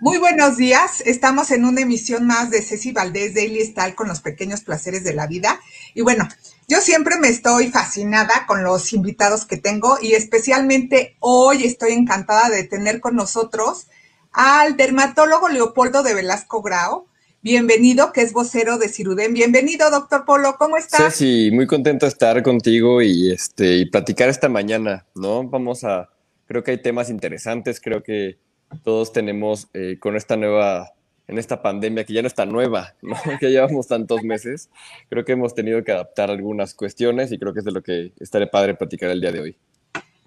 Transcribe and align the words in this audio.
Muy 0.00 0.18
buenos 0.18 0.58
días. 0.58 1.00
Estamos 1.06 1.50
en 1.50 1.64
una 1.64 1.80
emisión 1.80 2.26
más 2.26 2.50
de 2.50 2.60
Ceci 2.60 2.92
Valdés 2.92 3.34
Daily 3.34 3.64
Style 3.64 3.94
con 3.94 4.08
los 4.08 4.20
pequeños 4.20 4.60
placeres 4.60 5.04
de 5.04 5.14
la 5.14 5.26
vida. 5.26 5.58
Y 5.94 6.02
bueno, 6.02 6.28
yo 6.68 6.80
siempre 6.80 7.16
me 7.18 7.28
estoy 7.28 7.68
fascinada 7.68 8.44
con 8.46 8.62
los 8.62 8.92
invitados 8.92 9.46
que 9.46 9.56
tengo 9.56 9.96
y 10.00 10.12
especialmente 10.12 11.16
hoy 11.20 11.64
estoy 11.64 11.92
encantada 11.92 12.50
de 12.50 12.64
tener 12.64 13.00
con 13.00 13.16
nosotros 13.16 13.86
al 14.32 14.76
dermatólogo 14.76 15.48
Leopoldo 15.48 16.02
de 16.02 16.14
Velasco 16.14 16.60
Grau. 16.60 17.06
Bienvenido, 17.40 18.12
que 18.12 18.20
es 18.20 18.32
vocero 18.32 18.76
de 18.76 18.88
Ciruden. 18.88 19.32
Bienvenido, 19.32 19.90
doctor 19.90 20.24
Polo, 20.26 20.56
¿cómo 20.58 20.76
estás? 20.76 21.14
Sí, 21.14 21.50
muy 21.52 21.66
contento 21.66 22.04
de 22.04 22.10
estar 22.10 22.42
contigo 22.42 23.00
y, 23.00 23.32
este, 23.32 23.76
y 23.76 23.86
platicar 23.86 24.28
esta 24.28 24.48
mañana, 24.48 25.06
¿no? 25.14 25.44
Vamos 25.44 25.84
a, 25.84 26.10
creo 26.46 26.62
que 26.62 26.72
hay 26.72 26.82
temas 26.82 27.08
interesantes, 27.08 27.80
creo 27.80 28.02
que 28.02 28.38
todos 28.82 29.12
tenemos 29.12 29.68
eh, 29.74 29.98
con 30.00 30.16
esta 30.16 30.36
nueva, 30.36 30.92
en 31.28 31.38
esta 31.38 31.62
pandemia 31.62 32.04
que 32.04 32.12
ya 32.12 32.22
no 32.22 32.28
está 32.28 32.46
nueva, 32.46 32.94
¿no? 33.02 33.16
que 33.40 33.50
llevamos 33.50 33.86
tantos 33.86 34.22
meses, 34.22 34.70
creo 35.08 35.24
que 35.24 35.32
hemos 35.32 35.54
tenido 35.54 35.82
que 35.84 35.92
adaptar 35.92 36.30
algunas 36.30 36.74
cuestiones 36.74 37.32
y 37.32 37.38
creo 37.38 37.52
que 37.52 37.60
es 37.60 37.64
de 37.64 37.72
lo 37.72 37.82
que 37.82 38.12
estaré 38.20 38.46
padre 38.46 38.74
platicar 38.74 39.10
el 39.10 39.20
día 39.20 39.32
de 39.32 39.40
hoy. 39.40 39.56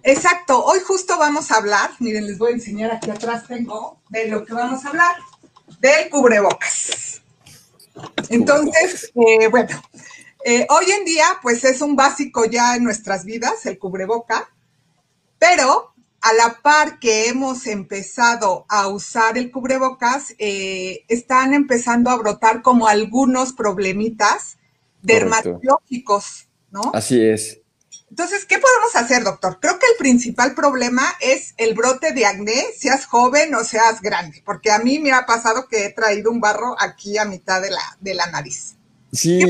Exacto, 0.02 0.64
hoy 0.64 0.80
justo 0.80 1.18
vamos 1.18 1.50
a 1.50 1.56
hablar, 1.56 1.90
miren, 1.98 2.26
les 2.26 2.38
voy 2.38 2.52
a 2.52 2.54
enseñar 2.54 2.90
aquí 2.90 3.10
atrás 3.10 3.46
tengo 3.46 4.00
de 4.08 4.28
lo 4.28 4.44
que 4.44 4.54
vamos 4.54 4.84
a 4.84 4.88
hablar, 4.88 5.14
del 5.78 6.08
cubrebocas. 6.08 7.20
Entonces, 8.30 9.12
eh, 9.14 9.48
bueno, 9.48 9.68
eh, 10.44 10.66
hoy 10.70 10.90
en 10.90 11.04
día 11.04 11.26
pues 11.42 11.64
es 11.64 11.82
un 11.82 11.96
básico 11.96 12.46
ya 12.46 12.76
en 12.76 12.84
nuestras 12.84 13.24
vidas 13.24 13.66
el 13.66 13.78
cubreboca, 13.78 14.48
pero 15.38 15.89
a 16.20 16.32
la 16.34 16.60
par 16.62 16.98
que 16.98 17.28
hemos 17.28 17.66
empezado 17.66 18.66
a 18.68 18.88
usar 18.88 19.38
el 19.38 19.50
cubrebocas, 19.50 20.34
eh, 20.38 21.04
están 21.08 21.54
empezando 21.54 22.10
a 22.10 22.16
brotar 22.16 22.62
como 22.62 22.88
algunos 22.88 23.52
problemitas 23.52 24.58
dermatológicos, 25.02 26.48
¿no? 26.70 26.90
Así 26.92 27.20
es. 27.22 27.58
Entonces, 28.10 28.44
¿qué 28.44 28.58
podemos 28.58 28.96
hacer, 28.96 29.22
doctor? 29.22 29.58
Creo 29.60 29.78
que 29.78 29.86
el 29.86 29.96
principal 29.96 30.54
problema 30.54 31.04
es 31.20 31.54
el 31.56 31.74
brote 31.74 32.12
de 32.12 32.26
acné, 32.26 32.64
seas 32.76 33.06
joven 33.06 33.54
o 33.54 33.64
seas 33.64 34.00
grande, 34.00 34.42
porque 34.44 34.72
a 34.72 34.80
mí 34.80 34.98
me 34.98 35.12
ha 35.12 35.26
pasado 35.26 35.68
que 35.68 35.86
he 35.86 35.92
traído 35.92 36.30
un 36.30 36.40
barro 36.40 36.74
aquí 36.80 37.18
a 37.18 37.24
mitad 37.24 37.62
de 37.62 37.70
la, 37.70 37.96
de 38.00 38.14
la 38.14 38.26
nariz. 38.26 38.74
Sí, 39.12 39.40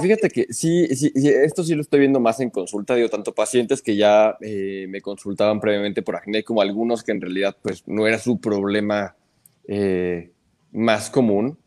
fíjate, 0.00 0.30
que 0.30 0.46
sí, 0.52 0.86
sí, 0.96 1.12
esto 1.14 1.62
sí 1.62 1.74
lo 1.74 1.82
estoy 1.82 2.00
viendo 2.00 2.18
más 2.18 2.40
en 2.40 2.48
consulta, 2.48 2.94
digo, 2.94 3.10
tanto 3.10 3.34
pacientes 3.34 3.82
que 3.82 3.94
ya 3.96 4.38
eh, 4.40 4.86
me 4.88 5.02
consultaban 5.02 5.60
previamente 5.60 6.02
por 6.02 6.16
acné 6.16 6.44
como 6.44 6.62
algunos 6.62 7.02
que 7.02 7.12
en 7.12 7.20
realidad 7.20 7.56
pues 7.60 7.82
no 7.86 8.06
era 8.06 8.18
su 8.18 8.40
problema 8.40 9.14
eh, 9.68 10.30
más 10.72 11.10
común. 11.10 11.58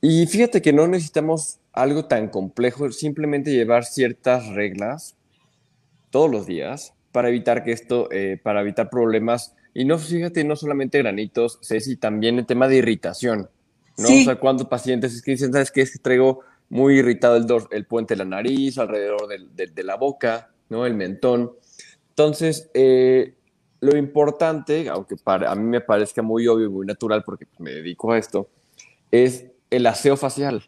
Y 0.00 0.26
fíjate 0.26 0.62
que 0.62 0.72
no 0.72 0.86
necesitamos 0.86 1.58
algo 1.72 2.04
tan 2.04 2.28
complejo, 2.28 2.90
simplemente 2.92 3.52
llevar 3.52 3.84
ciertas 3.84 4.46
reglas 4.48 5.16
todos 6.10 6.30
los 6.30 6.46
días 6.46 6.94
para 7.10 7.28
evitar 7.28 7.64
que 7.64 7.72
esto, 7.72 8.08
eh, 8.12 8.38
para 8.40 8.60
evitar 8.60 8.88
problemas. 8.88 9.54
Y 9.74 9.84
no, 9.84 9.98
fíjate, 9.98 10.44
no 10.44 10.54
solamente 10.54 10.98
granitos, 10.98 11.58
Ceci, 11.62 11.96
también 11.96 12.38
el 12.38 12.46
tema 12.46 12.68
de 12.68 12.76
irritación. 12.76 13.48
¿no? 13.98 14.08
O 14.08 14.24
sea, 14.24 14.36
cuántos 14.36 14.66
pacientes 14.68 15.14
es 15.14 15.22
que 15.22 15.32
dicen, 15.32 15.52
¿sabes 15.52 15.70
qué? 15.70 15.82
Es 15.82 15.92
que 15.92 15.98
traigo 15.98 16.40
muy 16.72 17.00
irritado 17.00 17.36
el, 17.36 17.46
el 17.70 17.84
puente 17.84 18.14
de 18.14 18.18
la 18.18 18.24
nariz, 18.24 18.78
alrededor 18.78 19.28
de, 19.28 19.84
la 19.84 19.96
boca, 19.96 20.50
¿no? 20.70 20.86
El 20.86 20.94
mentón. 20.94 21.52
Entonces, 22.08 22.70
eh, 22.72 23.34
lo 23.80 23.94
importante, 23.94 24.88
aunque 24.88 25.16
para, 25.16 25.52
a 25.52 25.54
mí 25.54 25.64
me 25.64 25.82
parezca 25.82 26.22
muy 26.22 26.48
obvio 26.48 26.68
y 26.68 26.70
muy 26.70 26.86
natural 26.86 27.24
porque 27.24 27.46
me 27.58 27.72
dedico 27.72 28.12
a 28.12 28.16
esto, 28.16 28.48
es 29.10 29.48
el 29.68 29.86
aseo 29.86 30.16
facial. 30.16 30.62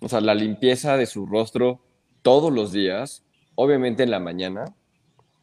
O 0.00 0.08
sea, 0.08 0.20
la 0.20 0.34
limpieza 0.34 0.96
de 0.96 1.06
su 1.06 1.24
rostro 1.24 1.80
todos 2.22 2.52
los 2.52 2.72
días, 2.72 3.22
obviamente 3.54 4.02
en 4.02 4.10
la 4.10 4.18
mañana, 4.18 4.64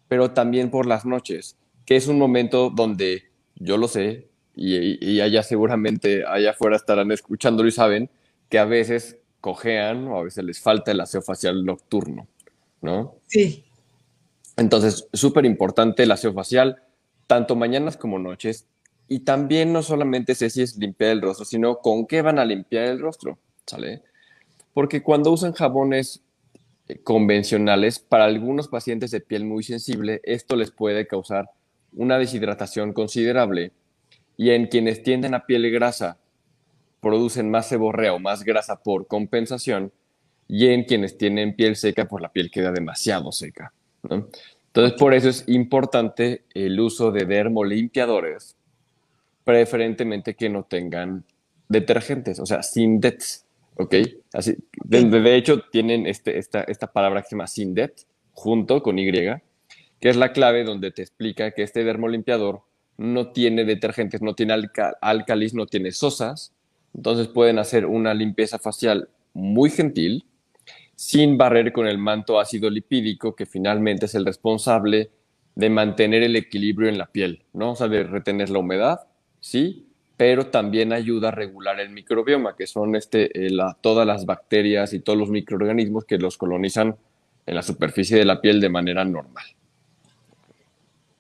pero 0.10 0.32
también 0.32 0.72
por 0.72 0.88
las 0.88 1.06
noches, 1.06 1.58
que 1.86 1.96
es 1.96 2.10
un 2.10 2.20
momento 2.20 2.70
donde 2.70 3.32
yo 3.56 3.78
lo 3.78 3.88
sé, 3.88 4.28
y, 4.58 5.22
allá 5.22 5.42
seguramente, 5.42 6.26
allá 6.26 6.50
afuera 6.50 6.76
estarán 6.76 7.14
escuchándolo 7.14 7.70
y 7.70 7.72
saben 7.72 8.10
que 8.50 8.60
a 8.60 8.66
veces 8.66 9.21
cojean 9.42 10.08
o 10.08 10.20
a 10.20 10.24
veces 10.24 10.44
les 10.46 10.60
falta 10.60 10.92
el 10.92 11.02
aseo 11.02 11.22
facial 11.22 11.66
nocturno, 11.66 12.28
¿no? 12.82 13.16
Sí. 13.28 13.66
Entonces, 14.56 15.08
súper 15.12 15.46
importante 15.46 16.04
el 16.04 16.12
aseo 16.12 16.32
facial, 16.34 16.84
tanto 17.28 17.56
mañanas 17.56 17.98
como 17.98 18.20
noches. 18.20 18.68
Y 19.08 19.22
también 19.22 19.74
no 19.74 19.84
solamente 19.84 20.36
sé 20.36 20.50
si 20.50 20.62
es 20.62 20.78
limpiar 20.78 21.12
el 21.12 21.22
rostro, 21.22 21.44
sino 21.44 21.80
con 21.80 22.06
qué 22.06 22.22
van 22.22 22.40
a 22.40 22.46
limpiar 22.46 22.86
el 22.86 23.00
rostro, 23.00 23.40
¿sale? 23.66 24.04
Porque 24.74 25.02
cuando 25.04 25.32
usan 25.32 25.52
jabones 25.52 26.22
eh, 26.88 27.00
convencionales, 27.04 28.00
para 28.00 28.26
algunos 28.26 28.68
pacientes 28.70 29.12
de 29.12 29.20
piel 29.20 29.44
muy 29.44 29.64
sensible, 29.64 30.22
esto 30.24 30.56
les 30.56 30.72
puede 30.72 31.08
causar 31.08 31.50
una 31.94 32.18
deshidratación 32.18 32.94
considerable. 32.94 33.74
Y 34.38 34.52
en 34.52 34.68
quienes 34.68 35.04
tienden 35.04 35.34
a 35.34 35.46
piel 35.46 35.70
grasa 35.72 36.18
producen 37.02 37.50
más 37.52 37.68
seborrea 37.68 38.14
o 38.14 38.20
más 38.20 38.44
grasa 38.44 38.82
por 38.82 39.08
compensación 39.08 39.92
y 40.48 40.68
en 40.68 40.84
quienes 40.84 41.18
tienen 41.18 41.56
piel 41.56 41.76
seca, 41.76 42.08
pues 42.08 42.22
la 42.22 42.32
piel 42.32 42.52
queda 42.52 42.72
demasiado 42.72 43.32
seca. 43.32 43.74
Entonces, 44.04 44.98
por 44.98 45.14
eso 45.14 45.30
es 45.30 45.44
importante 45.48 46.44
el 46.54 46.80
uso 46.80 47.12
de 47.12 47.26
dermolimpiadores, 47.26 48.56
preferentemente 49.44 50.36
que 50.36 50.50
no 50.50 50.64
tengan 50.64 51.26
detergentes, 51.68 52.40
o 52.40 52.46
sea, 52.46 52.64
sin 52.64 53.00
dets, 53.00 53.46
¿ok? 53.76 53.96
Así, 54.34 54.58
de, 54.84 55.36
hecho, 55.36 55.62
tienen 55.72 56.06
este, 56.06 56.38
esta, 56.38 56.64
esta 56.64 56.88
palabra 56.88 57.22
que 57.22 57.30
se 57.30 57.36
llama 57.36 57.48
Sindet, 57.48 58.06
junto 58.34 58.84
con 58.84 59.00
Y, 59.00 59.12
que 59.12 60.10
es 60.10 60.16
la 60.18 60.34
clave 60.34 60.64
donde 60.64 60.92
te 60.92 61.02
explica 61.02 61.52
que 61.52 61.64
este 61.64 61.84
dermolimpiador 61.84 62.64
no 62.98 63.32
tiene 63.32 63.64
detergentes, 63.64 64.22
no 64.22 64.36
tiene 64.36 64.54
alca, 64.54 64.98
alcalis, 65.02 65.54
no 65.54 65.66
tiene 65.66 65.92
sosas, 65.92 66.54
entonces 66.96 67.28
pueden 67.28 67.60
hacer 67.60 67.86
una 67.86 68.14
limpieza 68.14 68.60
facial 68.60 69.10
muy 69.34 69.70
gentil, 69.70 70.26
sin 70.96 71.38
barrer 71.38 71.72
con 71.72 71.88
el 71.88 71.98
manto 71.98 72.40
ácido 72.40 72.70
lipídico, 72.70 73.36
que 73.36 73.46
finalmente 73.46 74.06
es 74.06 74.16
el 74.16 74.26
responsable 74.26 75.10
de 75.56 75.70
mantener 75.70 76.24
el 76.24 76.36
equilibrio 76.36 76.90
en 76.90 76.98
la 76.98 77.08
piel, 77.08 77.44
¿no? 77.54 77.72
O 77.72 77.76
sea, 77.76 77.88
de 77.88 78.04
retener 78.04 78.50
la 78.50 78.60
humedad, 78.60 79.02
sí, 79.40 79.88
pero 80.18 80.48
también 80.48 80.94
ayuda 80.94 81.30
a 81.30 81.32
regular 81.32 81.80
el 81.80 81.90
microbioma, 81.90 82.56
que 82.56 82.68
son 82.68 82.96
este, 82.96 83.48
eh, 83.48 83.58
todas 83.82 84.06
las 84.06 84.26
bacterias 84.26 84.94
y 84.94 85.00
todos 85.00 85.18
los 85.18 85.30
microorganismos 85.30 86.06
que 86.06 86.20
los 86.20 86.38
colonizan 86.38 86.96
en 87.46 87.56
la 87.56 87.64
superficie 87.64 88.18
de 88.18 88.26
la 88.26 88.40
piel 88.40 88.62
de 88.62 88.70
manera 88.70 89.04
normal. 89.04 89.46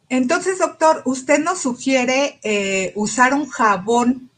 Entonces, 0.09 0.59
doctor, 0.59 1.01
usted 1.05 1.39
nos 1.39 1.61
sugiere 1.61 2.39
eh, 2.43 2.91
usar 2.95 3.33
un 3.33 3.47
jabón 3.47 4.29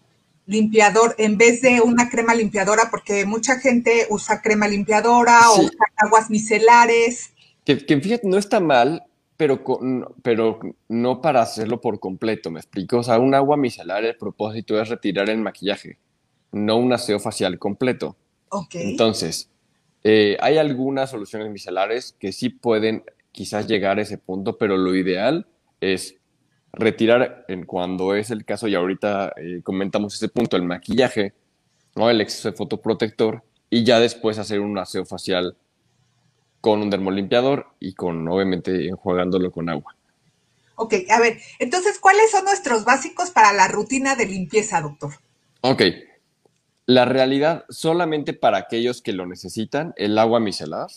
limpiador 0.46 1.16
en 1.18 1.38
vez 1.38 1.62
de 1.62 1.82
una 1.82 2.10
crema 2.10 2.36
limpiadora, 2.36 2.90
porque 2.92 3.26
mucha 3.26 3.60
gente 3.60 4.08
usa 4.10 4.42
crema 4.42 4.68
limpiadora 4.68 5.50
o 5.52 5.62
usa 5.62 5.86
aguas 5.98 6.30
micelares. 6.30 7.34
Que, 7.66 7.78
fíjate, 7.78 8.28
no 8.28 8.38
está 8.38 8.60
mal, 8.60 9.04
pero, 9.38 9.64
pero 10.22 10.60
no 10.90 11.22
para 11.22 11.42
hacerlo 11.42 11.80
por 11.80 12.00
completo, 12.00 12.52
¿me 12.52 12.60
explico? 12.60 12.98
O 12.98 13.04
sea, 13.04 13.20
un 13.20 13.34
agua 13.34 13.58
micelar, 13.58 14.04
el 14.04 14.18
propósito 14.18 14.80
es 14.82 14.90
retirar 14.90 15.30
el 15.30 15.40
maquillaje, 15.40 15.98
no 16.52 16.78
un 16.78 16.92
aseo 16.92 17.20
facial 17.20 17.58
completo. 17.58 18.18
Ok. 18.50 18.76
Entonces, 18.76 19.50
eh, 20.04 20.38
hay 20.42 20.58
algunas 20.58 21.10
soluciones 21.10 21.50
micelares 21.50 22.16
que 22.20 22.34
sí 22.34 22.50
pueden 22.50 23.04
quizás 23.32 23.68
llegar 23.68 23.98
a 23.98 24.02
ese 24.02 24.18
punto, 24.18 24.58
pero 24.58 24.78
lo 24.78 24.94
ideal 24.94 25.48
es 25.80 26.16
retirar 26.74 27.46
en 27.48 27.66
cuando 27.66 28.16
es 28.16 28.32
el 28.32 28.46
caso, 28.46 28.68
y 28.68 28.76
ahorita 28.76 29.34
eh, 29.38 29.62
comentamos 29.64 30.16
ese 30.16 30.28
punto, 30.28 30.58
el 30.58 30.64
maquillaje, 30.64 31.34
¿no? 31.96 32.10
el 32.10 32.20
exceso 32.20 32.50
de 32.50 32.58
fotoprotector, 32.58 33.44
y 33.70 33.84
ya 33.84 34.00
después 34.00 34.40
hacer 34.40 34.60
un 34.60 34.78
aseo 34.78 35.06
facial 35.06 35.56
con 36.62 36.82
un 36.82 36.90
dermolimpiador 36.90 37.68
y 37.80 37.94
con, 37.94 38.28
obviamente, 38.28 38.88
enjuagándolo 38.88 39.52
con 39.52 39.70
agua. 39.70 39.96
Ok, 40.76 40.96
a 41.10 41.20
ver, 41.20 41.38
entonces, 41.60 42.00
¿cuáles 42.00 42.32
son 42.32 42.46
nuestros 42.46 42.84
básicos 42.86 43.32
para 43.32 43.54
la 43.54 43.68
rutina 43.68 44.16
de 44.16 44.26
limpieza, 44.26 44.82
doctor? 44.82 45.12
Ok, 45.62 45.84
la 46.86 47.06
realidad, 47.06 47.66
solamente 47.70 48.34
para 48.34 48.58
aquellos 48.58 49.02
que 49.02 49.14
lo 49.14 49.26
necesitan, 49.26 49.94
el 49.98 50.18
agua 50.18 50.40
micelar, 50.40 50.88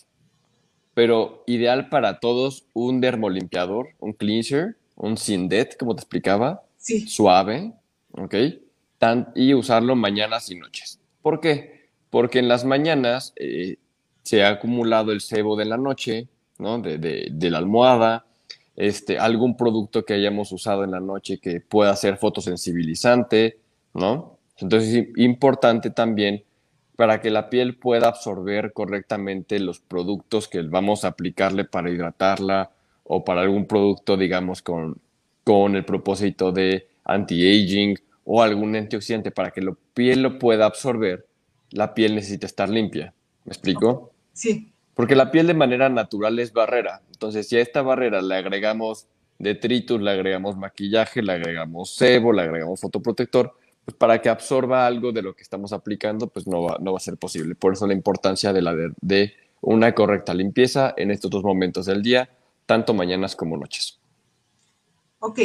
pero 0.94 1.44
ideal 1.46 1.88
para 1.88 2.20
todos, 2.20 2.64
un 2.72 3.00
dermolimpiador, 3.00 3.90
un 3.98 4.12
cleanser, 4.12 4.76
un 4.96 5.16
Sindet, 5.16 5.76
como 5.76 5.94
te 5.94 6.00
explicaba, 6.00 6.62
suave, 7.06 7.72
¿ok? 8.12 8.34
y 9.34 9.54
usarlo 9.54 9.94
mañanas 9.94 10.50
y 10.50 10.56
noches. 10.56 10.98
¿Por 11.22 11.40
qué? 11.40 11.90
Porque 12.10 12.38
en 12.38 12.48
las 12.48 12.64
mañanas 12.64 13.32
eh, 13.36 13.76
se 14.22 14.42
ha 14.42 14.48
acumulado 14.48 15.12
el 15.12 15.20
sebo 15.20 15.56
de 15.56 15.66
la 15.66 15.76
noche, 15.76 16.28
¿no? 16.58 16.78
De, 16.78 17.30
la 17.30 17.58
almohada, 17.58 18.26
este, 18.74 19.18
algún 19.18 19.56
producto 19.56 20.04
que 20.04 20.14
hayamos 20.14 20.50
usado 20.52 20.82
en 20.82 20.92
la 20.92 21.00
noche 21.00 21.38
que 21.38 21.60
pueda 21.60 21.94
ser 21.94 22.16
fotosensibilizante, 22.16 23.58
¿no? 23.94 24.38
Entonces 24.58 24.94
es 24.94 25.08
importante 25.18 25.90
también 25.90 26.42
para 26.96 27.20
que 27.20 27.30
la 27.30 27.50
piel 27.50 27.76
pueda 27.76 28.08
absorber 28.08 28.72
correctamente 28.72 29.58
los 29.60 29.80
productos 29.80 30.48
que 30.48 30.62
vamos 30.62 31.04
a 31.04 31.08
aplicarle 31.08 31.64
para 31.64 31.90
hidratarla 31.90 32.70
o 33.08 33.24
para 33.24 33.42
algún 33.42 33.66
producto, 33.66 34.16
digamos, 34.16 34.62
con, 34.62 34.98
con 35.44 35.76
el 35.76 35.84
propósito 35.84 36.52
de 36.52 36.88
anti-aging 37.04 37.96
o 38.24 38.42
algún 38.42 38.74
antioxidante 38.74 39.30
para 39.30 39.50
que 39.50 39.60
la 39.60 39.74
piel 39.94 40.22
lo 40.22 40.38
pueda 40.38 40.66
absorber, 40.66 41.26
la 41.70 41.94
piel 41.94 42.14
necesita 42.14 42.46
estar 42.46 42.68
limpia. 42.68 43.14
¿Me 43.44 43.52
explico? 43.52 44.12
Sí. 44.32 44.72
Porque 44.94 45.14
la 45.14 45.30
piel 45.30 45.46
de 45.46 45.54
manera 45.54 45.88
natural 45.88 46.38
es 46.38 46.52
barrera. 46.52 47.02
Entonces, 47.12 47.48
si 47.48 47.56
a 47.56 47.60
esta 47.60 47.82
barrera 47.82 48.22
le 48.22 48.34
agregamos 48.34 49.06
detritus, 49.38 50.00
le 50.00 50.10
agregamos 50.10 50.56
maquillaje, 50.56 51.22
le 51.22 51.32
agregamos 51.32 51.94
sebo, 51.94 52.32
le 52.32 52.42
agregamos 52.42 52.80
fotoprotector, 52.80 53.54
pues 53.84 53.96
para 53.96 54.20
que 54.20 54.28
absorba 54.28 54.86
algo 54.86 55.12
de 55.12 55.22
lo 55.22 55.34
que 55.34 55.42
estamos 55.42 55.72
aplicando, 55.72 56.26
pues 56.26 56.46
no 56.46 56.62
va, 56.62 56.78
no 56.80 56.92
va 56.92 56.96
a 56.96 57.00
ser 57.00 57.16
posible. 57.16 57.54
Por 57.54 57.74
eso 57.74 57.86
la 57.86 57.92
importancia 57.92 58.52
de, 58.52 58.62
la 58.62 58.74
de, 58.74 59.34
una 59.60 59.94
correcta 59.94 60.34
limpieza 60.34 60.94
en 60.96 61.10
estos 61.10 61.30
dos 61.30 61.44
momentos 61.44 61.86
del 61.86 62.02
día, 62.02 62.28
tanto 62.66 62.94
mañanas 62.94 63.36
como 63.36 63.56
noches. 63.56 63.98
Ok, 65.20 65.40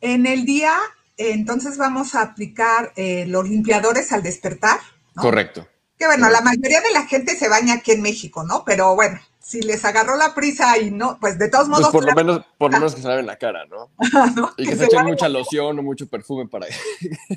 en 0.00 0.26
el 0.26 0.44
día, 0.44 0.72
entonces 1.16 1.76
vamos 1.76 2.14
a 2.14 2.22
aplicar 2.22 2.92
eh, 2.96 3.26
los 3.26 3.48
limpiadores 3.48 4.12
al 4.12 4.22
despertar. 4.22 4.78
Correcto. 5.16 5.66
Que 5.98 6.06
bueno, 6.06 6.30
la 6.30 6.40
mayoría 6.40 6.80
de 6.80 6.92
la 6.92 7.06
gente 7.06 7.36
se 7.36 7.48
baña 7.48 7.74
aquí 7.74 7.90
en 7.90 8.02
México, 8.02 8.44
¿no? 8.44 8.64
Pero 8.64 8.94
bueno, 8.94 9.18
si 9.48 9.62
les 9.62 9.82
agarró 9.84 10.14
la 10.16 10.34
prisa 10.34 10.78
y 10.78 10.90
no, 10.90 11.18
pues 11.18 11.38
de 11.38 11.48
todos 11.48 11.68
pues 11.68 11.80
modos. 11.80 11.90
por 11.90 12.04
lo 12.04 12.14
menos, 12.14 12.44
por 12.58 12.70
lo 12.70 12.78
menos 12.78 12.94
que 12.94 13.00
se 13.00 13.08
laven 13.08 13.26
la 13.26 13.36
cara, 13.36 13.64
¿no? 13.64 13.90
Y 14.58 14.66
que, 14.66 14.76
se, 14.76 14.84
echen 14.84 15.06
mucha 15.06 15.28
loción 15.28 15.78
o 15.78 15.82
mucho 15.82 16.06
perfume 16.06 16.46
para 16.46 16.66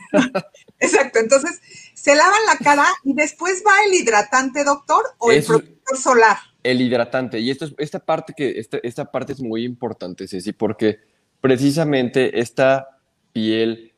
Exacto, 0.79 1.19
entonces 1.19 1.61
se 1.93 2.13
lavan 2.13 2.45
la 2.47 2.57
cara 2.57 2.85
y 3.05 3.13
después 3.13 3.63
va 3.65 3.85
el 3.85 3.93
hidratante, 3.93 4.65
doctor, 4.65 5.05
o 5.19 5.31
el 5.31 5.41
protector 5.43 5.97
solar. 5.97 6.37
El 6.63 6.81
hidratante, 6.81 7.39
y 7.39 7.49
esto 7.49 7.65
es, 7.65 7.73
esta 7.77 7.99
parte 7.99 8.33
que, 8.35 8.59
esta, 8.59 8.77
esta 8.83 9.05
parte 9.05 9.33
es 9.33 9.41
muy 9.41 9.63
importante, 9.63 10.27
Ceci, 10.27 10.53
porque 10.53 10.99
precisamente 11.39 12.39
esta 12.39 12.99
piel 13.33 13.93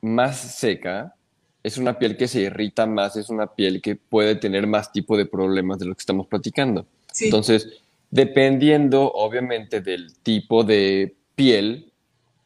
más 0.00 0.36
seca 0.36 1.14
es 1.62 1.78
una 1.78 1.98
piel 1.98 2.16
que 2.16 2.28
se 2.28 2.42
irrita 2.42 2.86
más, 2.86 3.16
es 3.16 3.30
una 3.30 3.46
piel 3.46 3.80
que 3.80 3.96
puede 3.96 4.36
tener 4.36 4.66
más 4.66 4.92
tipo 4.92 5.16
de 5.16 5.26
problemas 5.26 5.78
de 5.78 5.86
lo 5.86 5.94
que 5.94 6.00
estamos 6.00 6.26
platicando. 6.26 6.86
Entonces, 7.20 7.80
dependiendo 8.10 9.10
obviamente 9.10 9.80
del 9.80 10.14
tipo 10.18 10.62
de 10.62 11.14
piel, 11.34 11.90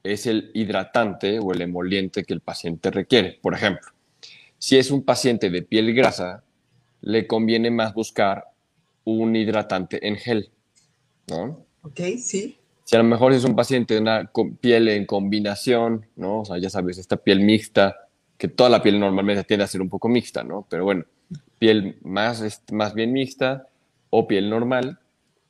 es 0.04 0.26
el 0.26 0.50
hidratante 0.54 1.40
o 1.40 1.52
el 1.52 1.62
emoliente 1.62 2.24
que 2.24 2.32
el 2.32 2.40
paciente 2.40 2.90
requiere. 2.90 3.38
Por 3.42 3.54
ejemplo, 3.54 3.88
si 4.58 4.78
es 4.78 4.90
un 4.90 5.02
paciente 5.02 5.50
de 5.50 5.62
piel 5.62 5.94
grasa, 5.94 6.42
le 7.00 7.26
conviene 7.26 7.70
más 7.70 7.94
buscar 7.94 8.44
un 9.16 9.34
hidratante 9.36 10.06
en 10.06 10.16
gel, 10.16 10.50
¿no? 11.28 11.64
Ok, 11.82 12.00
sí. 12.18 12.58
Si 12.84 12.96
a 12.96 12.98
lo 12.98 13.04
mejor 13.04 13.32
es 13.32 13.44
un 13.44 13.56
paciente 13.56 13.94
de 13.94 14.00
una 14.00 14.30
piel 14.60 14.88
en 14.88 15.06
combinación, 15.06 16.06
¿no? 16.16 16.40
O 16.40 16.44
sea, 16.44 16.58
ya 16.58 16.70
sabes, 16.70 16.98
esta 16.98 17.16
piel 17.16 17.40
mixta, 17.40 18.08
que 18.36 18.48
toda 18.48 18.70
la 18.70 18.82
piel 18.82 19.00
normalmente 19.00 19.44
tiende 19.44 19.64
a 19.64 19.68
ser 19.68 19.80
un 19.82 19.88
poco 19.88 20.08
mixta, 20.08 20.44
¿no? 20.44 20.66
Pero 20.68 20.84
bueno, 20.84 21.04
piel 21.58 21.98
más, 22.02 22.62
más 22.72 22.94
bien 22.94 23.12
mixta, 23.12 23.68
o 24.10 24.26
piel 24.26 24.48
normal, 24.48 24.98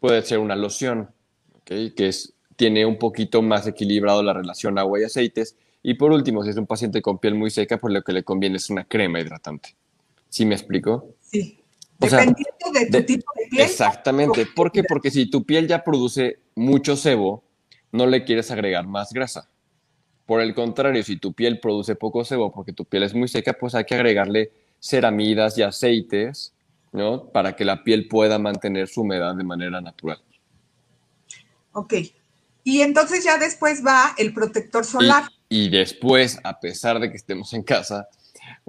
puede 0.01 0.23
ser 0.23 0.39
una 0.39 0.57
loción, 0.57 1.11
que 1.65 1.93
es, 1.97 2.35
tiene 2.57 2.87
un 2.87 2.99
poquito 2.99 3.43
más 3.43 3.67
equilibrado 3.67 4.23
la 4.23 4.33
relación 4.33 4.79
agua 4.79 5.01
y 5.01 5.05
aceites. 5.05 5.57
Y 5.83 5.95
por 5.95 6.13
último, 6.13 6.43
si 6.43 6.51
es 6.51 6.57
un 6.57 6.67
paciente 6.67 7.03
con 7.03 7.19
piel 7.19 7.35
muy 7.35 7.51
seca, 7.51 7.79
pues 7.79 7.95
lo 7.95 8.03
que 8.03 8.13
le 8.13 8.25
conviene 8.25 8.57
es 8.57 8.71
una 8.71 8.85
crema 8.85 9.21
hidratante. 9.21 9.77
¿Sí 10.29 10.45
me 10.45 10.55
explico? 10.55 11.15
Sí. 11.21 11.58
Dependiendo 11.99 12.71
de 12.73 12.87
tu 12.87 13.07
tipo 13.07 13.33
de 13.37 13.47
piel. 13.51 13.63
Exactamente. 13.63 14.47
¿Por 14.47 14.71
qué? 14.71 14.85
Porque 14.85 15.11
si 15.11 15.29
tu 15.29 15.45
piel 15.45 15.67
ya 15.67 15.83
produce 15.83 16.39
mucho 16.55 16.97
sebo, 16.97 17.45
no 17.93 18.07
le 18.07 18.25
quieres 18.25 18.51
agregar 18.51 18.87
más 18.87 19.13
grasa. 19.13 19.49
Por 20.27 20.41
el 20.41 20.55
contrario, 20.55 21.03
si 21.03 21.17
tu 21.17 21.33
piel 21.33 21.59
produce 21.59 21.97
poco 21.97 22.25
sebo 22.25 22.53
porque 22.53 22.73
tu 22.73 22.85
piel 22.85 23.03
es 23.03 23.15
muy 23.15 23.29
seca, 23.29 23.55
pues 23.55 23.75
hay 23.75 23.85
que 23.85 23.95
agregarle 23.95 24.53
ceramidas 24.79 25.59
y 25.59 25.63
aceites 25.63 26.55
¿no? 26.93 27.29
Para 27.31 27.55
que 27.55 27.65
la 27.65 27.83
piel 27.85 28.09
pueda 28.09 28.39
mantener 28.39 28.89
su 28.89 29.03
humedad 29.03 29.35
de 29.35 29.45
manera 29.45 29.81
natural. 29.81 30.21
Ok. 31.73 31.95
Y 32.65 32.81
entonces 32.81 33.25
ya 33.25 33.39
después 33.39 33.85
va 33.85 34.15
el 34.19 34.33
protector 34.35 34.85
solar. 34.85 35.25
Y, 35.49 35.71
después, 35.71 36.39
a 36.45 36.61
pesar 36.61 37.01
de 37.01 37.11
que 37.11 37.17
estemos 37.17 37.55
en 37.55 37.63
casa 37.63 38.09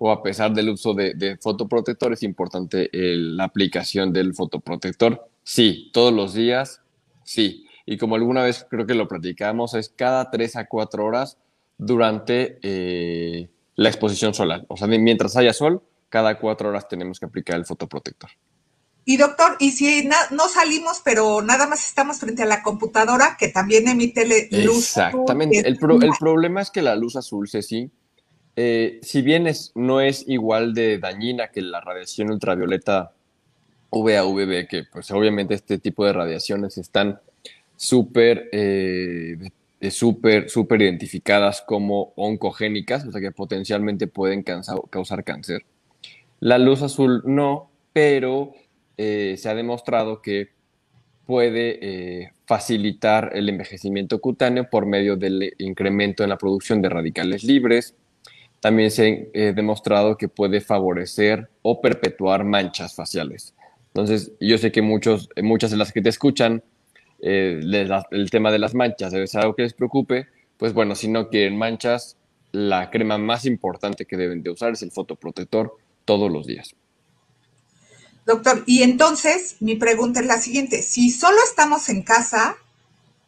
o 0.01 0.11
a 0.11 0.23
pesar 0.23 0.53
del 0.53 0.69
uso 0.69 0.93
de, 0.93 1.37
fotoprotector, 1.41 2.13
es 2.13 2.23
importante 2.23 2.89
la 2.93 3.43
aplicación 3.43 4.13
del 4.13 4.33
fotoprotector. 4.33 5.27
Sí, 5.43 5.89
todos 5.91 6.13
los 6.13 6.33
días, 6.33 6.81
sí. 7.25 7.65
Y 7.85 7.97
como 7.97 8.15
alguna 8.15 8.43
vez 8.43 8.65
creo 8.69 8.87
que 8.87 8.93
lo 8.93 9.09
platicamos, 9.09 9.73
es 9.73 9.89
cada 9.89 10.31
3 10.31 10.55
a 10.55 10.67
4 10.67 11.03
horas 11.03 11.37
durante 11.77 12.59
eh, 12.61 13.49
la 13.75 13.89
exposición 13.89 14.33
solar. 14.33 14.65
O 14.69 14.77
sea, 14.77 14.87
mientras 14.87 15.35
haya 15.35 15.51
sol, 15.51 15.83
cada 16.07 16.39
cuatro 16.39 16.69
horas 16.69 16.87
tenemos 16.87 17.19
que 17.19 17.25
aplicar 17.25 17.57
el 17.57 17.65
fotoprotector. 17.65 18.29
Y 19.03 19.17
doctor, 19.17 19.57
y 19.59 19.71
si 19.71 20.07
no 20.31 20.47
salimos, 20.47 21.01
pero 21.03 21.41
nada 21.41 21.67
más 21.67 21.85
estamos 21.87 22.19
frente 22.19 22.43
a 22.43 22.45
la 22.45 22.63
computadora 22.63 23.35
que 23.37 23.49
también 23.49 23.87
emite 23.89 24.25
luz. 24.63 24.77
Exactamente. 24.77 25.59
el, 25.59 25.65
el, 25.65 26.13
problema 26.19 26.61
es 26.61 26.69
que 26.69 26.81
la 26.81 26.95
luz 26.95 27.15
azul, 27.15 27.49
Ceci, 27.49 27.91
eh, 28.61 28.99
si 29.03 29.21
bien 29.21 29.47
es, 29.47 29.71
no 29.73 30.01
es 30.01 30.27
igual 30.27 30.73
de 30.73 30.97
dañina 30.97 31.47
que 31.47 31.61
la 31.61 31.79
radiación 31.79 32.29
ultravioleta 32.29 33.13
UVA-UVB, 33.89 34.67
que 34.67 34.83
pues 34.91 35.09
obviamente 35.11 35.53
este 35.53 35.77
tipo 35.77 36.05
de 36.05 36.11
radiaciones 36.11 36.77
están 36.77 37.21
súper 37.77 38.49
eh, 38.51 39.37
súper 39.89 40.49
super 40.49 40.81
identificadas 40.81 41.61
como 41.61 42.11
oncogénicas, 42.17 43.05
o 43.05 43.13
sea 43.13 43.21
que 43.21 43.31
potencialmente 43.31 44.07
pueden 44.07 44.43
causar 44.43 45.23
cáncer. 45.23 45.63
La 46.41 46.57
luz 46.57 46.81
azul 46.81 47.21
no, 47.23 47.71
pero 47.93 48.51
eh, 48.97 49.35
se 49.37 49.47
ha 49.47 49.55
demostrado 49.55 50.21
que 50.21 50.49
puede 51.25 52.33
facilitar 52.45 53.31
el 53.35 53.47
envejecimiento 53.47 54.19
cutáneo 54.19 54.69
por 54.69 54.85
medio 54.85 55.15
del 55.15 55.53
incremento 55.59 56.23
en 56.23 56.29
la 56.29 56.37
producción 56.37 56.81
de 56.81 56.89
radicales 56.89 57.45
libres. 57.45 57.95
También 58.59 58.91
se 58.91 59.03
ha 59.03 59.37
eh, 59.37 59.53
demostrado 59.55 60.17
que 60.17 60.27
puede 60.27 60.61
favorecer 60.61 61.49
o 61.61 61.81
perpetuar 61.81 62.43
manchas 62.43 62.93
faciales. 62.93 63.53
Entonces, 63.87 64.31
yo 64.39 64.57
sé 64.57 64.71
que 64.71 64.81
muchos, 64.81 65.29
muchas 65.41 65.71
de 65.71 65.77
las 65.77 65.91
que 65.91 66.01
te 66.01 66.09
escuchan, 66.09 66.63
el 67.21 68.29
tema 68.31 68.51
de 68.51 68.59
las 68.59 68.73
manchas 68.75 69.11
debe 69.11 69.27
ser 69.27 69.41
algo 69.41 69.55
que 69.55 69.63
les 69.63 69.73
preocupe. 69.73 70.27
Pues 70.57 70.73
bueno, 70.73 70.95
si 70.95 71.07
no 71.07 71.29
quieren 71.29 71.57
manchas, 71.57 72.17
la 72.51 72.89
crema 72.89 73.17
más 73.17 73.45
importante 73.45 74.05
que 74.05 74.17
deben 74.17 74.43
de 74.43 74.51
usar 74.51 74.73
es 74.73 74.81
el 74.81 74.91
fotoprotector 74.91 75.75
todos 76.05 76.31
los 76.31 76.47
días. 76.47 76.75
Doctor, 78.25 78.63
y 78.65 78.83
entonces 78.83 79.55
mi 79.59 79.75
pregunta 79.75 80.19
es 80.19 80.27
la 80.27 80.37
siguiente, 80.37 80.81
si 80.81 81.09
solo 81.09 81.37
estamos 81.43 81.89
en 81.89 82.03
casa, 82.03 82.57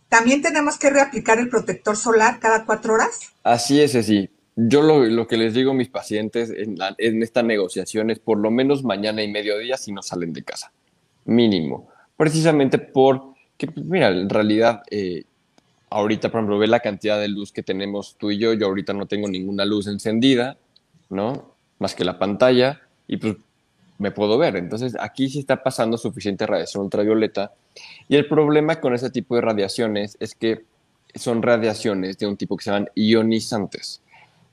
¿también 0.10 0.42
tenemos 0.42 0.78
que 0.78 0.90
reaplicar 0.90 1.40
el 1.40 1.50
protector 1.50 1.96
solar 1.96 2.40
cada 2.40 2.66
cuatro 2.66 2.94
horas? 2.94 3.32
Así 3.44 3.82
es, 3.82 3.96
así. 3.96 4.30
Yo 4.68 4.82
lo, 4.82 5.28
que 5.28 5.38
les 5.38 5.54
digo 5.54 5.72
a 5.72 5.74
mis 5.74 5.90
pacientes 5.90 6.50
en, 6.50 6.78
en, 6.98 7.24
esta 7.24 7.42
negociación 7.42 8.10
es 8.10 8.20
por 8.20 8.38
lo 8.38 8.52
menos 8.52 8.84
mañana 8.84 9.24
y 9.24 9.32
mediodía 9.32 9.78
si 9.78 9.92
no 9.92 10.02
salen 10.02 10.34
de 10.34 10.44
casa, 10.44 10.72
mínimo. 11.26 11.90
Precisamente 12.18 12.78
porque, 12.78 13.68
pues, 13.68 13.86
mira, 13.86 14.10
en 14.10 14.30
realidad, 14.30 14.84
eh, 14.92 15.24
ahorita, 15.90 16.30
por 16.30 16.40
ejemplo, 16.40 16.60
ve 16.60 16.68
la 16.68 16.82
cantidad 16.82 17.20
de 17.20 17.28
luz 17.28 17.52
que 17.52 17.64
tenemos 17.64 18.16
tú 18.18 18.32
y 18.32 18.38
yo, 18.38 18.54
yo 18.54 18.68
ahorita 18.68 18.94
no 18.94 19.06
tengo 19.08 19.28
ninguna 19.28 19.66
luz 19.66 19.88
encendida, 19.88 20.58
¿no? 21.10 21.52
más 21.82 21.96
que 21.96 22.06
la 22.06 22.20
pantalla 22.20 22.80
y 23.08 23.18
pues 23.18 23.36
me 23.98 24.12
puedo 24.12 24.38
ver. 24.38 24.56
Entonces 24.56 24.96
aquí 25.00 25.30
sí 25.30 25.40
está 25.40 25.64
pasando 25.64 25.98
suficiente 25.98 26.46
radiación 26.46 26.84
ultravioleta 26.84 27.54
y 28.08 28.16
el 28.16 28.28
problema 28.28 28.80
con 28.80 28.94
ese 28.94 29.10
tipo 29.10 29.36
de 29.36 29.42
radiaciones 29.42 30.16
es 30.20 30.36
que 30.36 30.64
son 31.16 31.42
radiaciones 31.42 32.18
de 32.20 32.28
un 32.28 32.38
tipo 32.38 32.56
que 32.56 32.64
se 32.64 32.72
llaman 32.72 32.90
ionizantes. 32.96 34.02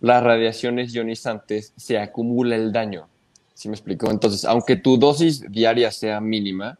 Las 0.00 0.22
radiaciones 0.22 0.92
ionizantes 0.94 1.72
se 1.76 1.98
acumula 1.98 2.56
el 2.56 2.72
daño. 2.72 3.08
¿Sí 3.54 3.68
me 3.68 3.74
explico? 3.74 4.10
Entonces, 4.10 4.44
aunque 4.44 4.76
tu 4.76 4.96
dosis 4.96 5.44
diaria 5.50 5.90
sea 5.90 6.20
mínima, 6.20 6.78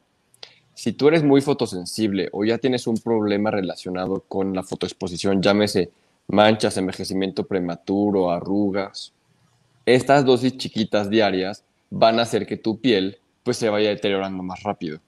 si 0.75 0.93
tú 0.93 1.09
eres 1.09 1.25
muy 1.25 1.41
fotosensible 1.41 2.29
o 2.31 2.45
ya 2.45 2.59
tienes 2.59 2.87
un 2.87 2.99
problema 2.99 3.51
relacionado 3.51 4.21
con 4.29 4.55
la 4.55 4.63
fotoexposición, 4.63 5.43
llámese 5.43 5.91
manchas, 6.29 6.77
envejecimiento 6.77 7.47
prematuro, 7.47 8.31
arrugas, 8.31 9.13
estas 9.87 10.25
dosis 10.25 10.57
chiquitas 10.57 11.11
diarias 11.11 11.65
van 11.91 12.19
a 12.19 12.23
hacer 12.23 12.47
que 12.47 12.57
tu 12.57 12.79
piel 12.81 13.19
pues 13.43 13.57
se 13.57 13.71
vaya 13.71 13.89
deteriorando 13.89 14.43
más 14.43 14.63
rápido. 14.63 15.01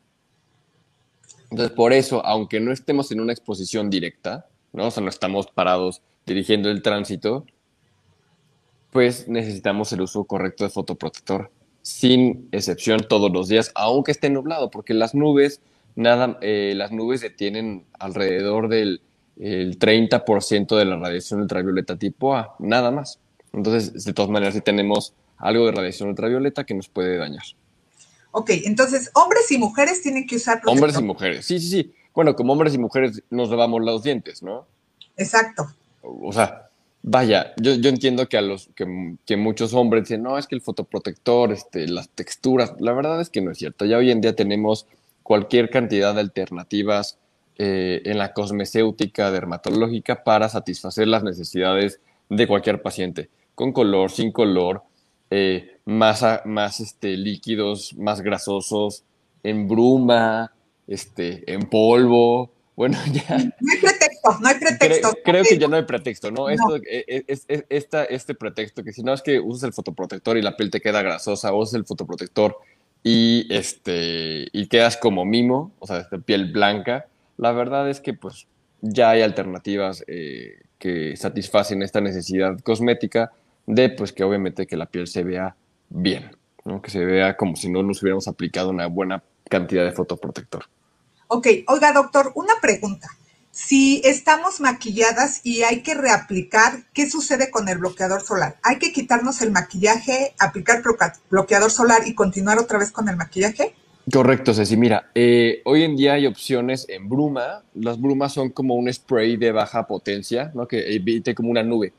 Entonces, 1.51 1.77
por 1.77 1.93
eso, 1.93 2.25
aunque 2.25 2.59
no 2.59 2.73
estemos 2.73 3.13
en 3.13 3.21
una 3.21 3.33
exposición 3.33 3.91
directa, 3.91 4.47
¿no? 4.73 4.87
O 4.87 4.91
sea, 4.91 5.03
no 5.03 5.11
estamos 5.11 5.49
parados 5.49 6.01
dirigiendo 6.25 6.71
el 6.71 6.83
tránsito, 6.83 7.45
pues 8.91 9.29
necesitamos 9.29 9.93
el 9.93 10.03
uso 10.03 10.25
correcto 10.25 10.65
de 10.65 10.71
fotoprotector, 10.71 11.51
sin 11.83 12.49
excepción 12.53 13.07
todos 13.09 13.31
los 13.33 13.49
días, 13.49 13.73
aunque 13.75 14.13
esté 14.13 14.31
nublado, 14.31 14.71
porque 14.71 14.95
las 14.95 15.15
nubes, 15.15 15.61
nada, 15.95 16.39
eh, 16.41 16.75
las 16.77 16.93
nubes 16.93 17.21
detienen 17.21 17.85
alrededor 17.99 18.69
del 18.69 19.03
el 19.39 19.79
30% 19.79 20.77
de 20.77 20.85
la 20.85 20.97
radiación 20.97 21.41
ultravioleta 21.41 21.97
tipo 21.97 22.37
A, 22.37 22.55
nada 22.59 22.91
más. 22.91 23.19
Entonces, 23.55 24.05
de 24.05 24.13
todas 24.13 24.31
maneras, 24.31 24.55
si 24.55 24.61
tenemos 24.61 25.15
algo 25.39 25.67
de 25.67 25.73
radiación 25.73 26.11
ultravioleta 26.11 26.65
que 26.65 26.75
nos 26.75 26.89
puede 26.89 27.17
dañar. 27.17 27.43
Ok, 28.33 28.51
entonces, 28.65 29.11
hombres 29.15 29.51
y 29.51 29.59
mujeres 29.59 30.03
tienen 30.03 30.27
que 30.27 30.37
usar 30.37 30.61
protector. 30.61 30.85
Hombres 30.85 31.01
y 31.01 31.05
mujeres, 31.05 31.47
sí, 31.47 31.59
sí, 31.59 31.69
sí. 31.69 31.95
Bueno, 32.15 32.37
como 32.37 32.53
hombres 32.53 32.75
y 32.75 32.79
mujeres 32.79 33.23
nos 33.31 33.49
lavamos 33.51 33.83
los 33.83 34.03
dientes, 34.03 34.43
¿no? 34.43 34.67
Exacto. 35.17 35.75
O 36.03 36.33
sea, 36.33 36.70
vaya, 37.03 37.53
yo, 37.61 37.75
yo 37.75 37.89
entiendo 37.89 38.29
que 38.29 38.37
a 38.37 38.43
los 38.43 38.71
que, 38.75 39.37
muchos 39.37 39.75
hombres 39.75 40.05
dicen, 40.05 40.23
no, 40.23 40.39
es 40.39 40.47
que 40.47 40.55
el 40.55 40.63
fotoprotector, 40.63 41.53
este, 41.53 41.89
las 41.89 42.09
texturas, 42.11 42.75
la 42.79 42.93
verdad 42.93 43.21
es 43.21 43.31
que 43.31 43.41
no 43.41 43.51
es 43.51 43.59
cierto. 43.59 43.85
Ya 43.85 43.99
hoy 43.99 44.11
en 44.11 44.21
día 44.21 44.35
tenemos 44.35 44.87
cualquier 45.23 45.71
cantidad 45.71 46.15
de 46.15 46.21
alternativas 46.21 47.19
eh, 47.57 48.03
en 48.05 48.19
la 48.19 48.33
cosmecéutica 48.33 49.31
dermatológica 49.31 50.25
para 50.25 50.49
satisfacer 50.49 51.09
las 51.09 51.23
necesidades 51.23 52.01
de 52.29 52.47
cualquier 52.47 52.81
paciente, 52.83 53.29
con 53.55 53.73
color, 53.73 54.11
sin 54.11 54.33
color, 54.33 54.83
eh, 55.31 55.79
más, 55.85 56.25
más 56.45 56.81
este, 56.81 57.17
líquidos, 57.17 57.95
más 57.95 58.21
grasosos, 58.21 59.05
en 59.43 59.69
bruma, 59.69 60.53
este, 60.87 61.51
en 61.53 61.63
polvo. 61.69 62.51
Bueno, 62.77 62.99
ya. 63.13 63.55
No 64.41 64.49
hay 64.49 64.55
pretexto, 64.59 65.09
no 65.09 65.09
hay 65.09 65.15
pretexto. 65.15 65.19
Creo, 65.25 65.45
que 65.45 65.59
ya 65.59 65.69
no 65.69 65.77
hay 65.77 65.85
pretexto, 65.85 66.31
¿no? 66.31 66.49
Esto, 66.49 66.77
e, 66.77 67.05
e, 67.07 67.25
es, 67.27 67.47
esta, 67.69 68.05
este 68.05 68.35
pretexto 68.35 68.83
que 68.85 68.93
si 68.93 69.03
no 69.03 69.13
es 69.13 69.23
que 69.23 69.41
usas 69.41 69.65
el 69.65 69.73
fotoprotector 69.73 70.37
y 70.37 70.43
la 70.43 70.57
piel 70.57 70.71
te 70.71 70.81
queda 70.81 71.03
grasosa, 71.03 71.53
usas 71.53 71.75
el 71.75 71.85
fotoprotector 71.85 72.57
y, 73.03 73.47
este, 73.51 74.49
y 74.53 74.67
quedas 74.67 74.97
como 74.97 75.25
mimo, 75.25 75.73
o 75.79 75.87
sea, 75.87 76.07
piel 76.25 76.53
blanca, 76.53 77.07
la 77.37 77.53
verdad 77.53 77.89
es 77.89 78.01
que 78.01 78.13
pues 78.13 78.47
ya 78.83 79.11
hay 79.11 79.23
alternativas 79.23 80.05
eh, 80.07 80.61
que 80.79 81.17
satisfacen 81.17 81.83
esta 81.83 82.01
necesidad 82.01 82.59
cosmética 82.61 83.33
de 83.67 83.91
pues 83.91 84.13
que 84.13 84.25
obviamente 84.25 84.67
que 84.67 84.77
la 84.77 84.87
piel 84.87 85.07
se 85.07 85.23
vea 85.23 85.55
bien, 85.89 86.37
que 86.83 86.91
se 86.91 87.05
vea 87.05 87.37
como 87.37 87.57
si 87.57 87.71
no 87.71 87.83
nos 87.83 88.03
hubiéramos 88.03 88.29
aplicado 88.29 88.71
una 88.71 88.87
buena 88.87 89.23
cantidad 89.49 89.85
de 89.85 89.93
fotoprotector. 89.93 90.65
Ok, 91.29 91.47
oiga 91.69 91.93
doctor, 91.93 92.33
una 92.35 92.55
pregunta. 92.61 93.09
Si 93.53 94.01
estamos 94.05 94.61
maquilladas 94.61 95.41
y 95.43 95.63
hay 95.63 95.83
que 95.83 95.95
reaplicar, 95.95 96.85
¿qué 96.95 97.11
sucede 97.11 97.51
con 97.51 97.69
el 97.69 97.79
bloqueador 97.79 98.23
solar? 98.23 98.57
¿Hay 98.63 98.79
que 98.79 98.93
quitarnos 98.93 99.43
el 99.43 99.51
maquillaje, 99.51 100.35
aplicar 100.39 100.83
bloqueador 101.29 101.71
solar 101.71 102.07
y 102.07 102.15
continuar 102.15 102.59
otra 102.59 102.79
vez 102.79 102.93
con 102.93 103.09
el 103.09 103.17
maquillaje? 103.17 103.75
Correcto, 104.11 104.55
Ceci. 104.55 104.77
Mira, 104.77 105.11
eh, 105.15 105.63
hoy 105.65 105.83
en 105.83 105.97
día 105.97 106.15
hay 106.15 106.27
opciones 106.27 106.87
en 106.89 107.09
bruma. 107.09 107.63
Las 107.75 108.01
brumas 108.01 108.33
son 108.33 108.51
como 108.51 108.77
un 108.77 108.93
spray 108.93 109.37
de 109.37 109.51
baja 109.51 109.87
potencia, 109.87 110.53
¿no? 110.55 110.67
Que 110.69 110.95
evite 110.95 111.35
como 111.35 111.51
una 111.51 111.63
nube. 111.63 111.93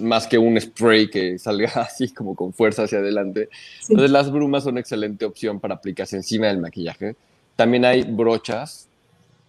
Más 0.00 0.26
que 0.26 0.38
un 0.38 0.60
spray 0.60 1.10
que 1.10 1.38
salga 1.38 1.70
así 1.76 2.12
como 2.12 2.34
con 2.34 2.52
fuerza 2.52 2.84
hacia 2.84 2.98
adelante. 2.98 3.48
Entonces 3.82 4.10
las 4.10 4.30
brumas 4.30 4.64
son 4.64 4.74
una 4.74 4.80
excelente 4.80 5.24
opción 5.24 5.58
para 5.58 5.74
aplicarse 5.74 6.16
encima 6.16 6.46
del 6.46 6.58
maquillaje. 6.58 7.16
También 7.56 7.84
hay 7.84 8.02
brochas 8.04 8.87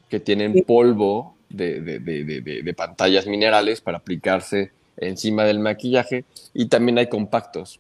que 0.10 0.20
tienen 0.20 0.64
polvo 0.66 1.36
de, 1.50 1.82
de, 1.82 2.00
de, 2.00 2.42
de, 2.42 2.74
pantallas 2.74 3.28
minerales 3.28 3.82
para 3.82 3.98
aplicarse 3.98 4.72
encima 4.98 5.44
del 5.44 5.60
maquillaje. 5.60 6.26
Y 6.54 6.68
también 6.68 6.98
hay 6.98 7.08
compactos, 7.08 7.80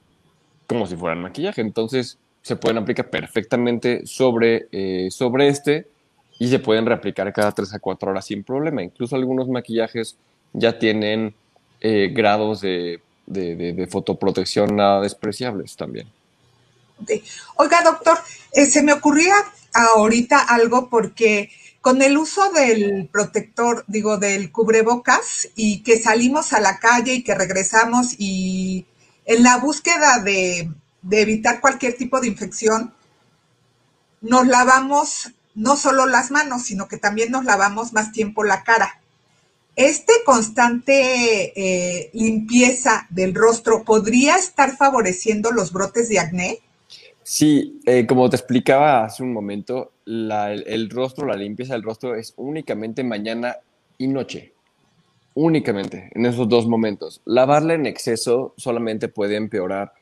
como 0.68 0.88
si 0.88 0.96
fueran 0.96 1.22
maquillaje. 1.22 1.62
Entonces 1.62 2.18
se 2.42 2.56
pueden 2.56 2.78
aplicar 2.78 3.10
perfectamente 3.10 4.06
sobre, 4.06 4.68
eh, 4.72 5.10
sobre 5.12 5.50
este 5.50 5.88
y 6.40 6.48
se 6.48 6.60
pueden 6.60 6.86
reaplicar 6.86 7.32
cada 7.34 7.52
3 7.52 7.74
a 7.74 7.80
4 7.80 8.12
horas 8.12 8.26
sin 8.26 8.44
problema. 8.44 8.82
Incluso 8.82 9.16
algunos 9.16 9.50
maquillajes 9.50 10.16
ya 10.54 10.80
tienen 10.80 11.36
eh, 11.82 12.10
grados 12.14 12.62
de, 12.62 13.02
de, 13.26 13.88
fotoprotección 13.90 14.76
nada 14.76 15.02
despreciables 15.02 15.76
también. 15.76 16.08
Oiga, 17.56 17.84
doctor, 17.84 18.18
eh, 18.54 18.66
se 18.66 18.84
me 18.84 18.94
ocurría 18.94 19.36
ahorita 19.74 20.40
algo 20.40 20.90
porque 20.90 21.50
con 21.90 22.04
el 22.04 22.20
uso 22.20 22.52
del 22.52 23.10
protector, 23.12 23.84
digo, 23.88 24.20
del 24.20 24.52
cubrebocas 24.52 25.50
y 25.56 25.82
que 25.82 26.00
salimos 26.00 26.54
a 26.54 26.60
la 26.60 26.78
calle 26.78 27.16
y 27.16 27.24
que 27.24 27.34
regresamos 27.34 28.14
y 28.20 28.86
en 29.26 29.42
la 29.42 29.58
búsqueda 29.58 30.20
de 30.20 30.70
evitar 31.10 31.60
cualquier 31.62 31.98
tipo 31.98 32.22
de 32.22 32.28
infección, 32.28 32.94
nos 34.22 34.46
lavamos 34.46 35.34
no 35.56 35.78
solo 35.78 36.06
las 36.06 36.30
manos, 36.30 36.62
sino 36.62 36.88
que 36.88 36.98
también 36.98 37.32
nos 37.32 37.44
lavamos 37.44 37.92
más 37.92 38.12
tiempo 38.12 38.44
la 38.44 38.64
cara. 38.64 39.02
Este 39.76 40.14
constante 40.28 41.54
eh, 41.60 42.12
limpieza 42.14 43.08
del 43.10 43.34
rostro 43.34 43.84
podría 43.84 44.36
estar 44.38 44.78
favoreciendo 44.78 45.50
los 45.50 45.74
brotes 45.74 46.08
de 46.08 46.20
acné. 46.20 46.60
Sí, 47.32 47.80
eh, 47.86 48.08
como 48.08 48.28
te 48.28 48.38
explicaba 48.38 49.06
hace 49.06 49.22
un 49.22 49.34
momento, 49.34 49.92
el, 50.08 50.90
rostro, 50.90 51.28
la 51.28 51.36
limpieza 51.36 51.74
del 51.74 51.84
rostro 51.84 52.16
es 52.16 52.34
únicamente 52.38 53.04
mañana 53.04 53.58
y 54.00 54.08
noche. 54.08 54.56
Únicamente 55.36 56.10
en 56.16 56.26
esos 56.26 56.50
dos 56.50 56.68
momentos. 56.68 57.22
Lavarla 57.26 57.76
en 57.76 57.86
exceso 57.86 58.56
solamente 58.58 59.10
puede 59.10 59.36
empeorar 59.36 59.94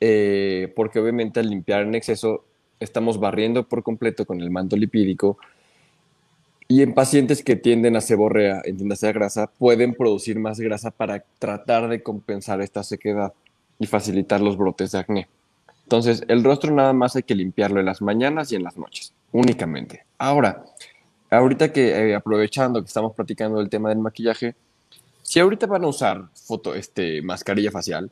eh, 0.00 0.72
porque 0.74 0.98
obviamente 1.00 1.38
al 1.40 1.50
limpiar 1.50 1.82
en 1.82 1.94
exceso 1.96 2.46
estamos 2.80 3.20
barriendo 3.20 3.68
por 3.68 3.82
completo 3.82 4.24
con 4.24 4.40
el 4.40 4.50
manto 4.50 4.74
lipídico 4.74 5.36
y 6.66 6.80
en 6.80 6.94
pacientes 6.94 7.44
que 7.44 7.56
tienden 7.56 7.94
a 7.96 8.00
seborrea, 8.00 8.62
entiéndase 8.64 9.06
a 9.06 9.12
grasa, 9.12 9.48
pueden 9.48 9.92
producir 9.92 10.38
más 10.38 10.58
grasa 10.58 10.90
para 10.90 11.26
tratar 11.38 11.90
de 11.90 12.02
compensar 12.02 12.62
esta 12.62 12.82
sequedad 12.82 13.34
y 13.78 13.86
facilitar 13.86 14.40
los 14.40 14.56
brotes 14.56 14.92
de 14.92 14.98
acné. 14.98 15.28
Entonces, 15.90 16.22
el 16.28 16.44
rostro 16.44 16.72
nada 16.72 16.92
más 16.92 17.16
hay 17.16 17.24
que 17.24 17.34
limpiarlo 17.34 17.80
en 17.80 17.86
las 17.86 18.00
mañanas 18.00 18.52
y 18.52 18.54
en 18.54 18.62
las 18.62 18.76
noches, 18.76 19.12
únicamente. 19.32 20.04
Ahora, 20.18 20.64
ahorita 21.28 21.72
que 21.72 21.88
eh, 21.88 22.14
aprovechando 22.14 22.80
que 22.80 22.86
estamos 22.86 23.12
platicando 23.12 23.60
el 23.60 23.68
tema 23.68 23.88
del 23.88 23.98
maquillaje, 23.98 24.54
si 25.20 25.40
ahorita 25.40 25.66
van 25.66 25.82
a 25.82 25.88
usar 25.88 26.28
foto, 26.32 26.76
este, 26.76 27.20
mascarilla 27.22 27.72
facial, 27.72 28.08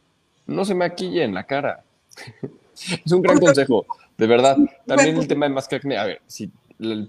no 0.48 0.64
se 0.64 0.74
maquille 0.74 1.22
en 1.22 1.34
la 1.34 1.44
cara. 1.44 1.84
es 3.04 3.12
un 3.12 3.22
gran 3.22 3.38
consejo, 3.38 3.86
de 4.16 4.26
verdad. 4.26 4.56
También 4.84 5.16
el 5.16 5.28
tema 5.28 5.46
de 5.46 5.54
mascarilla, 5.54 6.02
a 6.02 6.06
ver, 6.06 6.20
si 6.26 6.50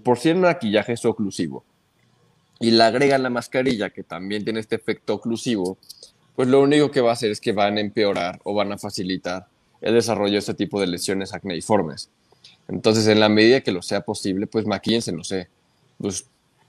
por 0.04 0.18
si 0.18 0.28
el 0.28 0.36
maquillaje 0.36 0.92
es 0.92 1.04
oclusivo 1.04 1.64
y 2.60 2.70
le 2.70 2.84
agregan 2.84 3.24
la 3.24 3.30
mascarilla 3.30 3.90
que 3.90 4.04
también 4.04 4.44
tiene 4.44 4.60
este 4.60 4.76
efecto 4.76 5.14
oclusivo, 5.14 5.78
pues 6.36 6.46
lo 6.46 6.60
único 6.60 6.92
que 6.92 7.00
va 7.00 7.10
a 7.10 7.14
hacer 7.14 7.32
es 7.32 7.40
que 7.40 7.50
van 7.50 7.76
a 7.76 7.80
empeorar 7.80 8.38
o 8.44 8.54
van 8.54 8.70
a 8.70 8.78
facilitar 8.78 9.48
el 9.80 9.94
desarrollo 9.94 10.32
de 10.32 10.38
este 10.38 10.54
tipo 10.54 10.80
de 10.80 10.86
lesiones 10.86 11.32
acneiformes. 11.32 12.10
Entonces, 12.68 13.06
en 13.08 13.20
la 13.20 13.28
medida 13.28 13.62
que 13.62 13.72
lo 13.72 13.82
sea 13.82 14.02
posible, 14.02 14.46
pues 14.46 14.66
maquíense, 14.66 15.12
no 15.12 15.24
sé. 15.24 15.48
Pues 15.98 16.26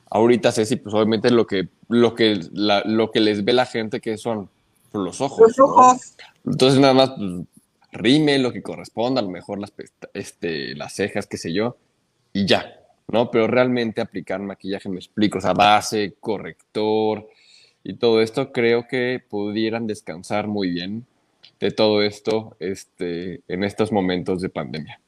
ahorita 0.09 0.51
Ceci, 0.51 0.75
pues 0.77 0.93
obviamente 0.95 1.29
lo 1.31 1.45
que, 1.45 1.69
lo 1.87 2.15
que, 2.15 2.39
lo 2.51 3.11
que 3.11 3.19
les 3.19 3.43
ve 3.45 3.53
la 3.53 3.65
gente 3.65 4.01
que 4.01 4.17
son 4.17 4.49
los 4.93 5.21
ojos. 5.21 5.39
Los 5.47 5.59
ojos. 5.59 6.15
Entonces 6.45 6.79
nada 6.79 6.93
más 6.93 7.11
pues, 7.11 7.45
rime 7.91 8.39
lo 8.39 8.51
que 8.51 8.61
corresponda, 8.61 9.21
a 9.21 9.23
lo 9.23 9.29
mejor 9.29 9.59
las, 9.59 9.73
este, 10.13 10.75
las 10.75 10.93
cejas, 10.93 11.27
qué 11.27 11.37
sé 11.37 11.53
yo, 11.53 11.77
y 12.33 12.45
ya, 12.45 12.79
¿no? 13.07 13.31
Pero 13.31 13.47
realmente 13.47 14.01
aplicar 14.01 14.39
maquillaje, 14.41 14.89
me 14.89 14.97
explico, 14.97 15.37
o 15.37 15.41
sea, 15.41 15.53
base, 15.53 16.15
corrector 16.19 17.29
y 17.83 17.95
todo 17.95 18.21
esto, 18.21 18.51
creo 18.51 18.87
que 18.87 19.23
pudieran 19.27 19.87
descansar 19.87 20.47
muy 20.47 20.69
bien 20.69 21.05
de 21.61 21.71
todo 21.71 22.01
esto 22.01 22.57
este, 22.59 23.41
en 23.47 23.63
estos 23.63 23.91
momentos 23.91 24.41
de 24.41 24.49
pandemia. 24.49 24.99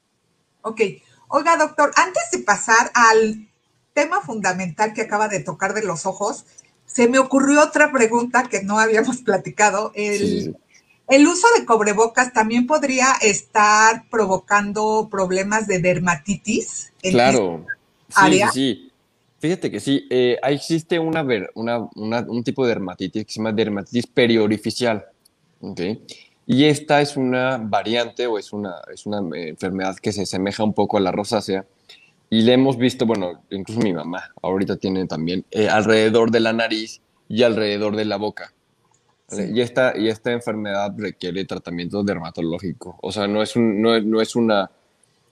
Ok. 0.61 0.81
Oiga, 1.27 1.57
doctor, 1.57 1.91
antes 1.95 2.29
de 2.31 2.39
pasar 2.39 2.91
al 2.93 3.47
tema 3.93 4.21
fundamental 4.21 4.93
que 4.93 5.01
acaba 5.01 5.27
de 5.27 5.39
tocar 5.39 5.73
de 5.73 5.83
los 5.83 6.05
ojos, 6.05 6.45
se 6.85 7.07
me 7.07 7.17
ocurrió 7.17 7.63
otra 7.63 7.91
pregunta 7.91 8.47
que 8.49 8.63
no 8.63 8.79
habíamos 8.79 9.17
platicado. 9.23 9.91
El, 9.95 10.55
uso 11.27 11.47
de 11.57 11.65
cobrebocas 11.65 12.33
también 12.33 12.67
podría 12.67 13.13
estar 13.21 14.07
provocando 14.09 15.09
problemas 15.11 15.67
de 15.67 15.79
dermatitis. 15.79 16.93
claro. 17.01 17.65
Sí, 18.09 18.41
sí, 18.53 18.91
Fíjate 19.39 19.71
que 19.71 19.79
sí, 19.81 20.07
eh, 20.09 20.37
existe 20.43 20.99
una, 20.99 21.21
un 21.95 22.43
tipo 22.45 22.63
de 22.63 22.69
dermatitis 22.69 23.25
que 23.25 23.33
se 23.33 23.39
llama 23.39 23.51
dermatitis 23.51 24.07
periorificial. 24.07 25.03
Y 26.45 26.65
esta 26.65 27.01
es 27.01 27.15
una 27.15 27.57
variante 27.57 28.27
o 28.27 28.37
es 28.37 28.51
una, 28.51 28.75
es 28.93 29.05
una 29.05 29.19
eh, 29.37 29.49
enfermedad 29.49 29.95
que 29.97 30.11
se 30.11 30.23
asemeja 30.23 30.63
un 30.63 30.73
poco 30.73 30.97
a 30.97 30.99
la 30.99 31.11
rosácea 31.11 31.65
y 32.29 32.41
le 32.41 32.53
hemos 32.53 32.77
visto, 32.77 33.05
bueno, 33.05 33.43
incluso 33.51 33.79
mi 33.79 33.93
mamá 33.93 34.31
ahorita 34.41 34.77
tiene 34.77 35.05
también 35.05 35.45
eh, 35.51 35.69
alrededor 35.69 36.31
de 36.31 36.39
la 36.39 36.51
nariz 36.51 37.01
y 37.29 37.43
alrededor 37.43 37.95
de 37.95 38.05
la 38.05 38.17
boca. 38.17 38.53
Y, 39.31 39.61
esta, 39.61 39.97
y 39.97 40.09
esta 40.09 40.31
enfermedad 40.31 40.93
requiere 40.97 41.45
tratamiento 41.45 42.03
dermatológico. 42.03 42.97
O 43.01 43.11
sea, 43.11 43.27
no 43.27 43.41
es, 43.41 43.55
un, 43.55 43.81
no, 43.81 43.99
no, 44.01 44.21
es 44.21 44.35
una, 44.35 44.69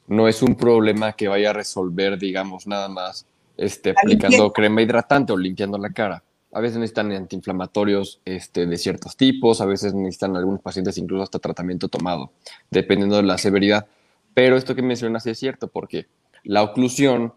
no 0.07 0.27
es 0.27 0.41
un 0.41 0.55
problema 0.55 1.13
que 1.13 1.27
vaya 1.27 1.51
a 1.51 1.53
resolver, 1.53 2.17
digamos, 2.17 2.67
nada 2.67 2.87
más 2.87 3.27
este, 3.57 3.91
aplicando 3.91 4.51
crema 4.53 4.81
hidratante 4.81 5.33
o 5.33 5.37
limpiando 5.37 5.77
la 5.77 5.89
cara. 5.89 6.23
A 6.53 6.59
veces 6.59 6.77
necesitan 6.77 7.11
antiinflamatorios 7.11 8.21
este, 8.25 8.65
de 8.65 8.77
ciertos 8.77 9.15
tipos, 9.15 9.61
a 9.61 9.65
veces 9.65 9.93
necesitan 9.93 10.35
algunos 10.35 10.61
pacientes 10.61 10.97
incluso 10.97 11.23
hasta 11.23 11.39
tratamiento 11.39 11.87
tomado, 11.87 12.31
dependiendo 12.69 13.17
de 13.17 13.23
la 13.23 13.37
severidad. 13.37 13.87
Pero 14.33 14.57
esto 14.57 14.75
que 14.75 14.81
mencionas 14.81 15.25
es 15.27 15.39
cierto, 15.39 15.67
porque 15.67 16.07
la 16.43 16.63
oclusión 16.63 17.33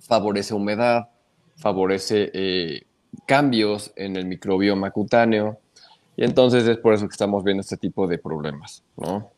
favorece 0.00 0.54
humedad, 0.54 1.08
favorece 1.56 2.30
eh, 2.32 2.82
cambios 3.26 3.92
en 3.96 4.16
el 4.16 4.26
microbioma 4.26 4.90
cutáneo, 4.90 5.58
y 6.16 6.24
entonces 6.24 6.66
es 6.66 6.78
por 6.78 6.94
eso 6.94 7.08
que 7.08 7.12
estamos 7.12 7.42
viendo 7.44 7.62
este 7.62 7.76
tipo 7.76 8.06
de 8.06 8.18
problemas, 8.18 8.82
¿no? 8.96 9.30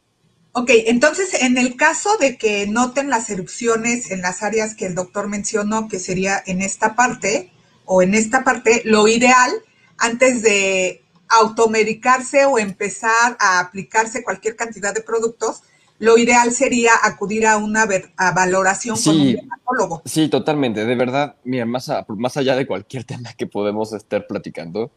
Ok, 0.57 0.71
entonces 0.87 1.43
en 1.43 1.59
el 1.59 1.77
caso 1.77 2.11
de 2.19 2.39
que 2.39 2.69
noten 2.69 3.11
las 3.11 3.29
erupciones 3.29 4.13
en 4.13 4.23
las 4.23 4.43
áreas 4.43 4.77
que 4.77 4.87
el 4.87 4.95
doctor 4.95 5.29
mencionó, 5.29 5.89
que 5.89 5.99
sería 5.99 6.41
en 6.47 6.63
esta 6.63 6.95
parte 6.95 7.51
o 7.85 8.03
en 8.03 8.15
esta 8.15 8.45
parte, 8.45 8.83
lo 8.85 9.09
ideal 9.09 9.51
antes 9.99 10.43
de 10.43 11.03
automedicarse 11.29 12.45
o 12.45 12.59
empezar 12.59 13.37
a 13.41 13.61
aplicarse 13.61 14.23
cualquier 14.23 14.57
cantidad 14.57 14.95
de 14.95 15.01
productos, 15.01 15.63
lo 15.99 16.19
ideal 16.19 16.53
sería 16.53 16.93
acudir 17.03 17.47
a 17.47 17.57
una 17.57 17.87
valoración 18.35 18.97
con 19.03 19.21
un 19.21 19.33
dermatólogo. 19.35 20.03
Sí, 20.05 20.29
totalmente. 20.29 20.85
De 20.85 20.95
verdad, 20.95 21.37
mira, 21.45 21.67
más, 21.67 21.91
más 22.09 22.37
allá 22.37 22.57
de 22.57 22.67
cualquier 22.67 23.05
tema 23.05 23.33
que 23.33 23.47
podemos 23.47 23.93
estar 23.93 24.27
platicando, 24.27 24.91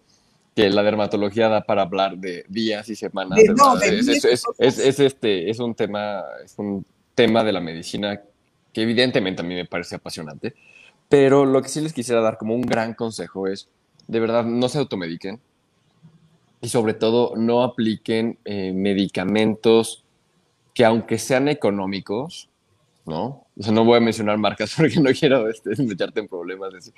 que 0.56 0.70
la 0.70 0.82
dermatología 0.82 1.50
da 1.50 1.62
para 1.62 1.84
hablar 1.84 2.18
de 2.18 2.44
días 2.50 2.90
y 2.90 2.96
semanas. 2.96 3.40
es, 4.58 5.00
este, 5.00 5.50
es 5.50 5.60
un 5.60 5.76
tema, 5.76 6.24
es 6.44 6.56
un 6.58 6.86
tema 7.14 7.44
de 7.44 7.52
la 7.52 7.62
medicina 7.62 8.20
que 8.74 8.82
evidentemente 8.82 9.42
a 9.42 9.46
mí 9.46 9.56
me 9.56 9.66
parece 9.66 9.96
apasionante. 9.96 10.56
Pero 11.10 11.46
lo 11.46 11.62
que 11.62 11.70
sí 11.70 11.82
les 11.82 11.94
quisiera 11.94 12.22
dar 12.22 12.38
como 12.38 12.54
un 12.54 12.62
gran 12.62 12.94
consejo 12.94 13.48
es, 13.48 13.70
de 14.08 14.20
verdad, 14.20 14.44
no 14.46 14.70
se 14.70 14.80
automediquen 14.80 15.40
y 16.62 16.70
sobre 16.70 16.94
todo 16.94 17.34
no 17.36 17.64
apliquen 17.64 18.40
eh, 18.46 18.74
medicamentos 18.74 20.04
que 20.74 20.86
aunque 20.86 21.18
sean 21.18 21.48
económicos, 21.48 22.50
¿no? 23.06 23.48
O 23.58 23.64
sea, 23.64 23.72
no 23.72 23.84
voy 23.84 23.98
a 23.98 24.00
mencionar 24.02 24.38
marcas 24.38 24.74
porque 24.78 25.00
no 25.00 25.10
quiero 25.12 25.50
este, 25.50 25.82
meterte 25.84 26.20
en 26.20 26.28
problemas, 26.28 26.92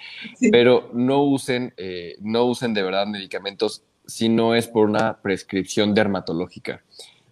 pero 0.52 0.90
no 0.94 1.24
usen, 1.24 1.74
eh, 1.78 2.16
no 2.22 2.46
usen 2.46 2.74
de 2.74 2.84
verdad 2.84 3.08
medicamentos 3.08 3.84
si 4.06 4.28
no 4.28 4.56
es 4.56 4.68
por 4.68 4.90
una 4.90 5.22
prescripción 5.22 5.94
dermatológica. 5.94 6.84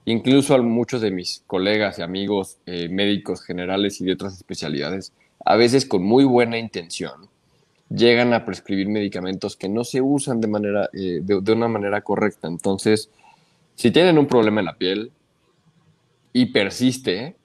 Incluso 0.06 0.56
a 0.56 0.62
muchos 0.62 1.02
de 1.02 1.12
mis 1.12 1.44
colegas 1.48 2.00
y 2.00 2.02
amigos 2.02 2.60
eh, 2.66 2.88
médicos 2.88 3.44
generales 3.44 4.00
y 4.00 4.06
de 4.06 4.14
otras 4.14 4.36
especialidades, 4.36 5.12
a 5.46 5.56
veces 5.56 5.86
con 5.86 6.04
muy 6.04 6.24
buena 6.24 6.58
intención, 6.58 7.30
llegan 7.90 8.34
a 8.34 8.46
prescribir 8.46 8.88
medicamentos 8.90 9.56
que 9.56 9.70
no 9.70 9.84
se 9.84 10.02
usan 10.02 10.42
de, 10.42 10.48
manera, 10.48 10.90
eh, 10.94 11.22
de 11.22 11.52
una 11.52 11.68
manera 11.68 12.02
correcta. 12.02 12.48
Entonces, 12.48 13.10
si 13.76 13.92
tienen 13.92 14.18
un 14.18 14.28
problema 14.28 14.62
en 14.62 14.66
la 14.66 14.78
piel, 14.78 15.12
y 16.38 16.46
persiste, 16.46 17.36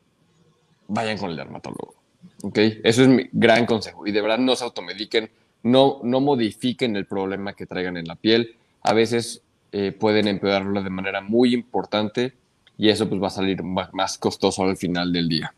vayan 0.89 1.17
con 1.17 1.31
el 1.31 1.37
dermatólogo. 1.37 1.95
¿Ok? 2.43 2.59
Eso 2.85 3.03
es 3.03 3.09
mi 3.09 3.27
gran 3.33 3.65
consejo. 3.65 4.07
Y 4.07 4.13
de 4.13 4.21
verdad 4.21 4.37
no 4.37 4.55
se 4.55 4.65
automediquen, 4.65 5.31
no, 5.63 6.01
no 6.03 6.21
modifiquen 6.21 6.95
el 6.97 7.07
problema 7.07 7.55
que 7.55 7.65
traigan 7.65 7.97
en 7.97 8.07
la 8.07 8.17
piel. 8.17 8.55
A 8.83 8.93
veces 8.93 9.41
eh, 9.73 9.93
pueden 9.93 10.29
empeorarlo 10.29 10.83
de 10.83 10.91
manera 10.91 11.23
muy 11.23 11.55
importante 11.55 12.35
y 12.77 12.91
eso 12.91 13.09
pues 13.09 13.23
va 13.23 13.29
a 13.29 13.31
salir 13.31 13.63
más 13.63 14.19
costoso 14.19 14.63
al 14.65 14.77
final 14.77 15.11
del 15.11 15.27
día. 15.27 15.55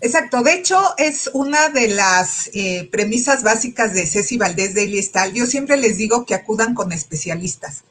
Exacto, 0.00 0.42
de 0.42 0.54
hecho 0.54 0.80
es 0.96 1.28
una 1.32 1.70
de 1.70 1.88
las 1.88 2.50
eh, 2.54 2.88
premisas 2.90 3.42
básicas 3.42 3.94
de 3.94 4.06
Ceci 4.06 4.36
Valdés 4.36 4.74
de 4.74 4.84
Iliestal. 4.84 5.32
Yo 5.32 5.46
siempre 5.46 5.76
les 5.76 5.96
digo 5.96 6.24
que 6.24 6.34
acudan 6.34 6.74
con 6.74 6.92
especialistas, 6.92 7.82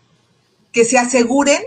que 0.71 0.85
se 0.85 0.97
aseguren 0.97 1.61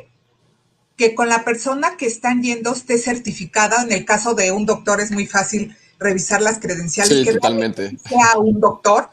que 0.97 1.15
con 1.15 1.29
la 1.29 1.45
persona 1.45 1.97
que 1.97 2.07
están 2.07 2.43
yendo 2.43 2.73
esté 2.73 2.99
certificada. 2.99 3.83
En 3.83 3.93
el 3.93 4.05
caso 4.05 4.35
de 4.35 4.53
un 4.53 4.67
doctor 4.67 5.01
es 5.01 5.11
muy 5.11 5.27
fácil 5.27 5.75
revisar 5.99 6.43
las 6.43 6.59
credenciales. 6.59 7.25
que 7.25 7.35
totalmente. 7.35 7.97
Sea 8.07 8.39
un 8.39 8.61
doctor, 8.61 9.11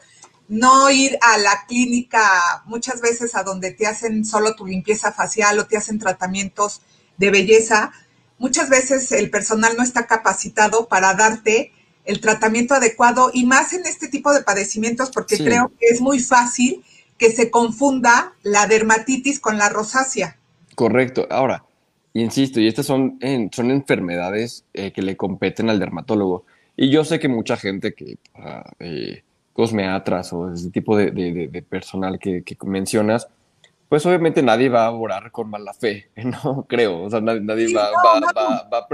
no 0.48 0.90
ir 0.90 1.18
a 1.20 1.38
la 1.38 1.64
clínica 1.66 2.62
muchas 2.66 3.00
veces 3.00 3.34
a 3.34 3.42
donde 3.42 3.72
te 3.72 3.86
hacen 3.86 4.24
solo 4.24 4.54
tu 4.54 4.66
limpieza 4.66 5.12
facial 5.12 5.58
o 5.58 5.66
te 5.66 5.76
hacen 5.76 5.98
tratamientos 5.98 6.82
de 7.16 7.30
belleza. 7.30 7.92
Muchas 8.38 8.68
veces 8.68 9.10
el 9.12 9.30
personal 9.30 9.74
no 9.76 9.82
está 9.82 10.06
capacitado 10.06 10.88
para 10.88 11.14
darte 11.14 11.72
el 12.04 12.20
tratamiento 12.20 12.74
adecuado 12.74 13.30
y 13.32 13.44
más 13.44 13.72
en 13.72 13.84
este 13.86 14.08
tipo 14.08 14.32
de 14.32 14.42
padecimientos 14.42 15.10
porque 15.10 15.36
creo 15.36 15.72
que 15.78 15.86
es 15.86 16.00
muy 16.00 16.20
fácil 16.20 16.82
que 17.18 17.30
se 17.30 17.50
confunda 17.50 18.32
la 18.42 18.66
dermatitis 18.66 19.40
con 19.40 19.58
la 19.58 19.68
rosácea. 19.68 20.36
Correcto. 20.74 21.26
Ahora, 21.30 21.64
Insisto, 22.14 22.60
y 22.60 22.66
estas 22.66 22.86
son, 22.86 23.18
son 23.52 23.70
enfermedades 23.70 24.64
eh, 24.74 24.92
que 24.92 25.02
le 25.02 25.16
competen 25.16 25.70
al 25.70 25.78
dermatólogo. 25.78 26.44
Y 26.76 26.90
yo 26.90 27.04
sé 27.04 27.18
que 27.18 27.28
mucha 27.28 27.56
gente 27.56 27.92
que, 27.92 28.18
uh, 28.36 28.62
eh, 28.80 29.22
cosmeatras 29.52 30.32
o 30.32 30.52
ese 30.52 30.70
tipo 30.70 30.96
de, 30.96 31.10
de, 31.10 31.62
personal 31.62 32.18
que, 32.18 32.42
que, 32.42 32.56
mencionas, 32.64 33.28
pues 33.88 34.04
obviamente 34.06 34.42
nadie 34.42 34.68
va 34.68 34.86
a 34.86 34.90
orar 34.90 35.30
con 35.30 35.50
mala 35.50 35.72
fe, 35.72 36.10
no 36.16 36.66
creo. 36.68 37.02
O 37.02 37.10
sea, 37.10 37.20
nadie, 37.20 37.74
va, 37.74 37.90
va, 37.90 38.70
va, 38.70 38.86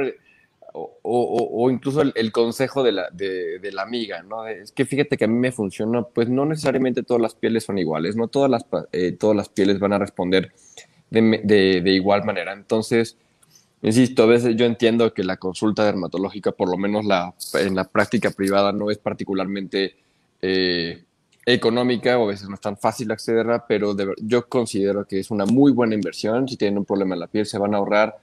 o, 0.77 0.99
o, 1.03 1.71
incluso 1.71 2.03
el, 2.03 2.33
consejo 2.33 2.83
de 2.83 2.91
la, 2.91 3.09
de, 3.11 3.71
la 3.73 3.83
amiga, 3.83 4.23
¿no? 4.23 4.47
Es 4.47 4.73
que 4.73 4.85
fíjate 4.85 5.17
que 5.17 5.25
a 5.25 5.29
mí 5.29 5.39
me 5.39 5.53
funciona, 5.53 6.03
pues 6.03 6.29
no 6.29 6.45
necesariamente 6.47 7.05
todas 7.05 7.23
las 7.23 7.35
pieles 7.37 7.63
son 7.63 7.79
iguales, 7.79 8.17
no 8.17 8.27
todas 8.27 8.51
las, 8.51 8.67
eh, 8.91 9.13
todas 9.13 9.37
las 9.37 9.49
pieles 9.49 9.79
van 9.79 9.93
a 9.93 9.99
responder 9.99 10.51
de, 11.11 11.83
igual 11.87 12.25
manera. 12.25 12.53
Entonces, 12.53 13.17
insisto, 13.83 14.25
a 14.25 14.27
veces 14.27 14.57
yo 14.57 14.67
entiendo 14.67 15.15
que 15.15 15.23
la 15.23 15.37
consulta 15.37 15.85
dermatológica, 15.85 16.51
por 16.51 16.69
lo 16.69 16.77
menos 16.77 17.05
la, 17.05 17.33
en 17.55 17.77
la 17.77 17.85
práctica 17.85 18.33
privada, 18.33 18.73
no 18.73 18.91
es 18.91 18.99
particularmente 18.99 19.95
eh, 20.43 21.05
económica 21.47 22.19
o 22.19 22.25
a 22.25 22.29
veces 22.29 22.49
no 22.49 22.55
es 22.55 22.61
tan 22.61 22.77
fácil 22.77 23.11
accederla, 23.13 23.67
pero 23.67 23.95
yo 24.19 24.49
considero 24.49 25.07
que 25.07 25.21
es 25.21 25.31
una 25.31 25.47
muy 25.47 25.73
buena 25.73 25.95
inversión. 25.95 26.49
Si 26.49 26.57
tienen 26.57 26.79
un 26.79 26.85
problema 26.85 27.15
en 27.15 27.21
la 27.21 27.27
piel, 27.27 27.47
se 27.47 27.59
van 27.59 27.75
a 27.75 27.79
ahorrar 27.79 28.19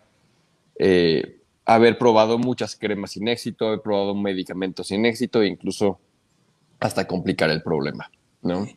eh, 0.78 1.40
haber 1.66 1.98
probado 1.98 2.38
muchas 2.38 2.76
cremas 2.76 3.12
sin 3.12 3.28
éxito, 3.28 3.68
haber 3.68 3.82
probado 3.82 4.16
medicamentos 4.16 4.88
sin 4.88 5.06
éxito 5.06 5.42
e 5.42 5.48
incluso 5.48 6.00
hasta 6.80 7.08
complicar 7.08 7.50
el 7.52 7.62
problema, 7.62 8.10
¿no? 8.42 8.68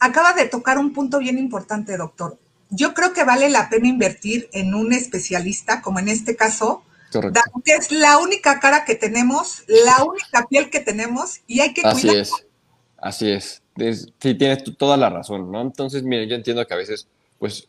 Acaba 0.00 0.32
de 0.32 0.46
tocar 0.46 0.78
un 0.78 0.92
punto 0.92 1.18
bien 1.18 1.38
importante, 1.38 1.96
doctor 1.96 2.36
yo 2.70 2.94
creo 2.94 3.12
que 3.12 3.24
vale 3.24 3.48
la 3.50 3.68
pena 3.68 3.88
invertir 3.88 4.48
en 4.52 4.74
un 4.74 4.92
especialista, 4.92 5.80
como 5.80 5.98
en 5.98 6.08
este 6.08 6.36
caso, 6.36 6.82
que 7.12 7.72
es 7.72 7.92
la 7.92 8.18
única 8.18 8.58
cara 8.58 8.84
que 8.84 8.94
tenemos, 8.94 9.62
la 9.68 10.02
única 10.04 10.46
piel 10.48 10.70
que 10.70 10.80
tenemos 10.80 11.40
y 11.46 11.60
hay 11.60 11.72
que 11.72 11.82
Así 11.84 12.08
es, 12.08 12.32
así 12.98 13.30
es. 13.30 13.62
Sí, 13.76 14.34
tienes 14.34 14.62
toda 14.78 14.96
la 14.96 15.10
razón, 15.10 15.50
¿no? 15.50 15.60
Entonces, 15.60 16.04
mire, 16.04 16.28
yo 16.28 16.36
entiendo 16.36 16.64
que 16.66 16.74
a 16.74 16.76
veces, 16.76 17.08
pues, 17.38 17.68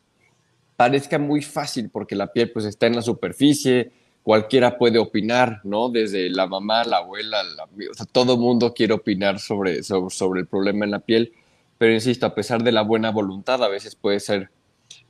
parezca 0.76 1.18
muy 1.18 1.41
fácil 1.41 1.89
porque 1.89 2.15
la 2.15 2.32
piel, 2.32 2.52
pues, 2.52 2.65
está 2.65 2.88
en 2.88 2.96
la 2.96 3.02
superficie, 3.02 3.91
cualquiera 4.24 4.78
puede 4.78 5.00
opinar, 5.00 5.62
¿no? 5.63 5.89
Desde 5.89 6.30
la 6.30 6.48
mamá, 6.48 6.84
la 6.84 6.98
abuela, 6.98 7.44
la, 7.44 7.63
o 7.65 7.94
sea, 7.94 8.06
todo 8.06 8.38
mundo 8.38 8.74
quiere 8.74 8.94
opinar 8.94 9.39
sobre, 9.39 9.84
sobre, 9.84 10.15
sobre 10.15 10.41
el 10.41 10.48
problema 10.48 10.86
en 10.86 10.91
la 10.91 11.00
piel, 11.00 11.34
pero 11.78 11.94
insisto, 11.94 12.26
a 12.26 12.36
pesar 12.36 12.63
de 12.63 12.72
la 12.72 12.82
buena 12.84 13.12
voluntad, 13.12 13.63
a 13.63 13.68
veces 13.68 13.96
puede 13.96 14.20
ser 14.20 14.50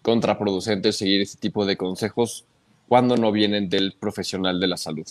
contraproducente 0.01 0.91
seguir 0.93 1.21
ese 1.21 1.38
tipo 1.38 1.65
de 1.65 1.77
consejos 1.77 2.45
cuando 2.88 3.17
no 3.17 3.31
vienen 3.31 3.69
del 3.69 3.93
profesional 3.99 4.60
de 4.60 4.67
la 4.67 4.77
salud. 4.77 5.08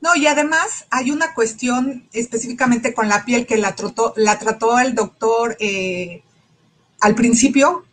No, 0.00 0.16
y 0.16 0.26
además 0.26 0.86
hay 0.90 1.10
una 1.10 1.34
cuestión 1.34 2.08
específicamente 2.12 2.94
con 2.94 3.08
la 3.08 3.24
piel 3.24 3.46
que 3.46 3.58
la 3.58 3.74
trató, 3.74 4.14
la 4.16 4.38
trató 4.38 4.78
el 4.78 4.94
doctor 4.94 5.56
eh, 5.60 6.22
al 7.00 7.14
principio. 7.14 7.84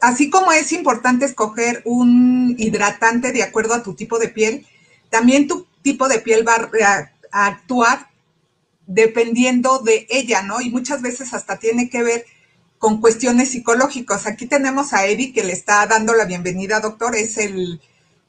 Así 0.00 0.30
como 0.30 0.52
es 0.52 0.72
importante 0.72 1.26
escoger 1.26 1.82
un 1.84 2.54
hidratante 2.58 3.32
de 3.32 3.42
acuerdo 3.42 3.74
a 3.74 3.82
tu 3.82 3.94
tipo 3.94 4.18
de 4.18 4.28
piel, 4.28 4.66
también 5.10 5.46
tu 5.46 5.66
tipo 5.82 6.08
de 6.08 6.20
piel 6.20 6.46
va 6.48 6.70
a 7.32 7.46
actuar 7.46 8.08
dependiendo 8.86 9.78
de 9.78 10.06
ella, 10.10 10.42
¿no? 10.42 10.60
Y 10.60 10.70
muchas 10.70 11.02
veces 11.02 11.32
hasta 11.34 11.58
tiene 11.58 11.90
que 11.90 12.02
ver 12.02 12.24
con 12.78 13.00
cuestiones 13.00 13.50
psicológicas. 13.50 14.26
Aquí 14.26 14.46
tenemos 14.46 14.94
a 14.94 15.06
Eddie 15.06 15.32
que 15.32 15.44
le 15.44 15.52
está 15.52 15.86
dando 15.86 16.14
la 16.14 16.24
bienvenida, 16.24 16.80
doctor. 16.80 17.14
Es 17.14 17.36
el 17.36 17.80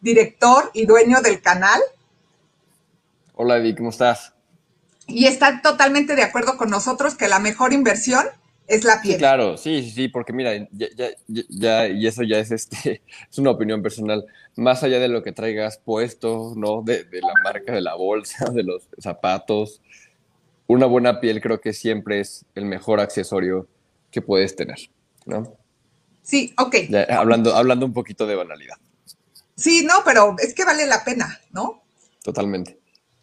director 0.02 0.70
y 0.74 0.86
dueño 0.86 1.22
del 1.22 1.42
canal. 1.42 1.80
Hola, 3.34 3.58
Eddie, 3.58 3.76
¿cómo 3.76 3.90
estás? 3.90 4.34
Y 5.08 5.26
está 5.26 5.62
totalmente 5.62 6.16
de 6.16 6.24
acuerdo 6.24 6.58
con 6.58 6.70
nosotros 6.70 7.16
que 7.16 7.28
la 7.28 7.40
mejor 7.40 7.74
inversión 7.74 8.26
es 8.68 8.84
la 8.84 9.02
piel. 9.02 9.16
Sí, 9.16 9.20
claro, 9.20 9.58
sí, 9.58 9.90
sí, 9.90 10.08
porque 10.08 10.34
mira, 10.34 10.56
ya, 10.72 10.88
ya, 10.96 11.10
ya, 11.28 11.88
y 11.88 12.08
eso 12.08 12.24
ya 12.24 12.40
es 12.40 12.52
este, 12.52 13.02
es 13.30 13.38
una 13.38 13.52
opinión 13.52 13.82
personal, 13.82 14.26
más 14.56 14.84
allá 14.84 15.00
de 15.00 15.08
lo 15.08 15.24
que 15.24 15.32
traigas 15.32 15.78
puesto, 15.78 16.54
¿no? 16.56 16.82
De, 16.82 17.04
de 17.04 17.22
la 17.22 17.34
marca 17.44 17.74
de 17.74 17.82
la 17.82 17.96
bolsa, 17.96 18.46
de 18.54 18.64
los 18.64 18.88
zapatos, 19.00 19.82
una 20.68 20.86
buena 20.86 21.20
piel 21.20 21.42
creo 21.42 21.60
que 21.60 21.74
siempre 21.74 22.20
es 22.22 22.46
el 22.56 22.66
mejor 22.66 23.00
accesorio 23.00 23.68
que 24.10 24.22
puedes 24.22 24.56
tener, 24.56 24.78
¿no? 25.26 25.58
Sí, 26.22 26.54
ok. 26.58 26.76
hablando, 27.10 27.56
hablando 27.56 27.86
un 27.86 27.94
poquito 27.94 28.26
de 28.28 28.36
banalidad. 28.36 28.76
Sí, 29.56 29.84
no, 29.86 29.96
pero 30.06 30.36
es 30.40 30.54
que 30.54 30.64
vale 30.64 30.86
la 30.86 31.04
pena, 31.04 31.40
¿no? 31.52 31.84
Totalmente. 32.24 32.81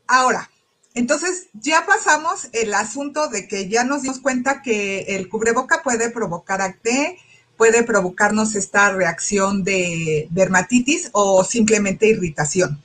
Ahora, 0.08 0.50
entonces 0.94 1.48
ya 1.52 1.86
pasamos 1.86 2.48
el 2.52 2.74
asunto 2.74 3.28
de 3.28 3.46
que 3.46 3.68
ya 3.68 3.84
nos 3.84 4.02
dimos 4.02 4.18
cuenta 4.18 4.62
que 4.62 5.00
el 5.16 5.28
cubreboca 5.28 5.82
puede 5.82 6.10
provocar 6.10 6.62
acné, 6.62 7.18
puede 7.58 7.82
provocarnos 7.82 8.54
esta 8.54 8.90
reacción 8.90 9.64
de 9.64 10.26
dermatitis 10.30 11.10
o 11.12 11.44
simplemente 11.44 12.08
irritación. 12.08 12.82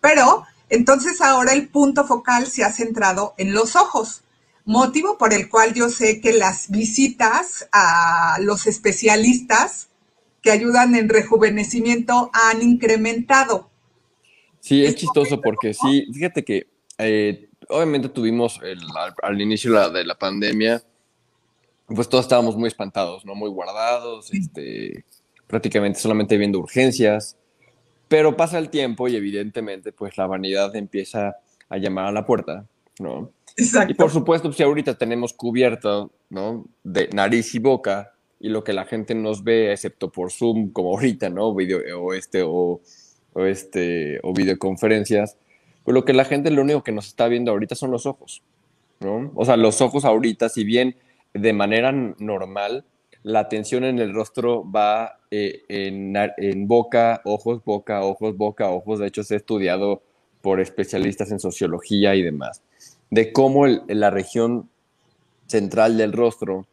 Pero 0.00 0.44
entonces 0.68 1.20
ahora 1.20 1.52
el 1.52 1.68
punto 1.68 2.04
focal 2.04 2.48
se 2.48 2.64
ha 2.64 2.72
centrado 2.72 3.34
en 3.38 3.54
los 3.54 3.76
ojos, 3.76 4.24
motivo 4.64 5.16
por 5.16 5.32
el 5.32 5.48
cual 5.48 5.74
yo 5.74 5.88
sé 5.88 6.20
que 6.20 6.32
las 6.32 6.70
visitas 6.70 7.68
a 7.70 8.38
los 8.40 8.66
especialistas 8.66 9.88
que 10.42 10.50
ayudan 10.50 10.96
en 10.96 11.08
rejuvenecimiento 11.08 12.30
han 12.32 12.62
incrementado. 12.62 13.70
Sí, 14.64 14.82
es 14.82 14.94
chistoso 14.94 15.42
porque 15.42 15.74
sí, 15.74 16.06
fíjate 16.10 16.42
que 16.42 16.68
eh, 16.96 17.50
obviamente 17.68 18.08
tuvimos 18.08 18.58
al, 19.22 19.38
inicio 19.38 19.90
de 19.90 20.04
la, 20.06 20.14
pandemia, 20.14 20.82
pues 21.86 22.08
todos 22.08 22.24
estábamos 22.24 22.56
muy 22.56 22.68
espantados, 22.68 23.26
¿no? 23.26 23.34
Muy 23.34 23.50
guardados, 23.50 24.32
este, 24.32 25.04
prácticamente 25.46 26.00
solamente 26.00 26.38
viendo 26.38 26.60
urgencias, 26.60 27.36
pero 28.08 28.38
pasa 28.38 28.56
el 28.56 28.70
tiempo 28.70 29.06
y 29.06 29.16
evidentemente 29.16 29.92
pues 29.92 30.16
la 30.16 30.26
vanidad 30.26 30.74
empieza 30.76 31.36
a 31.68 31.76
llamar 31.76 32.06
a 32.06 32.12
la 32.12 32.24
puerta, 32.24 32.66
¿no? 32.98 33.32
Exacto. 33.58 33.92
Y 33.92 33.94
por 33.96 34.10
supuesto, 34.10 34.50
si 34.50 34.62
ahorita 34.62 34.96
tenemos 34.96 35.34
cubierto, 35.34 36.10
¿no? 36.30 36.64
De 36.82 37.10
nariz 37.12 37.54
y 37.54 37.58
boca 37.58 38.14
y 38.40 38.48
lo 38.48 38.64
que 38.64 38.72
la 38.72 38.86
gente 38.86 39.14
nos 39.14 39.44
ve, 39.44 39.72
excepto 39.72 40.10
por 40.10 40.32
Zoom, 40.32 40.72
como 40.72 40.94
ahorita, 40.94 41.28
¿no? 41.28 41.54
Video, 41.54 41.80
o 42.00 42.14
este, 42.14 42.42
o, 42.42 42.80
o 43.34 43.44
este, 43.44 44.18
o 44.22 44.32
videoconferencias, 44.32 45.36
pues 45.84 45.94
lo 45.94 46.04
que 46.04 46.14
la 46.14 46.24
gente, 46.24 46.50
lo 46.50 46.62
único 46.62 46.82
que 46.82 46.92
nos 46.92 47.06
está 47.06 47.28
viendo 47.28 47.50
ahorita 47.50 47.74
son 47.74 47.90
los 47.90 48.06
ojos, 48.06 48.42
¿no? 49.00 49.30
O 49.34 49.44
sea, 49.44 49.56
los 49.56 49.80
ojos 49.80 50.04
ahorita, 50.04 50.48
si 50.48 50.64
bien 50.64 50.96
de 51.34 51.52
manera 51.52 51.92
normal, 51.92 52.84
la 53.22 53.40
atención 53.40 53.84
en 53.84 53.98
el 53.98 54.14
rostro 54.14 54.70
va 54.70 55.18
eh, 55.30 55.62
en, 55.68 56.14
en, 56.36 56.68
boca, 56.68 57.20
ojos, 57.24 57.64
boca, 57.64 58.02
ojos, 58.02 58.36
boca, 58.36 58.70
ojos. 58.70 58.98
De 58.98 59.06
hecho, 59.06 59.22
se 59.24 59.34
ha 59.34 59.36
estudiado 59.38 60.02
por 60.42 60.60
especialistas 60.60 61.30
en 61.30 61.40
sociología 61.40 62.14
y 62.14 62.22
demás, 62.22 62.62
de 63.10 63.32
cómo 63.32 63.66
la 63.66 64.10
región 64.10 64.68
central 65.46 65.96
del 65.96 66.12
rostro 66.12 66.66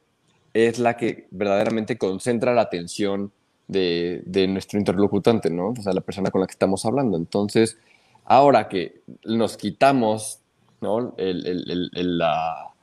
es 0.54 0.78
la 0.78 0.98
que 0.98 1.28
verdaderamente 1.32 1.98
concentra 1.98 2.54
la 2.54 2.64
atención 2.64 3.32
de, 3.68 4.48
nuestro 4.50 4.80
interlocutante, 4.80 5.50
¿no? 5.50 5.70
O 5.70 5.82
sea, 5.82 5.94
la 5.94 6.02
persona 6.02 6.32
con 6.32 6.42
la 6.42 6.48
que 6.48 6.52
estamos 6.52 6.86
hablando. 6.86 7.18
Entonces, 7.18 7.78
Ahora 8.26 8.68
que 8.70 9.02
nos 9.26 9.58
quitamos 9.58 10.40
¿no? 10.80 11.14
la, 11.18 12.74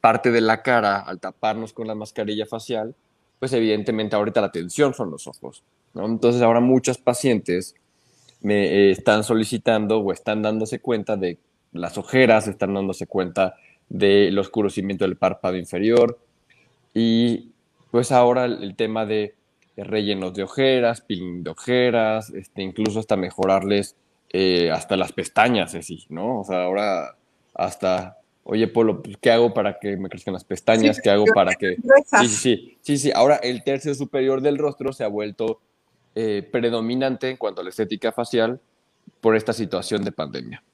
parte 0.00 0.32
de 0.32 0.40
la 0.40 0.62
cara 0.62 1.00
al 1.00 1.20
taparnos 1.20 1.72
con 1.72 1.86
la 1.86 1.94
mascarilla 1.94 2.46
facial, 2.46 2.96
pues 3.38 3.52
evidentemente 3.52 4.16
ahorita 4.16 4.40
la 4.40 4.48
atención 4.48 4.92
son 4.94 5.10
los 5.10 5.28
ojos. 5.28 5.62
¿no? 5.94 6.04
Entonces 6.06 6.42
ahora 6.42 6.58
muchos 6.60 6.98
pacientes 6.98 7.74
me 8.40 8.64
eh, 8.64 8.90
están 8.90 9.22
solicitando 9.24 10.00
o 10.00 10.12
están 10.12 10.42
dándose 10.42 10.80
cuenta 10.80 11.16
de 11.16 11.38
las 11.72 11.96
ojeras, 11.96 12.48
están 12.48 12.74
dándose 12.74 13.06
cuenta 13.06 13.54
del 13.88 14.36
oscurecimiento 14.38 15.04
del 15.04 15.16
párpado 15.16 15.56
inferior 15.56 16.18
y 16.92 17.51
pues 17.92 18.10
ahora 18.10 18.46
el 18.46 18.74
tema 18.74 19.04
de 19.04 19.36
rellenos 19.76 20.32
de 20.32 20.42
ojeras, 20.42 21.02
peeling 21.02 21.44
de 21.44 21.50
ojeras, 21.50 22.30
este, 22.30 22.62
incluso 22.62 22.98
hasta 22.98 23.16
mejorarles 23.16 23.96
eh, 24.30 24.70
hasta 24.70 24.96
las 24.96 25.12
pestañas, 25.12 25.74
así, 25.74 26.06
¿no? 26.08 26.40
O 26.40 26.44
sea, 26.44 26.64
ahora 26.64 27.18
hasta, 27.54 28.16
oye, 28.44 28.66
Polo, 28.66 29.02
pues, 29.02 29.18
¿qué 29.20 29.30
hago 29.30 29.52
para 29.52 29.78
que 29.78 29.98
me 29.98 30.08
crezcan 30.08 30.32
las 30.32 30.44
pestañas? 30.44 31.00
¿Qué 31.02 31.10
hago 31.10 31.26
para 31.34 31.54
que...? 31.54 31.76
Sí, 32.20 32.28
sí, 32.28 32.78
sí, 32.80 32.96
sí, 32.96 33.12
ahora 33.14 33.36
el 33.36 33.62
tercio 33.62 33.94
superior 33.94 34.40
del 34.40 34.56
rostro 34.56 34.94
se 34.94 35.04
ha 35.04 35.08
vuelto 35.08 35.60
eh, 36.14 36.48
predominante 36.50 37.28
en 37.28 37.36
cuanto 37.36 37.60
a 37.60 37.64
la 37.64 37.70
estética 37.70 38.10
facial 38.10 38.58
por 39.20 39.36
esta 39.36 39.52
situación 39.52 40.02
de 40.02 40.12
pandemia. 40.12 40.64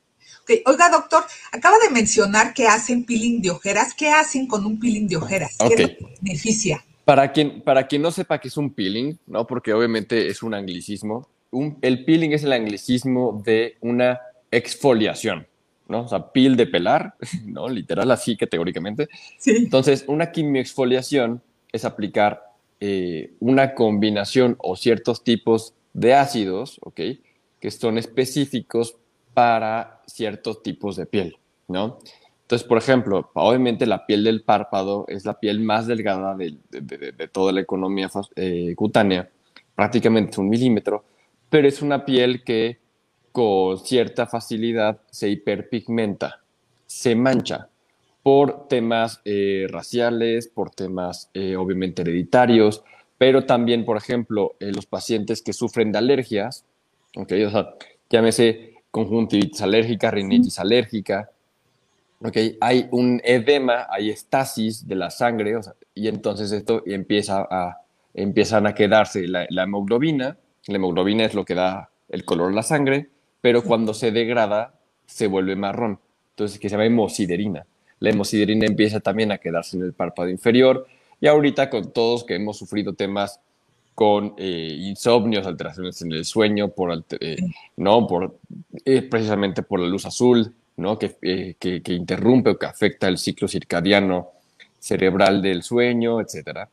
Oiga, 0.66 0.88
doctor, 0.88 1.24
acaba 1.50 1.78
de 1.78 1.90
mencionar 1.90 2.54
que 2.54 2.68
hacen 2.68 3.04
peeling 3.04 3.42
de 3.42 3.50
ojeras. 3.50 3.92
¿Qué 3.92 4.08
hacen 4.08 4.46
con 4.46 4.64
un 4.64 4.78
peeling 4.78 5.08
de 5.08 5.16
ojeras? 5.16 5.58
¿Qué 5.58 5.98
beneficia? 6.22 6.84
Para 7.08 7.32
quien, 7.32 7.62
para 7.62 7.86
quien 7.86 8.02
no 8.02 8.10
sepa 8.10 8.38
qué 8.38 8.48
es 8.48 8.58
un 8.58 8.74
peeling, 8.74 9.18
¿no? 9.26 9.46
Porque 9.46 9.72
obviamente 9.72 10.26
es 10.26 10.42
un 10.42 10.52
anglicismo. 10.52 11.26
el 11.80 12.04
peeling 12.04 12.32
es 12.32 12.44
el 12.44 12.52
anglicismo 12.52 13.40
de 13.42 13.78
una 13.80 14.20
exfoliación, 14.50 15.46
¿no? 15.88 16.02
O 16.02 16.08
sea, 16.08 16.30
peel 16.32 16.54
de 16.54 16.66
pelar, 16.66 17.14
¿no? 17.46 17.66
Literal, 17.70 18.10
así 18.10 18.36
categóricamente. 18.36 19.08
Sí. 19.38 19.52
Entonces, 19.56 20.04
una 20.06 20.32
quimioexfoliación 20.32 21.40
es 21.72 21.86
aplicar 21.86 22.52
eh, 22.78 23.32
una 23.40 23.74
combinación 23.74 24.56
o 24.58 24.76
ciertos 24.76 25.24
tipos 25.24 25.72
de 25.94 26.12
ácidos, 26.12 26.78
¿ok? 26.82 27.00
Que 27.58 27.70
son 27.70 27.96
específicos 27.96 28.96
para 29.32 30.02
ciertos 30.06 30.62
tipos 30.62 30.96
de 30.96 31.06
piel, 31.06 31.38
¿no? 31.68 32.00
Entonces, 32.48 32.66
por 32.66 32.78
ejemplo, 32.78 33.30
obviamente 33.34 33.84
la 33.84 34.06
piel 34.06 34.24
del 34.24 34.40
párpado 34.40 35.04
es 35.08 35.26
la 35.26 35.38
piel 35.38 35.60
más 35.60 35.86
delgada 35.86 36.34
de, 36.34 36.56
toda 37.30 37.52
la 37.52 37.60
economía 37.60 38.08
eh, 38.36 38.74
cutánea, 38.74 39.28
prácticamente 39.74 40.40
un 40.40 40.48
milímetro, 40.48 41.04
pero 41.50 41.68
es 41.68 41.82
una 41.82 42.06
piel 42.06 42.42
que 42.44 42.78
con 43.32 43.78
cierta 43.78 44.26
facilidad 44.26 44.98
se 45.10 45.28
hiperpigmenta, 45.28 46.40
se 46.86 47.14
mancha 47.14 47.68
por 48.22 48.66
temas 48.66 49.20
eh, 49.26 49.66
raciales, 49.68 50.48
por 50.48 50.70
temas 50.70 51.28
eh, 51.34 51.54
obviamente 51.54 52.00
hereditarios, 52.00 52.82
pero 53.18 53.44
también, 53.44 53.84
por 53.84 53.98
ejemplo, 53.98 54.56
los 54.58 54.86
pacientes 54.86 55.42
que 55.42 55.52
sufren 55.52 55.92
de 55.92 55.98
alergias, 55.98 56.64
okay, 57.14 57.44
o 57.44 57.50
sea, 57.50 57.74
llámese 58.08 58.72
conjuntivitis 58.90 59.60
alérgica, 59.60 60.10
rinitis 60.10 60.58
alérgica, 60.58 61.30
Okay, 62.20 62.58
hay 62.60 62.88
un 62.90 63.20
edema, 63.22 63.86
hay 63.88 64.10
estasis 64.10 64.88
de 64.88 64.96
la 64.96 65.08
sangre, 65.10 65.54
y 65.94 66.08
entonces 66.08 66.50
esto 66.50 66.82
empieza 66.84 67.46
a, 67.48 67.82
empiezan 68.12 68.66
a 68.66 68.74
quedarse 68.74 69.28
la, 69.28 69.46
hemoglobina, 69.50 70.36
la 70.66 70.74
hemoglobina 70.74 71.24
es 71.24 71.34
lo 71.34 71.44
que 71.44 71.54
da 71.54 71.90
el 72.08 72.24
color 72.24 72.50
a 72.50 72.56
la 72.56 72.64
sangre, 72.64 73.08
pero 73.40 73.62
cuando 73.62 73.94
se 73.94 74.10
degrada 74.10 74.74
se 75.06 75.28
vuelve 75.28 75.54
marrón, 75.54 76.00
entonces 76.30 76.58
que 76.58 76.68
se 76.68 76.72
llama 76.72 76.86
hemosiderina. 76.86 77.64
La 78.00 78.10
hemosiderina 78.10 78.66
empieza 78.66 78.98
también 78.98 79.30
a 79.30 79.38
quedarse 79.38 79.76
en 79.76 79.84
el 79.84 79.92
párpado 79.92 80.28
inferior, 80.28 80.88
y 81.20 81.28
ahorita 81.28 81.70
con 81.70 81.92
todos 81.92 82.24
que 82.24 82.34
hemos 82.34 82.58
sufrido 82.58 82.94
temas 82.94 83.40
con 83.94 84.34
eh, 84.38 84.76
insomnios, 84.78 85.46
alteraciones 85.46 86.02
en 86.02 86.12
el 86.12 86.24
sueño, 86.24 86.68
por, 86.68 87.04
eh, 87.20 87.36
no, 87.76 88.06
por, 88.08 88.38
eh, 88.84 89.02
precisamente 89.02 89.62
por 89.62 89.80
la 89.80 89.86
luz 89.86 90.04
azul, 90.04 90.52
eh, 91.22 91.56
que, 91.58 91.92
interrumpe 91.92 92.50
o 92.50 92.58
que 92.58 92.66
afecta 92.66 93.08
el 93.08 93.18
ciclo 93.18 93.48
circadiano 93.48 94.28
cerebral 94.78 95.42
del 95.42 95.64
sueño, 95.64 96.20
etc. 96.20 96.68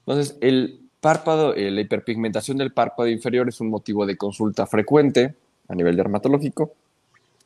Entonces, 0.00 0.36
el 0.40 0.80
párpado, 1.00 1.54
eh, 1.54 1.70
la 1.70 1.80
hiperpigmentación 1.80 2.58
del 2.58 2.72
párpado 2.72 3.08
inferior 3.08 3.48
es 3.48 3.60
un 3.60 3.70
motivo 3.70 4.04
de 4.04 4.16
consulta 4.16 4.66
frecuente 4.66 5.34
a 5.68 5.74
nivel 5.76 5.96
dermatológico 5.96 6.72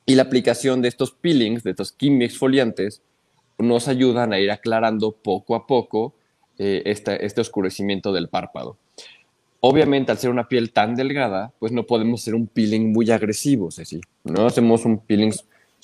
y 0.06 0.14
la 0.14 0.22
aplicación 0.22 0.80
de 0.80 0.88
estos 0.88 1.12
peelings, 1.12 1.62
de 1.62 1.72
estos 1.72 1.94
exfoliantes, 1.98 3.02
nos 3.58 3.86
ayudan 3.86 4.32
a 4.32 4.40
ir 4.40 4.50
aclarando 4.50 5.12
poco 5.12 5.54
a 5.54 5.66
poco 5.66 6.14
eh, 6.58 6.82
este 6.86 7.40
oscurecimiento 7.40 8.12
del 8.12 8.28
párpado. 8.28 8.76
Obviamente, 9.60 10.12
al 10.12 10.18
ser 10.18 10.30
una 10.30 10.48
piel 10.48 10.72
tan 10.72 10.94
delgada, 10.94 11.52
pues 11.58 11.72
no 11.72 11.84
podemos 11.84 12.20
hacer 12.20 12.34
un 12.34 12.46
peeling 12.46 12.92
muy 12.92 13.10
agresivo, 13.10 13.70
Ceci. 13.70 14.00
No 14.24 14.46
hacemos 14.46 14.84
un 14.84 14.98
peeling 14.98 15.32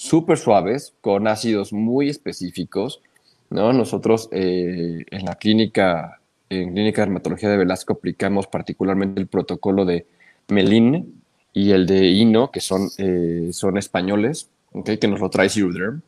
súper 0.01 0.39
suaves, 0.39 0.95
con 1.03 1.29
ácidos 1.29 1.75
muy 1.75 2.09
específicos. 2.09 3.03
¿no? 3.51 3.75
Nosotros 3.75 4.31
eh, 4.33 5.05
en 5.11 5.25
la 5.27 5.35
clínica, 5.35 6.23
en 6.49 6.73
Clínica 6.73 7.03
de 7.03 7.09
Dermatología 7.09 7.51
de 7.51 7.59
Velasco, 7.59 7.93
aplicamos 7.93 8.47
particularmente 8.47 9.21
el 9.21 9.27
protocolo 9.27 9.85
de 9.85 10.07
Melin 10.49 11.23
y 11.53 11.73
el 11.73 11.87
de 11.87 12.07
Ino, 12.07 12.51
que 12.51 12.61
son, 12.61 12.89
eh, 12.97 13.51
son 13.53 13.77
españoles, 13.77 14.49
¿okay? 14.73 14.97
que 14.97 15.07
nos 15.07 15.21
lo 15.21 15.29
trae 15.29 15.51
Zeuderm. 15.51 16.01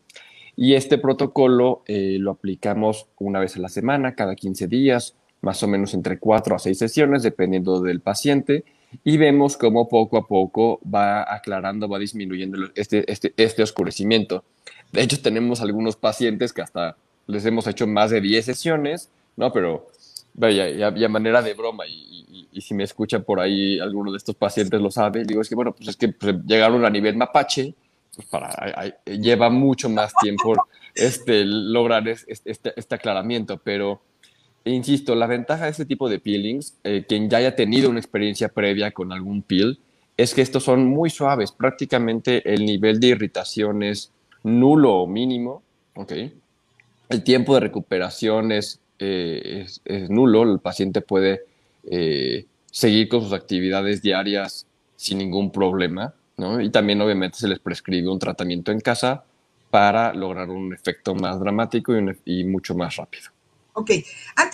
Y 0.57 0.73
este 0.73 0.97
protocolo 0.97 1.83
eh, 1.87 2.17
lo 2.19 2.31
aplicamos 2.31 3.09
una 3.19 3.41
vez 3.41 3.57
a 3.57 3.61
la 3.61 3.69
semana, 3.69 4.15
cada 4.15 4.35
15 4.35 4.69
días, 4.69 5.17
más 5.43 5.63
o 5.63 5.69
menos 5.69 5.93
entre 5.93 6.19
4 6.19 6.57
a 6.57 6.59
6 6.59 6.79
sesiones, 6.79 7.23
dependiendo 7.23 7.83
del 7.83 8.01
paciente, 8.01 8.65
y 9.05 9.17
vemos 9.17 9.57
cómo 9.57 9.89
poco 9.89 10.17
a 10.17 10.27
poco 10.27 10.81
va 10.83 11.33
aclarando, 11.35 11.89
va 11.89 11.99
disminuyendo 11.99 12.71
este, 12.75 13.11
este, 13.11 13.33
este 13.37 13.63
oscurecimiento. 13.63 14.45
De 14.93 15.03
hecho, 15.03 15.21
tenemos 15.21 15.61
algunos 15.61 15.97
pacientes 15.97 16.53
que 16.53 16.63
hasta 16.63 16.97
les 17.27 17.45
hemos 17.47 17.67
hecho 17.67 17.87
más 17.87 18.11
de 18.11 18.21
10 18.21 18.45
sesiones, 18.45 19.11
¿no? 19.37 19.53
Pero 19.53 19.89
vaya, 20.35 20.91
ya, 20.91 21.09
manera 21.09 21.43
de 21.43 21.55
broma, 21.55 21.87
y, 21.87 22.61
si 22.61 22.75
me 22.75 22.85
escuchan 22.85 23.25
por 23.25 23.41
ahí 23.41 23.81
alguno 23.81 24.13
de 24.13 24.19
estos 24.19 24.37
pacientes 24.37 24.81
lo 24.81 24.91
sabe, 24.91 25.25
digo, 25.25 25.41
es 25.41 25.49
que 25.49 25.55
bueno, 25.55 25.73
pues 25.73 25.89
es 25.89 25.97
que 25.97 26.09
pues, 26.09 26.37
llegaron 26.47 26.85
a 26.85 26.91
nivel 26.91 27.17
mapache, 27.17 27.75
pues 28.15 28.29
para, 28.29 28.51
lleva 29.07 29.49
mucho 29.51 29.89
más 29.89 30.13
tiempo 30.21 30.55
este, 30.95 31.45
lograr 31.45 32.07
este, 32.07 32.73
este, 32.77 32.95
aclaramiento, 32.95 33.59
pero 33.59 34.03
insisto, 34.65 35.15
la 35.15 35.27
ventaja 35.27 35.65
de 35.65 35.71
este 35.71 35.85
tipo 35.85 36.09
de 36.09 36.19
peelings, 36.19 36.75
eh, 36.85 37.05
quien 37.09 37.29
ya 37.29 37.39
haya 37.39 37.57
tenido 37.57 37.91
una 37.91 37.99
experiencia 37.99 38.49
previa 38.49 38.91
con 38.93 39.13
algún 39.13 39.43
peel, 39.43 39.79
es 40.17 40.35
que 40.35 40.43
estos 40.43 40.63
son 40.65 40.87
muy 40.87 41.11
suaves, 41.11 41.53
prácticamente 41.53 42.53
el 42.53 42.65
nivel 42.65 43.01
de 43.01 43.09
irritación 43.09 43.83
es 43.83 44.11
nulo 44.43 44.95
o 44.95 45.07
mínimo, 45.07 45.63
¿ok? 45.95 46.13
El 47.09 47.25
tiempo 47.25 47.55
de 47.55 47.61
recuperación 47.61 48.53
es, 48.53 48.81
eh, 48.99 49.67
nulo, 50.09 50.43
el 50.45 50.61
paciente 50.61 51.01
puede 51.01 51.43
eh, 51.91 52.47
seguir 52.71 53.09
con 53.09 53.23
sus 53.23 53.33
actividades 53.33 54.03
diarias 54.03 54.67
sin 54.97 55.19
ningún 55.19 55.51
problema, 55.51 56.15
¿no? 56.37 56.61
Y 56.61 56.71
también 56.71 57.01
obviamente 57.01 57.39
se 57.39 57.49
les 57.49 57.59
prescribe 57.59 58.09
un 58.09 58.19
tratamiento 58.19 58.71
en 58.71 58.81
casa 58.81 59.25
para 59.71 60.13
lograr 60.13 60.51
un 60.51 60.73
efecto 60.73 61.15
más 61.15 61.41
dramático 61.41 61.95
y 62.25 62.45
mucho 62.45 62.75
más 62.75 62.97
rápido. 62.97 63.31
Ok, 63.75 63.91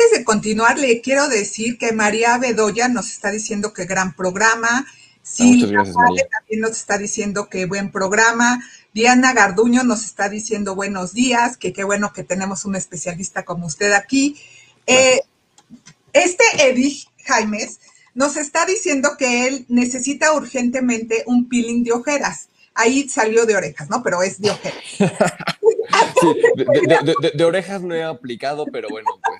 antes 0.09 0.19
de 0.19 0.25
continuar, 0.25 0.79
le 0.79 1.01
quiero 1.01 1.29
decir 1.29 1.77
que 1.77 1.93
María 1.93 2.39
Bedoya 2.39 2.89
nos 2.89 3.09
está 3.09 3.31
diciendo 3.31 3.73
que 3.73 3.85
gran 3.85 4.15
programa. 4.15 4.87
Sí, 5.23 5.63
ah, 5.77 5.85
también 5.85 6.61
nos 6.61 6.73
está 6.73 6.97
diciendo 6.97 7.49
que 7.51 7.67
buen 7.67 7.91
programa. 7.91 8.63
Diana 8.95 9.35
Garduño 9.35 9.85
nos 9.85 10.05
está 10.05 10.31
diciendo 10.31 10.75
buenos 10.75 11.13
días, 11.13 11.59
que 11.59 11.75
qué 11.75 11.85
bueno 11.85 12.13
que 12.15 12.25
tenemos 12.25 12.65
un 12.65 12.77
especialista 12.77 13.45
como 13.45 13.67
usted 13.67 13.93
aquí. 13.93 14.41
Eh, 14.87 15.21
este 16.15 16.45
Eddie 16.59 17.05
Jaimes 17.25 17.81
nos 18.15 18.37
está 18.37 18.65
diciendo 18.65 19.17
que 19.19 19.47
él 19.47 19.67
necesita 19.69 20.33
urgentemente 20.33 21.25
un 21.27 21.49
peeling 21.49 21.85
de 21.85 21.93
ojeras. 21.93 22.49
Ahí 22.75 23.09
salió 23.09 23.45
de 23.45 23.57
orejas, 23.57 23.91
¿no? 23.91 24.03
Pero 24.03 24.23
es 24.23 24.41
de 24.41 24.51
ojeras. 24.51 24.85
de, 27.35 27.45
orejas 27.45 27.83
no 27.83 27.95
he 27.95 28.03
aplicado, 28.03 28.67
pero 28.67 28.89
bueno, 28.89 29.09
pues 29.23 29.39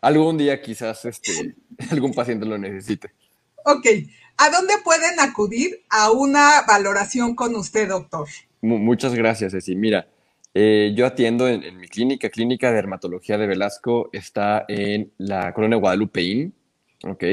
algún 0.00 0.38
día 0.38 0.60
quizás 0.60 1.04
este, 1.04 1.54
algún 1.90 2.12
paciente 2.12 2.46
lo 2.46 2.58
necesite. 2.58 3.10
Ok. 3.64 3.86
¿A 4.38 4.50
dónde 4.50 4.74
pueden 4.84 5.18
acudir 5.20 5.82
a 5.90 6.10
una 6.12 6.62
valoración 6.66 7.34
con 7.34 7.54
usted, 7.56 7.88
doctor? 7.88 8.28
muchas 8.60 9.14
gracias, 9.14 9.52
Ceci. 9.52 9.74
Mira, 9.74 10.08
eh, 10.54 10.92
yo 10.96 11.06
atiendo 11.06 11.48
en, 11.48 11.76
mi 11.76 11.88
clínica, 11.88 12.30
Clínica 12.30 12.68
de 12.68 12.76
Dermatología 12.76 13.36
de 13.36 13.46
Velasco, 13.46 14.08
está 14.12 14.64
en 14.68 15.12
la 15.18 15.52
colonia 15.52 15.78
Guadalupeín, 15.78 16.54
¿ok? 17.04 17.24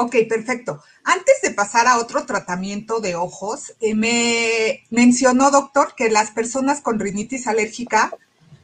Ok, 0.00 0.14
perfecto. 0.28 0.80
Antes 1.02 1.42
de 1.42 1.50
pasar 1.50 1.88
a 1.88 1.98
otro 1.98 2.24
tratamiento 2.24 3.00
de 3.00 3.16
ojos, 3.16 3.74
eh, 3.80 3.96
me 3.96 4.84
mencionó, 4.90 5.50
doctor, 5.50 5.94
que 5.96 6.08
las 6.08 6.30
personas 6.30 6.80
con 6.80 7.00
rinitis 7.00 7.48
alérgica 7.48 8.16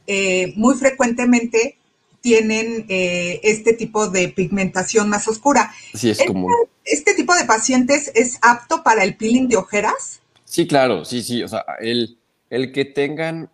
eh, 0.07 0.53
muy 0.55 0.75
frecuentemente 0.75 1.77
tienen 2.21 2.85
eh, 2.87 3.41
este 3.43 3.73
tipo 3.73 4.07
de 4.07 4.29
pigmentación 4.29 5.09
más 5.09 5.27
oscura. 5.27 5.73
Sí, 5.93 6.09
es 6.09 6.19
¿Este, 6.19 6.31
común. 6.31 6.53
¿Este 6.85 7.13
tipo 7.15 7.35
de 7.35 7.43
pacientes 7.43 8.13
es 8.15 8.39
apto 8.41 8.81
para 8.81 9.03
el 9.03 9.17
peeling 9.17 9.49
de 9.49 9.57
ojeras? 9.57 10.21
Sí, 10.45 10.65
claro, 10.65 11.03
sí, 11.03 11.21
sí. 11.21 11.43
O 11.43 11.49
sea, 11.49 11.65
el, 11.81 12.17
el 12.49 12.71
que 12.71 12.85
tengan 12.85 13.49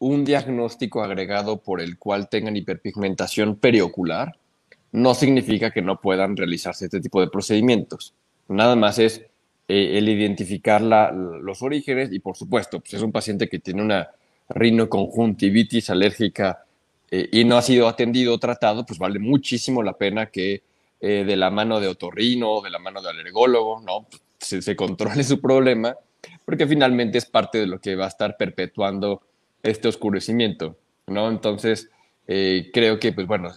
un 0.00 0.24
diagnóstico 0.24 1.04
agregado 1.04 1.58
por 1.58 1.80
el 1.80 1.98
cual 1.98 2.28
tengan 2.28 2.56
hiperpigmentación 2.56 3.54
periocular, 3.54 4.39
no 4.92 5.14
significa 5.14 5.70
que 5.70 5.82
no 5.82 6.00
puedan 6.00 6.36
realizarse 6.36 6.86
este 6.86 7.00
tipo 7.00 7.20
de 7.20 7.28
procedimientos. 7.28 8.14
Nada 8.48 8.74
más 8.76 8.98
es 8.98 9.22
eh, 9.68 9.98
el 9.98 10.08
identificar 10.08 10.82
los 10.82 11.62
orígenes 11.62 12.12
y, 12.12 12.18
por 12.18 12.36
supuesto, 12.36 12.80
pues 12.80 12.94
es 12.94 13.02
un 13.02 13.12
paciente 13.12 13.48
que 13.48 13.60
tiene 13.60 13.82
una 13.82 14.10
rinoconjuntivitis 14.48 15.90
alérgica 15.90 16.64
eh, 17.08 17.28
y 17.30 17.44
no 17.44 17.56
ha 17.56 17.62
sido 17.62 17.86
atendido 17.86 18.34
o 18.34 18.38
tratado, 18.38 18.84
pues 18.84 18.98
vale 18.98 19.20
muchísimo 19.20 19.82
la 19.84 19.92
pena 19.92 20.26
que 20.26 20.62
eh, 21.00 21.24
de 21.24 21.36
la 21.36 21.50
mano 21.50 21.78
de 21.78 21.86
otorrino, 21.86 22.60
de 22.62 22.70
la 22.70 22.80
mano 22.80 23.00
de 23.00 23.10
alergólogo, 23.10 23.80
¿no? 23.80 24.06
Se, 24.38 24.60
se, 24.60 24.74
controle 24.74 25.22
su 25.22 25.40
problema, 25.40 25.94
porque 26.44 26.66
finalmente 26.66 27.18
es 27.18 27.26
parte 27.26 27.58
de 27.58 27.66
lo 27.66 27.78
que 27.78 27.94
va 27.94 28.06
a 28.06 28.08
estar 28.08 28.36
perpetuando 28.36 29.22
este 29.62 29.86
oscurecimiento, 29.86 30.76
¿no? 31.06 31.28
Entonces, 31.28 31.90
creo 32.26 32.98
que, 32.98 33.12
pues 33.12 33.26
bueno, 33.26 33.52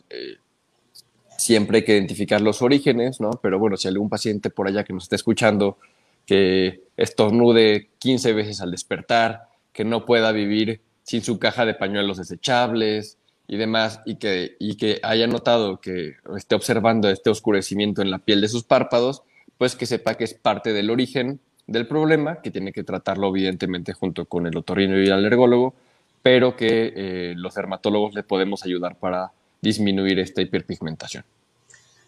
siempre 1.37 1.77
hay 1.77 1.85
que 1.85 1.93
identificar 1.93 2.41
los 2.41 2.61
orígenes, 2.61 3.19
¿no? 3.19 3.31
Pero 3.41 3.59
bueno, 3.59 3.77
si 3.77 3.87
algún 3.87 4.09
paciente 4.09 4.49
por 4.49 4.67
allá 4.67 4.83
que 4.83 4.93
nos 4.93 5.03
está 5.03 5.15
escuchando 5.15 5.77
que 6.25 6.83
estornude 6.95 7.89
15 7.99 8.33
veces 8.33 8.61
al 8.61 8.71
despertar, 8.71 9.49
que 9.73 9.83
no 9.83 10.05
pueda 10.05 10.31
vivir 10.31 10.81
sin 11.03 11.21
su 11.21 11.39
caja 11.39 11.65
de 11.65 11.73
pañuelos 11.73 12.17
desechables 12.17 13.17
y 13.47 13.57
demás, 13.57 13.99
y 14.05 14.15
que, 14.15 14.55
y 14.59 14.75
que 14.75 14.99
haya 15.03 15.27
notado 15.27 15.81
que 15.81 16.15
esté 16.37 16.55
observando 16.55 17.09
este 17.09 17.29
oscurecimiento 17.29 18.01
en 18.01 18.11
la 18.11 18.19
piel 18.19 18.39
de 18.41 18.47
sus 18.47 18.63
párpados, 18.63 19.23
pues 19.57 19.75
que 19.75 19.85
sepa 19.85 20.15
que 20.15 20.23
es 20.23 20.33
parte 20.33 20.71
del 20.71 20.89
origen 20.89 21.39
del 21.67 21.87
problema, 21.87 22.41
que 22.41 22.51
tiene 22.51 22.71
que 22.71 22.83
tratarlo 22.83 23.29
evidentemente 23.29 23.93
junto 23.93 24.25
con 24.25 24.47
el 24.47 24.55
otorrino 24.57 24.99
y 24.99 25.05
el 25.05 25.13
alergólogo, 25.13 25.73
pero 26.21 26.55
que 26.55 26.93
eh, 26.95 27.33
los 27.35 27.55
dermatólogos 27.55 28.13
le 28.13 28.23
podemos 28.23 28.63
ayudar 28.63 28.97
para 28.97 29.31
disminuir 29.63 30.19
esta 30.19 30.41
hiperpigmentación. 30.41 31.23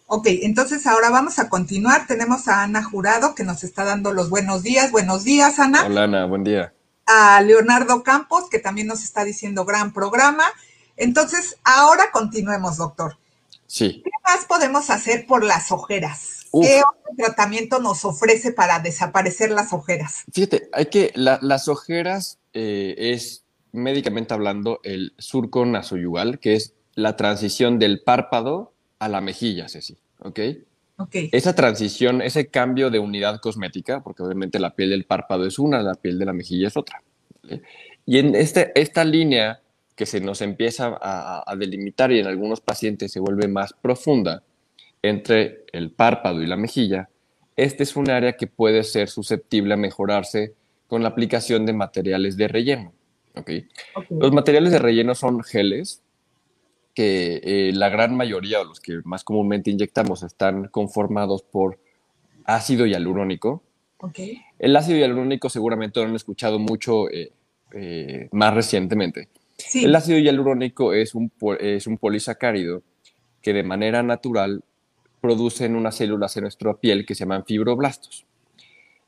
Ok, 0.06 0.28
entonces 0.42 0.86
ahora 0.86 1.10
vamos 1.10 1.40
a 1.40 1.48
continuar. 1.48 2.06
Tenemos 2.06 2.46
a 2.46 2.62
Ana 2.62 2.84
Jurado 2.84 3.34
que 3.34 3.42
nos 3.42 3.64
está 3.64 3.82
dando 3.82 4.12
los 4.12 4.30
buenos 4.30 4.62
días. 4.62 4.92
Buenos 4.92 5.24
días, 5.24 5.58
Ana. 5.58 5.84
Hola, 5.84 6.04
Ana, 6.04 6.26
buen 6.26 6.44
día. 6.44 6.72
A 7.06 7.40
Leonardo 7.40 8.04
Campos, 8.04 8.48
que 8.48 8.60
también 8.60 8.86
nos 8.86 9.02
está 9.02 9.24
diciendo 9.24 9.64
gran 9.64 9.92
programa. 9.92 10.44
Entonces, 10.96 11.56
ahora 11.64 12.04
continuemos, 12.12 12.76
doctor. 12.76 13.18
Sí. 13.66 14.02
¿Qué 14.04 14.10
más 14.24 14.44
podemos 14.44 14.90
hacer 14.90 15.26
por 15.26 15.42
las 15.42 15.72
ojeras? 15.72 16.46
¿Qué 16.52 16.82
otro 16.88 17.16
tratamiento 17.16 17.80
nos 17.80 18.04
ofrece 18.04 18.52
para 18.52 18.78
desaparecer 18.78 19.50
las 19.50 19.72
ojeras? 19.72 20.24
Fíjate, 20.32 20.68
hay 20.72 20.86
que, 20.86 21.12
las 21.14 21.68
ojeras 21.68 22.38
eh, 22.52 22.94
es 22.96 23.44
médicamente 23.72 24.34
hablando 24.34 24.80
el 24.84 25.14
surco 25.18 25.66
nasoyugal, 25.66 26.38
que 26.38 26.54
es 26.54 26.75
la 26.96 27.14
transición 27.14 27.78
del 27.78 28.00
párpado 28.00 28.72
a 28.98 29.08
la 29.08 29.20
mejilla, 29.20 29.68
Ceci, 29.68 29.96
¿ok? 30.20 30.40
Ok. 30.98 31.14
Esa 31.30 31.54
transición, 31.54 32.22
ese 32.22 32.48
cambio 32.48 32.90
de 32.90 32.98
unidad 32.98 33.38
cosmética, 33.40 34.02
porque 34.02 34.22
obviamente 34.22 34.58
la 34.58 34.74
piel 34.74 34.90
del 34.90 35.04
párpado 35.04 35.46
es 35.46 35.58
una, 35.58 35.82
la 35.82 35.94
piel 35.94 36.18
de 36.18 36.24
la 36.24 36.32
mejilla 36.32 36.68
es 36.68 36.76
otra. 36.76 37.02
Y 38.06 38.18
en 38.18 38.34
este, 38.34 38.72
esta 38.74 39.04
línea 39.04 39.60
que 39.94 40.06
se 40.06 40.20
nos 40.20 40.40
empieza 40.40 40.98
a, 41.00 41.54
delimitar 41.56 42.12
y 42.12 42.18
en 42.18 42.26
algunos 42.26 42.60
pacientes 42.60 43.12
se 43.12 43.20
vuelve 43.20 43.46
más 43.46 43.74
profunda 43.74 44.42
entre 45.02 45.64
el 45.72 45.90
párpado 45.90 46.42
y 46.42 46.46
la 46.46 46.56
mejilla, 46.56 47.10
este 47.56 47.82
es 47.82 47.94
un 47.96 48.10
área 48.10 48.36
que 48.36 48.46
puede 48.46 48.82
ser 48.84 49.08
susceptible 49.08 49.74
a 49.74 49.78
mejorarse 49.78 50.54
con 50.86 51.02
la 51.02 51.10
aplicación 51.10 51.66
de 51.66 51.72
materiales 51.72 52.36
de 52.36 52.48
relleno. 52.48 52.92
¿okay? 53.34 53.68
Los 54.10 54.32
materiales 54.32 54.72
de 54.72 54.78
relleno 54.78 55.14
son 55.14 55.42
geles 55.42 56.02
que 56.96 57.42
eh, 57.44 57.72
la 57.74 57.90
gran 57.90 58.16
mayoría, 58.16 58.62
o 58.62 58.64
los 58.64 58.80
que 58.80 59.02
más 59.04 59.22
comúnmente 59.22 59.70
inyectamos, 59.70 60.22
están 60.22 60.68
conformados 60.68 61.42
por 61.42 61.78
ácido 62.46 62.86
hialurónico. 62.86 63.62
El 64.58 64.74
ácido 64.74 64.98
hialurónico 64.98 65.50
seguramente 65.50 66.00
lo 66.00 66.06
han 66.06 66.14
escuchado 66.14 66.58
mucho 66.58 67.10
eh, 67.10 67.32
eh, 67.72 68.30
más 68.32 68.54
recientemente. 68.54 69.28
El 69.74 69.94
ácido 69.94 70.18
hialurónico 70.18 70.94
es 70.94 71.14
un, 71.14 71.30
es 71.60 71.86
un 71.86 71.98
polisacárido 71.98 72.82
que 73.42 73.52
de 73.52 73.62
manera 73.62 74.02
natural 74.02 74.64
producen 75.20 75.76
unas 75.76 75.96
células 75.96 76.34
en 76.38 76.44
nuestra 76.44 76.72
piel 76.74 77.04
que 77.04 77.14
se 77.14 77.24
llaman 77.24 77.44
fibroblastos. 77.44 78.24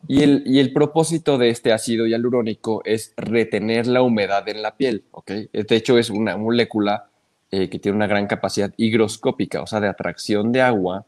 Y 0.06 0.22
el, 0.22 0.42
y 0.44 0.58
el, 0.58 0.74
propósito 0.74 1.38
de 1.38 1.48
este 1.48 1.72
ácido 1.72 2.06
hialurónico 2.06 2.82
es 2.84 3.14
retener 3.16 3.86
la 3.86 4.02
humedad 4.02 4.46
en 4.48 4.60
la 4.60 4.76
piel, 4.76 5.04
¿ok? 5.10 5.30
De 5.52 5.76
hecho, 5.76 5.98
es 5.98 6.10
una 6.10 6.36
molécula 6.36 7.08
eh, 7.50 7.70
que 7.70 7.78
tiene 7.78 7.96
una 7.96 8.06
gran 8.06 8.26
capacidad 8.26 8.72
higroscópica, 8.76 9.62
o 9.62 9.66
sea, 9.66 9.80
de 9.80 9.88
atracción 9.88 10.52
de 10.52 10.62
agua. 10.62 11.06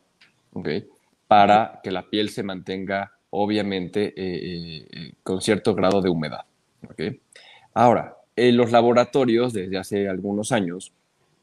Para 1.28 1.80
que 1.82 1.90
la 1.90 2.08
piel 2.08 2.30
se 2.30 2.42
mantenga, 2.42 3.12
obviamente, 3.30 4.14
eh, 4.16 4.86
eh, 4.90 5.12
con 5.22 5.40
cierto 5.40 5.74
grado 5.74 6.02
de 6.02 6.10
humedad, 6.10 6.44
¿ok? 6.88 7.02
Ahora, 7.74 8.16
en 8.34 8.56
los 8.56 8.72
laboratorios, 8.72 9.52
desde 9.52 9.78
hace 9.78 10.08
algunos 10.08 10.50
años, 10.50 10.92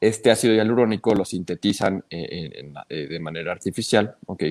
este 0.00 0.30
ácido 0.30 0.54
hialurónico 0.54 1.14
lo 1.14 1.24
sintetizan 1.24 2.04
de 2.10 3.20
manera 3.20 3.52
artificial, 3.52 4.16
¿ok? 4.26 4.44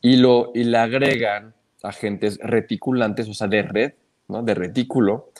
Y, 0.00 0.16
lo, 0.16 0.52
y 0.54 0.64
le 0.64 0.78
agregan 0.78 1.54
agentes 1.82 2.38
reticulantes, 2.38 3.28
o 3.28 3.34
sea, 3.34 3.48
de 3.48 3.62
red, 3.62 3.92
¿no? 4.28 4.42
de 4.42 4.54
retículo, 4.54 5.30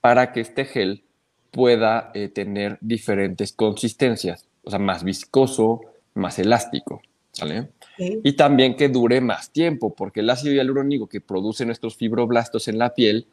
para 0.00 0.32
que 0.32 0.40
este 0.40 0.64
gel 0.64 1.04
pueda 1.52 2.10
eh, 2.14 2.28
tener 2.28 2.78
diferentes 2.80 3.52
consistencias, 3.52 4.48
o 4.64 4.70
sea, 4.70 4.78
más 4.78 5.04
viscoso, 5.04 5.82
más 6.14 6.38
elástico, 6.38 7.02
¿sale? 7.30 7.68
Y 7.98 8.32
también 8.32 8.74
que 8.74 8.88
dure 8.88 9.20
más 9.20 9.50
tiempo, 9.50 9.94
porque 9.94 10.20
el 10.20 10.30
ácido 10.30 10.54
hialurónico 10.54 11.06
que 11.06 11.20
produce 11.20 11.64
nuestros 11.64 11.96
fibroblastos 11.96 12.66
en 12.68 12.78
la 12.78 12.94
piel 12.94 13.26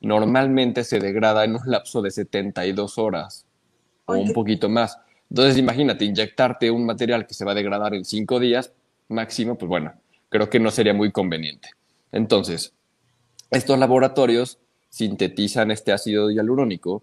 normalmente 0.00 0.84
se 0.84 0.98
degrada 0.98 1.44
en 1.44 1.56
un 1.56 1.62
lapso 1.66 2.02
de 2.02 2.10
72 2.10 2.98
horas 2.98 3.46
o 4.06 4.14
un 4.14 4.32
poquito 4.32 4.68
más. 4.68 4.98
Entonces, 5.30 5.58
imagínate, 5.58 6.04
inyectarte 6.04 6.70
un 6.70 6.86
material 6.86 7.26
que 7.26 7.34
se 7.34 7.44
va 7.44 7.52
a 7.52 7.54
degradar 7.54 7.94
en 7.94 8.04
5 8.04 8.40
días 8.40 8.72
máximo, 9.08 9.56
pues 9.56 9.68
bueno, 9.68 9.92
creo 10.28 10.48
que 10.48 10.60
no 10.60 10.70
sería 10.70 10.94
muy 10.94 11.12
conveniente. 11.12 11.70
Entonces, 12.10 12.72
estos 13.50 13.78
laboratorios 13.78 14.58
sintetizan 14.88 15.70
este 15.70 15.92
ácido 15.92 16.30
hialurónico, 16.30 17.02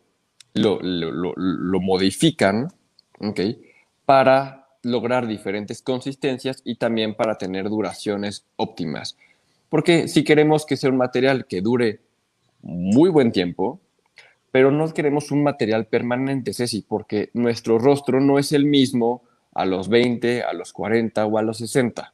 lo, 0.54 1.80
modifican, 1.80 2.70
Para 4.06 4.68
lograr 4.84 5.28
diferentes 5.28 5.82
consistencias 5.82 6.62
y 6.66 6.76
también 6.76 7.16
para 7.16 7.38
tener 7.38 7.70
duraciones 7.70 8.46
óptimas. 8.58 9.18
Porque 9.70 10.08
si 10.08 10.24
queremos 10.24 10.66
que 10.66 10.78
sea 10.78 10.90
un 10.90 10.98
material 10.98 11.46
que 11.48 11.62
dure 11.62 12.02
muy 12.62 13.10
buen 13.10 13.32
tiempo, 13.32 13.80
pero 14.52 14.72
no 14.72 14.94
queremos 14.94 15.32
un 15.32 15.42
material 15.42 15.88
permanente, 15.88 16.54
Ceci, 16.54 16.86
porque 16.88 17.30
nuestro 17.34 17.80
rostro 17.80 18.20
no 18.20 18.38
es 18.38 18.52
el 18.52 18.66
mismo 18.66 19.24
a 19.54 19.66
los 19.66 19.90
20, 19.90 20.44
a 20.44 20.54
los 20.54 20.74
40 20.74 21.26
o 21.26 21.38
a 21.38 21.42
los 21.42 21.58
60. 21.58 22.14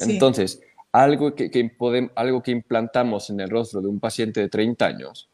Entonces, 0.00 0.60
algo 0.92 1.34
que, 1.34 1.50
algo 2.14 2.42
que 2.42 2.50
implantamos 2.50 3.30
en 3.30 3.40
el 3.40 3.50
rostro 3.50 3.80
de 3.80 3.88
un 3.88 4.00
paciente 4.00 4.40
de 4.40 4.48
30 4.48 4.86
años, 4.86 5.28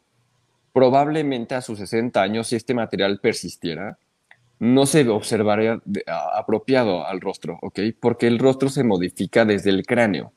probablemente 0.74 1.54
a 1.54 1.62
sus 1.62 1.78
60 1.78 2.20
años, 2.20 2.48
si 2.48 2.56
este 2.56 2.74
material 2.74 3.20
persistiera, 3.20 3.96
no 4.58 4.86
se 4.86 5.08
observaría 5.08 5.80
apropiado 6.34 7.06
al 7.06 7.20
rostro, 7.20 7.60
¿ok? 7.62 7.78
Porque 8.00 8.26
el 8.26 8.40
rostro 8.40 8.68
se 8.68 8.82
modifica 8.82 9.44
desde 9.44 9.70
el 9.70 9.86
cráneo. 9.86 10.32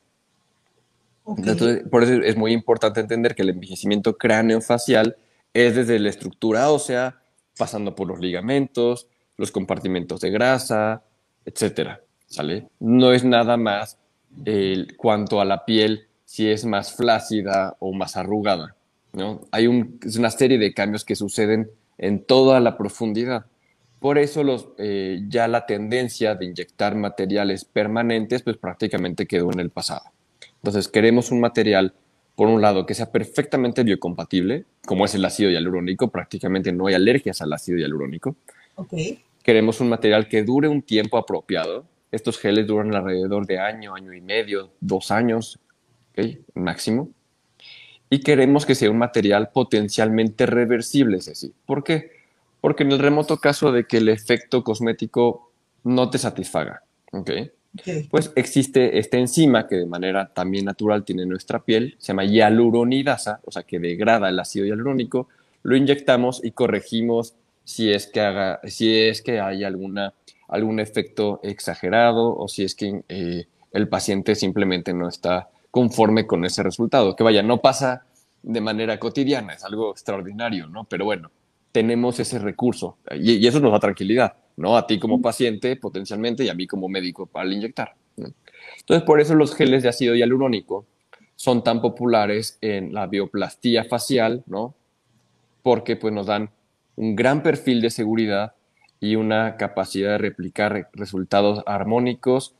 por 1.89 2.03
eso 2.03 2.13
es 2.21 2.37
muy 2.37 2.53
importante 2.53 2.99
entender 2.99 3.33
que 3.33 3.41
el 3.41 3.49
envejecimiento 3.49 4.15
cráneo-facial 4.15 5.17
es 5.53 5.75
desde 5.75 5.97
la 5.97 6.09
estructura 6.09 6.69
ósea, 6.69 7.19
pasando 7.57 7.95
por 7.95 8.07
los 8.07 8.19
ligamentos, 8.19 9.07
los 9.37 9.51
compartimentos 9.51 10.21
de 10.21 10.29
grasa, 10.29 11.01
etcétera, 11.45 12.01
¿sale? 12.27 12.67
No 12.79 13.11
es 13.11 13.23
nada 13.23 13.57
más 13.57 13.97
el, 14.45 14.95
cuanto 14.97 15.41
a 15.41 15.45
la 15.45 15.65
piel, 15.65 16.05
si 16.25 16.47
es 16.47 16.63
más 16.63 16.95
flácida 16.95 17.75
o 17.79 17.91
más 17.91 18.17
arrugada. 18.17 18.76
¿No? 19.17 19.41
Hay 19.51 19.67
una 19.67 20.31
serie 20.31 20.57
de 20.57 20.73
cambios 20.73 21.03
que 21.03 21.15
suceden 21.15 21.69
en 21.97 22.23
toda 22.23 22.59
la 22.59 22.77
profundidad. 22.77 23.45
Por 23.99 24.19
eso 24.19 24.43
los, 24.43 24.69
eh, 24.77 25.23
ya 25.27 25.47
la 25.47 25.65
tendencia 25.65 26.35
de 26.35 26.45
inyectar 26.45 26.95
materiales 26.95 27.65
permanentes 27.65 28.43
pues 28.43 28.57
prácticamente 28.57 29.25
quedó 29.25 29.51
en 29.51 29.59
el 29.59 29.71
pasado. 29.71 30.03
Entonces 30.57 30.87
queremos 30.87 31.31
un 31.31 31.39
material, 31.39 31.93
por 32.35 32.47
un 32.47 32.61
lado, 32.61 32.85
que 32.85 32.93
sea 32.93 33.11
perfectamente 33.11 33.83
biocompatible, 33.83 34.65
como 34.85 35.05
es 35.05 35.15
el 35.15 35.25
ácido 35.25 35.49
hialurónico, 35.49 36.09
prácticamente 36.09 36.71
no 36.71 36.87
hay 36.87 36.93
alergias 36.93 37.41
al 37.41 37.51
ácido 37.53 37.79
hialurónico. 37.79 38.35
Queremos 39.41 39.81
un 39.81 39.89
material 39.89 40.27
que 40.27 40.43
dure 40.43 40.67
un 40.67 40.83
tiempo 40.83 41.17
apropiado, 41.17 41.85
estos 42.11 42.37
geles 42.37 42.67
duran 42.67 42.93
alrededor 42.93 43.47
de 43.47 43.59
año, 43.59 43.95
año 43.95 44.13
y 44.13 44.21
medio, 44.21 44.69
dos 44.79 45.09
años, 45.09 45.59
máximo. 46.53 47.09
Y 48.09 48.19
queremos 48.19 48.65
que 48.65 48.75
sea 48.75 48.89
un 48.89 48.97
material 48.97 49.49
potencialmente 49.53 50.45
reversible, 50.45 51.21
Ceci. 51.21 51.53
¿Por 51.65 51.83
qué? 51.83 52.11
Porque 52.61 52.83
en 52.83 52.91
el 52.91 52.99
remoto 52.99 53.37
caso 53.37 53.71
de 53.71 53.85
que 53.85 53.97
el 53.97 54.09
efecto 54.09 54.63
cosmético 54.63 55.51
no 55.83 56.09
te 56.09 56.17
satisfaga, 56.17 56.83
Pues 58.09 58.31
existe 58.35 58.97
esta 58.97 59.17
enzima 59.17 59.67
que 59.67 59.75
de 59.75 59.85
manera 59.85 60.33
también 60.33 60.65
natural 60.65 61.03
tiene 61.03 61.25
nuestra 61.25 61.59
piel, 61.59 61.95
se 61.99 62.07
llama 62.07 62.25
hialuronidasa, 62.25 63.41
o 63.45 63.51
sea, 63.51 63.63
que 63.63 63.79
degrada 63.79 64.29
el 64.29 64.39
ácido 64.39 64.65
hialurónico, 64.65 65.27
lo 65.63 65.75
inyectamos 65.75 66.43
y 66.43 66.51
corregimos 66.51 67.35
si 67.65 67.91
es 67.91 68.07
que, 68.07 68.21
haga, 68.21 68.61
si 68.63 68.97
es 68.97 69.21
que 69.21 69.39
hay 69.39 69.63
alguna 69.63 70.13
algún 70.47 70.79
efecto 70.79 71.39
exagerado 71.43 72.35
o 72.35 72.47
si 72.47 72.63
es 72.63 72.75
que 72.75 73.03
eh, 73.09 73.45
el 73.71 73.87
paciente 73.87 74.35
simplemente 74.35 74.93
no 74.93 75.07
está 75.07 75.49
conforme 75.77 76.25
con 76.25 76.43
ese 76.43 76.63
resultado. 76.63 77.15
Que 77.15 77.23
vaya, 77.23 77.43
no 77.43 77.61
pasa 77.61 78.03
de 78.41 78.61
manera 78.61 78.99
cotidiana, 78.99 79.53
es 79.53 79.63
algo 79.63 79.91
extraordinario, 79.91 80.65
¿no? 80.65 80.85
Pero 80.85 81.05
bueno, 81.05 81.29
tenemos 81.71 82.19
ese 82.19 82.39
recurso 82.39 82.97
y, 83.11 83.45
eso 83.45 83.59
nos 83.59 83.71
da 83.71 83.79
tranquilidad, 83.79 84.33
¿no? 84.55 84.75
A 84.75 84.87
ti 84.87 84.97
como 84.97 85.21
paciente 85.21 85.75
potencialmente 85.75 86.43
y 86.43 86.49
a 86.49 86.55
mí 86.55 86.65
como 86.65 86.89
médico 86.89 87.27
para 87.27 87.53
inyectar. 87.53 87.93
Entonces, 88.17 89.05
por 89.05 89.21
eso 89.21 89.35
los 89.35 89.53
geles 89.53 89.83
de 89.83 89.89
ácido 89.89 90.15
hialurónico 90.15 90.87
son 91.35 91.63
tan 91.63 91.79
populares 91.79 92.57
en 92.61 92.91
la 92.91 93.05
bioplastía 93.05 93.83
facial, 93.83 94.43
¿no? 94.47 94.73
Porque 95.61 95.95
pues 95.95 96.11
nos 96.11 96.25
dan 96.25 96.49
un 96.95 97.15
gran 97.15 97.43
perfil 97.43 97.81
de 97.81 97.91
seguridad 97.91 98.55
y 98.99 99.15
una 99.15 99.57
capacidad 99.57 100.13
de 100.13 100.17
replicar 100.17 100.89
resultados 100.93 101.61
armónicos 101.67 102.55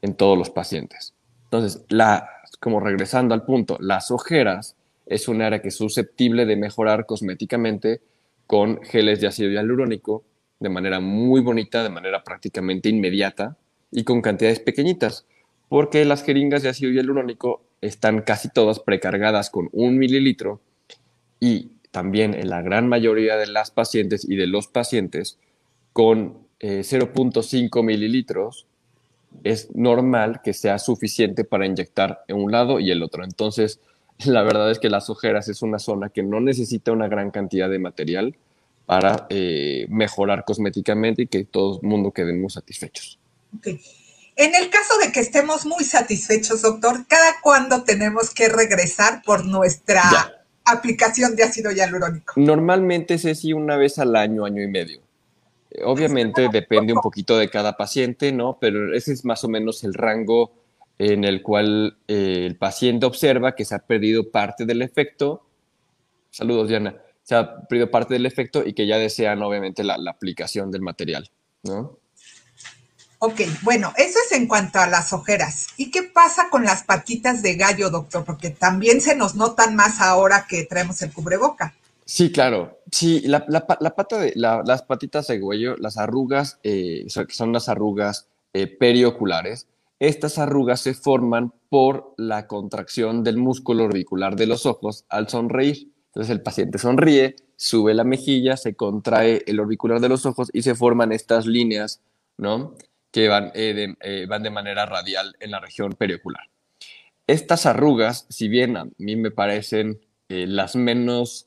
en 0.00 0.14
todos 0.14 0.38
los 0.38 0.50
pacientes. 0.50 1.12
Entonces, 1.52 1.84
la, 1.88 2.28
como 2.62 2.78
regresando 2.78 3.34
al 3.34 3.44
punto, 3.44 3.76
las 3.80 4.12
ojeras 4.12 4.76
es 5.06 5.26
un 5.26 5.42
área 5.42 5.60
que 5.60 5.68
es 5.68 5.74
susceptible 5.74 6.46
de 6.46 6.54
mejorar 6.54 7.06
cosméticamente 7.06 8.00
con 8.46 8.80
geles 8.84 9.20
de 9.20 9.26
ácido 9.26 9.50
hialurónico 9.50 10.22
de 10.60 10.68
manera 10.68 11.00
muy 11.00 11.40
bonita, 11.40 11.82
de 11.82 11.88
manera 11.88 12.22
prácticamente 12.22 12.88
inmediata 12.88 13.56
y 13.90 14.04
con 14.04 14.22
cantidades 14.22 14.60
pequeñitas, 14.60 15.26
porque 15.68 16.04
las 16.04 16.22
jeringas 16.22 16.62
de 16.62 16.68
ácido 16.68 16.92
hialurónico 16.92 17.64
están 17.80 18.22
casi 18.22 18.48
todas 18.48 18.78
precargadas 18.78 19.50
con 19.50 19.68
un 19.72 19.98
mililitro 19.98 20.60
y 21.40 21.72
también 21.90 22.32
en 22.32 22.48
la 22.48 22.62
gran 22.62 22.86
mayoría 22.86 23.36
de 23.38 23.48
las 23.48 23.72
pacientes 23.72 24.24
y 24.24 24.36
de 24.36 24.46
los 24.46 24.68
pacientes 24.68 25.40
con 25.92 26.46
0.5 26.60 27.80
eh, 27.80 27.82
mililitros, 27.82 28.68
es 29.44 29.74
normal 29.74 30.40
que 30.42 30.52
sea 30.52 30.78
suficiente 30.78 31.44
para 31.44 31.66
inyectar 31.66 32.24
en 32.28 32.36
un 32.36 32.52
lado 32.52 32.80
y 32.80 32.90
el 32.90 33.02
otro. 33.02 33.24
Entonces, 33.24 33.80
la 34.24 34.42
verdad 34.42 34.70
es 34.70 34.78
que 34.78 34.90
las 34.90 35.10
ojeras 35.10 35.48
es 35.48 35.62
una 35.62 35.78
zona 35.78 36.08
que 36.10 36.22
no 36.22 36.40
necesita 36.40 36.92
una 36.92 37.08
gran 37.08 37.30
cantidad 37.30 37.68
de 37.68 37.78
material 37.78 38.36
para 38.86 39.26
eh, 39.30 39.86
mejorar 39.88 40.44
cosméticamente 40.44 41.22
y 41.22 41.26
que 41.26 41.44
todo 41.44 41.80
el 41.82 41.88
mundo 41.88 42.10
quedemos 42.10 42.54
satisfechos. 42.54 43.18
En 44.36 44.54
el 44.54 44.70
caso 44.70 44.98
de 44.98 45.12
que 45.12 45.20
estemos 45.20 45.66
muy 45.66 45.84
satisfechos, 45.84 46.62
doctor, 46.62 47.06
¿cada 47.06 47.40
cuándo 47.42 47.84
tenemos 47.84 48.32
que 48.32 48.48
regresar 48.48 49.22
por 49.24 49.44
nuestra 49.44 50.02
aplicación 50.64 51.36
de 51.36 51.44
ácido 51.44 51.70
hialurónico? 51.70 52.34
Normalmente 52.36 53.14
es 53.14 53.26
así 53.26 53.52
una 53.52 53.76
vez 53.76 53.98
al 53.98 54.16
año, 54.16 54.44
año 54.44 54.62
y 54.62 54.68
medio. 54.68 55.00
Obviamente 55.84 56.48
depende 56.52 56.92
un 56.92 57.00
poquito 57.00 57.36
de 57.38 57.48
cada 57.48 57.76
paciente, 57.76 58.32
¿no? 58.32 58.58
Pero 58.60 58.94
ese 58.94 59.12
es 59.12 59.24
más 59.24 59.42
o 59.44 59.48
menos 59.48 59.84
el 59.84 59.94
rango 59.94 60.52
en 60.98 61.24
el 61.24 61.42
cual 61.42 61.98
eh, 62.08 62.44
el 62.46 62.56
paciente 62.56 63.06
observa 63.06 63.54
que 63.54 63.64
se 63.64 63.74
ha 63.74 63.80
perdido 63.80 64.30
parte 64.30 64.66
del 64.66 64.82
efecto. 64.82 65.46
Saludos, 66.30 66.68
Diana. 66.68 66.96
Se 67.22 67.34
ha 67.34 67.60
perdido 67.66 67.90
parte 67.90 68.14
del 68.14 68.26
efecto 68.26 68.62
y 68.66 68.72
que 68.72 68.86
ya 68.86 68.98
desean, 68.98 69.42
obviamente, 69.42 69.84
la, 69.84 69.96
aplicación 70.08 70.70
del 70.70 70.82
material, 70.82 71.30
¿no? 71.62 71.98
Ok, 73.18 73.40
bueno, 73.62 73.92
eso 73.96 74.18
es 74.26 74.32
en 74.32 74.48
cuanto 74.48 74.80
a 74.80 74.88
las 74.88 75.12
ojeras. 75.12 75.68
¿Y 75.76 75.92
qué 75.92 76.02
pasa 76.02 76.48
con 76.50 76.64
las 76.64 76.82
patitas 76.82 77.40
de 77.40 77.54
gallo, 77.54 77.88
doctor? 77.88 78.24
Porque 78.24 78.50
también 78.50 79.00
se 79.00 79.14
nos 79.14 79.36
notan 79.36 79.76
más 79.76 80.00
ahora 80.00 80.46
que 80.48 80.64
traemos 80.64 81.00
el 81.02 81.12
cubreboca. 81.12 81.74
Sí, 82.04 82.32
claro. 82.32 82.80
Sí, 82.90 83.22
la, 83.26 83.46
pata 83.46 84.18
de 84.18 84.32
las 84.34 84.82
patitas 84.82 85.26
de 85.28 85.38
gallo, 85.38 85.76
las 85.78 85.96
arrugas, 85.96 86.58
eh, 86.62 87.06
son 87.08 87.52
las 87.52 87.68
arrugas 87.68 88.28
eh, 88.52 88.66
perioculares. 88.66 89.68
Estas 89.98 90.38
arrugas 90.38 90.80
se 90.80 90.94
forman 90.94 91.52
por 91.68 92.14
la 92.16 92.46
contracción 92.48 93.22
del 93.22 93.36
músculo 93.36 93.84
orbicular 93.84 94.36
de 94.36 94.46
los 94.46 94.66
ojos 94.66 95.04
al 95.08 95.28
sonreír. 95.28 95.92
Entonces 96.06 96.30
el 96.30 96.42
paciente 96.42 96.78
sonríe, 96.78 97.36
sube 97.56 97.94
la 97.94 98.04
mejilla, 98.04 98.56
se 98.56 98.74
contrae 98.74 99.44
el 99.46 99.60
orbicular 99.60 100.00
de 100.00 100.08
los 100.08 100.26
ojos 100.26 100.50
y 100.52 100.62
se 100.62 100.74
forman 100.74 101.12
estas 101.12 101.46
líneas, 101.46 102.02
¿no? 102.36 102.74
que 103.12 103.28
van, 103.28 103.52
eh, 103.54 103.74
de, 103.74 103.96
eh, 104.00 104.26
van 104.26 104.42
de 104.42 104.50
manera 104.50 104.86
radial 104.86 105.36
en 105.38 105.52
la 105.52 105.60
región 105.60 105.92
periocular. 105.92 106.48
Estas 107.26 107.66
arrugas, 107.66 108.26
si 108.30 108.48
bien 108.48 108.76
a 108.76 108.86
mí 108.98 109.16
me 109.16 109.30
parecen 109.30 110.00
eh, 110.28 110.46
las 110.48 110.74
menos, 110.74 111.46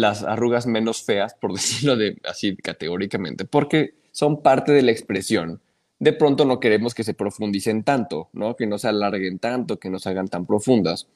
las 0.00 0.22
arrugas 0.22 0.66
menos 0.66 1.02
feas, 1.02 1.34
por 1.34 1.52
decirlo 1.54 1.96
de, 1.96 2.18
así 2.24 2.56
categóricamente, 2.56 3.44
porque 3.44 3.94
son 4.12 4.42
parte 4.42 4.72
de 4.72 4.82
la 4.82 4.92
expresión, 4.92 5.60
de 5.98 6.12
pronto 6.12 6.44
no 6.44 6.60
queremos 6.60 6.94
que 6.94 7.04
se 7.04 7.14
profundicen 7.14 7.82
tanto, 7.82 8.28
¿no? 8.32 8.56
que 8.56 8.66
no 8.66 8.78
se 8.78 8.88
alarguen 8.88 9.38
tanto, 9.38 9.78
que 9.78 9.90
no 9.90 9.98
se 9.98 10.10
hagan 10.10 10.28
tan 10.28 10.46
profundas. 10.46 11.08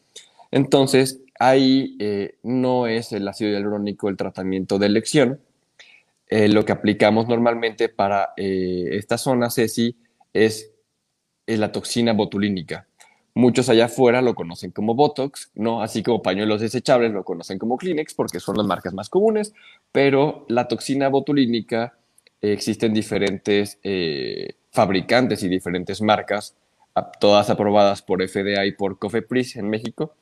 Entonces, 0.50 1.20
ahí 1.38 1.96
no 2.42 2.86
es 2.86 3.12
el 3.12 3.28
ácido 3.28 3.52
hialurónico 3.52 4.08
el 4.08 4.16
tratamiento 4.16 4.78
de 4.78 4.86
elección, 4.86 5.40
eh, 6.30 6.48
lo 6.48 6.64
que 6.64 6.70
aplicamos 6.70 7.26
normalmente 7.26 7.88
para 7.88 8.34
eh, 8.36 8.90
esta 8.92 9.18
zona, 9.18 9.50
Ceci, 9.50 9.96
es, 10.32 10.70
la 11.46 11.72
toxina 11.72 12.12
botulínica. 12.12 12.86
Muchos 13.34 13.68
allá 13.68 13.86
afuera 13.86 14.22
lo 14.22 14.34
conocen 14.34 14.72
como 14.72 14.94
Botox, 14.94 15.50
¿no? 15.54 15.82
Así 15.82 16.02
como 16.02 16.22
pañuelos 16.22 16.60
desechables 16.60 17.12
lo 17.12 17.24
conocen 17.24 17.58
como 17.58 17.76
Kleenex 17.76 18.14
porque 18.14 18.40
son 18.40 18.56
las 18.56 18.66
marcas 18.66 18.92
más 18.92 19.08
comunes, 19.08 19.54
pero 19.92 20.44
la 20.48 20.66
toxina 20.68 21.08
botulínica 21.08 21.96
eh, 22.42 22.52
existen 22.52 22.92
diferentes 22.92 23.78
fabricantes 24.70 25.42
y 25.42 25.48
diferentes 25.48 26.00
marcas, 26.02 26.56
todas 27.20 27.50
aprobadas 27.50 28.02
por 28.02 28.26
FDA 28.26 28.66
y 28.66 28.72
por 28.72 28.98
COFEPRIS 28.98 29.56
en 29.56 29.70
México. 29.70 30.14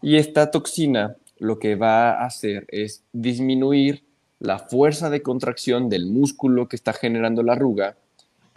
Y 0.00 0.16
esta 0.16 0.50
toxina 0.50 1.16
lo 1.38 1.58
que 1.58 1.76
va 1.76 2.12
a 2.12 2.26
hacer 2.26 2.66
es 2.68 3.04
disminuir 3.12 4.04
la 4.38 4.58
fuerza 4.58 5.10
de 5.10 5.22
contracción 5.22 5.88
del 5.88 6.06
músculo 6.06 6.68
que 6.68 6.76
está 6.76 6.92
generando 6.92 7.42
la 7.42 7.54
arruga 7.54 7.96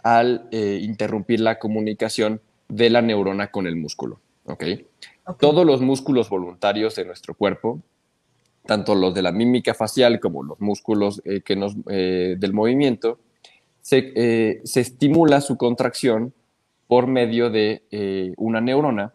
al 0.02 0.48
eh, 0.50 0.80
interrumpir 0.82 1.40
la 1.40 1.58
comunicación 1.58 2.40
de 2.68 2.90
la 2.90 3.02
neurona 3.02 3.50
con 3.50 3.66
el 3.66 3.76
músculo. 3.76 4.20
¿okay? 4.44 4.86
Todos 5.38 5.66
los 5.66 5.80
músculos 5.80 6.28
voluntarios 6.28 6.94
de 6.96 7.04
nuestro 7.04 7.34
cuerpo, 7.34 7.80
tanto 8.66 8.94
los 8.94 9.14
de 9.14 9.22
la 9.22 9.32
mímica 9.32 9.74
facial 9.74 10.20
como 10.20 10.42
los 10.42 10.60
músculos 10.60 11.22
eh, 11.24 11.40
que 11.40 11.56
nos, 11.56 11.74
eh, 11.88 12.36
del 12.38 12.52
movimiento, 12.52 13.18
se, 13.80 14.60
se, 14.64 14.80
estimula 14.80 15.40
su 15.40 15.56
contracción 15.56 16.34
por 16.86 17.06
medio 17.06 17.48
de 17.48 18.34
una 18.36 18.60
neurona, 18.60 19.14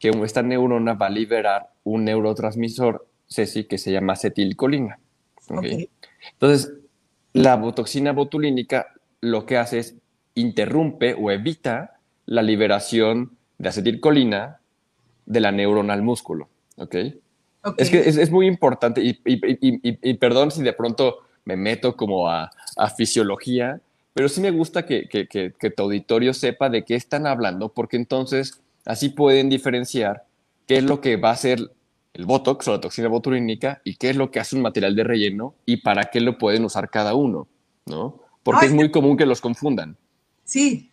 que 0.00 0.08
esta 0.08 0.42
neurona 0.42 0.94
va 0.94 1.06
a 1.06 1.10
liberar 1.10 1.70
un 1.84 2.04
neurotransmisor, 2.04 3.06
Ceci, 3.28 3.64
que 3.64 3.78
se 3.78 3.92
llama 3.92 4.14
acetilcolina. 4.14 4.98
Entonces, 6.32 6.72
la 7.32 7.56
botoxina 7.56 8.12
botulínica 8.12 8.88
lo 9.20 9.46
que 9.46 9.56
hace 9.56 9.78
es 9.78 9.96
interrumpe 10.34 11.14
o 11.14 11.30
evita 11.30 11.99
la 12.30 12.42
liberación 12.42 13.36
de 13.58 13.68
acetilcolina 13.68 14.60
de 15.26 15.40
la 15.40 15.50
neurona 15.50 15.94
al 15.94 16.02
músculo. 16.02 16.48
¿Ok? 16.76 16.94
Es 17.76 17.90
que 17.90 18.08
es, 18.08 18.30
muy 18.30 18.46
importante 18.46 19.02
y, 19.04 20.14
perdón 20.14 20.50
si 20.50 20.62
de 20.62 20.72
pronto 20.72 21.18
me 21.44 21.56
meto 21.56 21.94
como 21.96 22.30
a, 22.30 22.50
fisiología, 22.96 23.80
pero 24.14 24.28
sí 24.28 24.40
me 24.40 24.50
gusta 24.50 24.86
que, 24.86 25.08
que, 25.08 25.70
tu 25.70 25.82
auditorio 25.82 26.32
sepa 26.32 26.70
de 26.70 26.84
qué 26.84 26.94
están 26.94 27.26
hablando, 27.26 27.68
porque 27.68 27.96
entonces 27.96 28.62
así 28.86 29.10
pueden 29.10 29.50
diferenciar 29.50 30.24
qué 30.66 30.78
es 30.78 30.84
lo 30.84 31.00
que 31.00 31.16
va 31.16 31.32
a 31.32 31.36
ser 31.36 31.58
el 32.14 32.26
Botox 32.26 32.68
o 32.68 32.72
la 32.72 32.80
toxina 32.80 33.08
botulínica 33.08 33.82
y 33.84 33.96
qué 33.96 34.10
es 34.10 34.16
lo 34.16 34.30
que 34.30 34.38
hace 34.38 34.56
un 34.56 34.62
material 34.62 34.94
de 34.94 35.04
relleno 35.04 35.54
y 35.66 35.78
para 35.78 36.04
qué 36.04 36.20
lo 36.20 36.38
pueden 36.38 36.64
usar 36.64 36.88
cada 36.90 37.14
uno, 37.14 37.48
¿no? 37.86 38.20
Porque 38.42 38.66
es 38.66 38.72
muy 38.72 38.90
común 38.90 39.16
que 39.16 39.26
los 39.26 39.40
confundan. 39.40 39.96
Sí. 40.44 40.90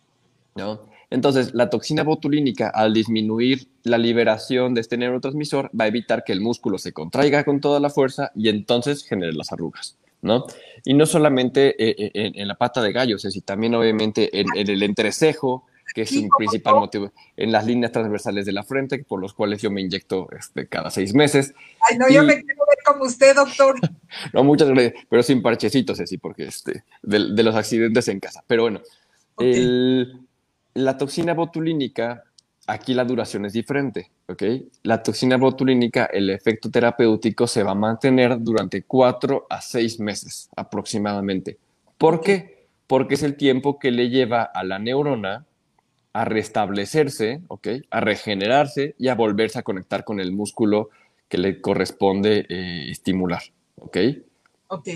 ¿No? 0.55 0.81
Entonces, 1.09 1.53
la 1.53 1.69
toxina 1.69 2.03
botulínica, 2.03 2.69
al 2.69 2.93
disminuir 2.93 3.67
la 3.83 3.97
liberación 3.97 4.73
de 4.73 4.81
este 4.81 4.97
neurotransmisor, 4.97 5.71
va 5.79 5.85
a 5.85 5.87
evitar 5.87 6.23
que 6.23 6.33
el 6.33 6.41
músculo 6.41 6.77
se 6.77 6.91
contraiga 6.91 7.43
con 7.43 7.61
toda 7.61 7.79
la 7.79 7.89
fuerza 7.89 8.31
y 8.35 8.49
entonces 8.49 9.05
genere 9.05 9.33
las 9.33 9.53
arrugas, 9.53 9.97
¿no? 10.21 10.45
Y 10.83 10.93
no 10.93 11.05
solamente 11.05 11.69
eh, 11.81 12.11
eh, 12.13 12.31
en, 12.35 12.47
la 12.47 12.55
pata 12.55 12.81
de 12.81 12.91
gallo, 12.91 13.17
sino 13.17 13.41
también 13.45 13.75
obviamente 13.75 14.37
en, 14.37 14.47
en 14.55 14.69
el 14.69 14.83
entrecejo, 14.83 15.65
que 15.93 16.01
es 16.03 16.11
un 16.11 16.29
principal 16.37 16.75
motivo, 16.75 17.11
en 17.35 17.51
las 17.51 17.65
líneas 17.65 17.91
transversales 17.91 18.45
de 18.45 18.51
la 18.51 18.63
frente, 18.63 19.03
por 19.03 19.19
los 19.19 19.33
cuales 19.33 19.61
yo 19.61 19.71
me 19.71 19.81
inyecto 19.81 20.27
este, 20.37 20.67
cada 20.67 20.91
seis 20.91 21.13
meses. 21.13 21.53
Ay, 21.89 21.97
no, 21.97 22.09
yo 22.09 22.23
me 22.23 22.33
quiero 22.43 22.63
ver 22.67 22.77
como 22.85 23.05
usted, 23.05 23.35
doctor. 23.35 23.75
no, 24.33 24.43
muchas 24.43 24.69
gracias, 24.69 24.93
pero 25.09 25.23
sin 25.23 25.41
parchecitos, 25.41 25.99
así, 25.99 26.17
porque 26.17 26.43
este, 26.43 26.83
de, 27.01 27.43
los 27.43 27.55
accidentes 27.55 28.07
en 28.09 28.19
casa. 28.19 28.43
Pero 28.47 28.63
bueno, 28.63 28.81
la 30.77 30.97
toxina 30.97 31.33
botulínica, 31.33 32.23
aquí 32.67 32.93
la 32.93 33.03
duración 33.03 33.45
es 33.45 33.53
diferente, 33.53 34.11
¿ok? 34.27 34.43
La 34.83 35.01
toxina 35.01 35.37
botulínica, 35.37 36.05
el 36.05 36.29
efecto 36.29 36.69
terapéutico 36.69 37.47
se 37.47 37.63
va 37.63 37.71
a 37.71 37.75
mantener 37.75 38.39
durante 38.39 38.83
cuatro 38.83 39.47
a 39.49 39.59
seis 39.61 39.99
meses 39.99 40.49
aproximadamente. 40.55 41.57
¿Por 41.97 42.21
qué? 42.21 42.67
Porque 42.85 43.15
es 43.15 43.23
el 43.23 43.35
tiempo 43.35 43.79
que 43.79 43.91
le 43.91 44.09
lleva 44.09 44.43
a 44.43 44.63
la 44.63 44.77
neurona 44.77 45.45
a 46.13 46.25
restablecerse, 46.25 47.41
¿ok? 47.47 47.67
A 47.89 47.99
regenerarse 47.99 48.95
y 48.99 49.07
a 49.07 49.15
volverse 49.15 49.59
a 49.59 49.63
conectar 49.63 50.03
con 50.03 50.19
el 50.19 50.31
músculo 50.31 50.89
que 51.27 51.37
le 51.37 51.59
corresponde 51.59 52.45
eh, 52.49 52.89
estimular, 52.89 53.41
¿ok? 53.77 53.97
Ok. 54.67 54.89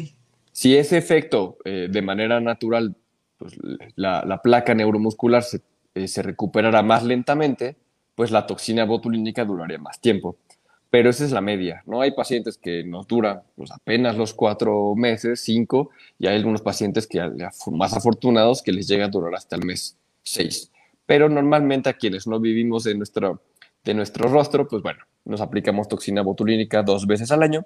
Si 0.51 0.75
ese 0.75 0.97
efecto 0.97 1.57
eh, 1.65 1.87
de 1.89 2.01
manera 2.01 2.39
natural, 2.39 2.95
pues 3.37 3.57
la, 3.95 4.41
placa 4.43 4.75
neuromuscular 4.75 5.43
se, 5.43 5.61
eh, 5.95 6.07
se, 6.07 6.21
recuperará 6.21 6.81
más 6.83 7.03
lentamente, 7.03 7.75
pues 8.15 8.31
la 8.31 8.47
toxina 8.47 8.85
botulínica 8.85 9.45
duraría 9.45 9.77
más 9.77 9.99
tiempo. 9.99 10.37
Pero 10.89 11.09
esa 11.09 11.23
es 11.23 11.31
la 11.31 11.41
media, 11.41 11.83
¿no? 11.85 12.01
Hay 12.01 12.11
pacientes 12.11 12.57
que 12.57 12.83
nos 12.83 13.07
duran 13.07 13.43
pues, 13.55 13.71
apenas 13.71 14.17
los 14.17 14.33
cuatro 14.33 14.93
meses, 14.95 15.41
cinco, 15.41 15.89
y 16.19 16.27
hay 16.27 16.35
algunos 16.35 16.61
pacientes 16.61 17.07
que 17.07 17.21
más 17.71 17.93
afortunados 17.95 18.61
que 18.61 18.73
les 18.73 18.87
llega 18.87 19.05
a 19.05 19.09
durar 19.09 19.35
hasta 19.35 19.55
el 19.55 19.65
mes 19.65 19.97
seis 20.23 20.71
pero 21.11 21.27
normalmente 21.27 21.89
a 21.89 21.93
quienes 21.95 22.25
no 22.25 22.39
vivimos 22.39 22.85
de 22.85 22.95
nuestro, 22.95 23.41
de 23.83 23.93
nuestro 23.93 24.29
rostro, 24.29 24.65
pues 24.65 24.81
bueno, 24.81 25.03
nos 25.25 25.41
aplicamos 25.41 25.89
toxina 25.89 26.21
botulínica 26.21 26.83
dos 26.83 27.05
veces 27.05 27.31
al 27.31 27.43
año 27.43 27.65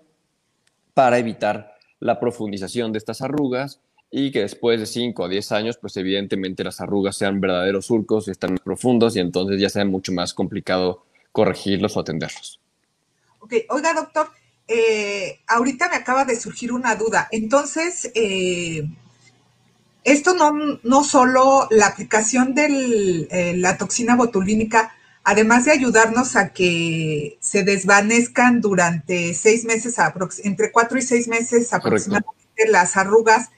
para 0.96 1.20
evitar 1.20 1.76
la 2.00 2.20
profundización 2.20 2.92
de 2.92 2.98
estas 2.98 3.22
arrugas 3.22 3.82
y 4.12 4.32
que 4.32 4.42
después 4.42 4.80
de 4.80 4.86
5 4.86 5.24
o 5.24 5.28
10 5.28 5.52
años, 5.52 5.78
pues 5.78 5.98
evidentemente 5.98 6.64
las 6.64 6.80
arrugas 6.82 7.18
sean 7.18 7.42
verdaderos 7.42 7.88
surcos, 7.88 8.28
están 8.28 8.58
profundos 8.64 9.16
y 9.16 9.20
entonces 9.20 9.60
ya 9.60 9.70
sea 9.70 9.86
mucho 9.86 10.14
más 10.14 10.34
complicado 10.34 11.04
corregirlos 11.32 11.98
o 11.98 12.00
atenderlos. 12.00 12.60
Ok, 13.40 13.54
oiga 13.70 13.94
doctor, 13.94 14.30
eh, 14.68 15.40
ahorita 15.48 15.90
me 15.90 15.98
acaba 15.98 16.26
de 16.26 16.40
surgir 16.40 16.72
una 16.72 16.96
duda. 16.96 17.28
Entonces, 17.32 18.10
eh, 18.16 18.88
esto 20.04 20.34
no, 20.34 20.80
no 20.84 21.04
solo 21.04 21.68
la 21.72 21.88
aplicación 21.88 22.56
de 22.56 23.28
eh, 23.30 23.58
la 23.58 23.78
toxina 23.78 24.16
botulínica, 24.16 24.96
además 25.24 25.66
de 25.66 25.72
ayudarnos 25.72 26.36
a 26.36 26.54
que 26.54 27.38
se 27.42 27.64
desvanezcan 27.64 28.62
durante 28.62 29.34
seis 29.34 29.66
meses, 29.66 29.98
entre 30.44 30.72
cuatro 30.72 30.98
y 30.98 31.02
seis 31.02 31.28
meses 31.28 31.74
aproximadamente 31.74 32.36
las 32.70 32.96
arrugas, 32.98 33.50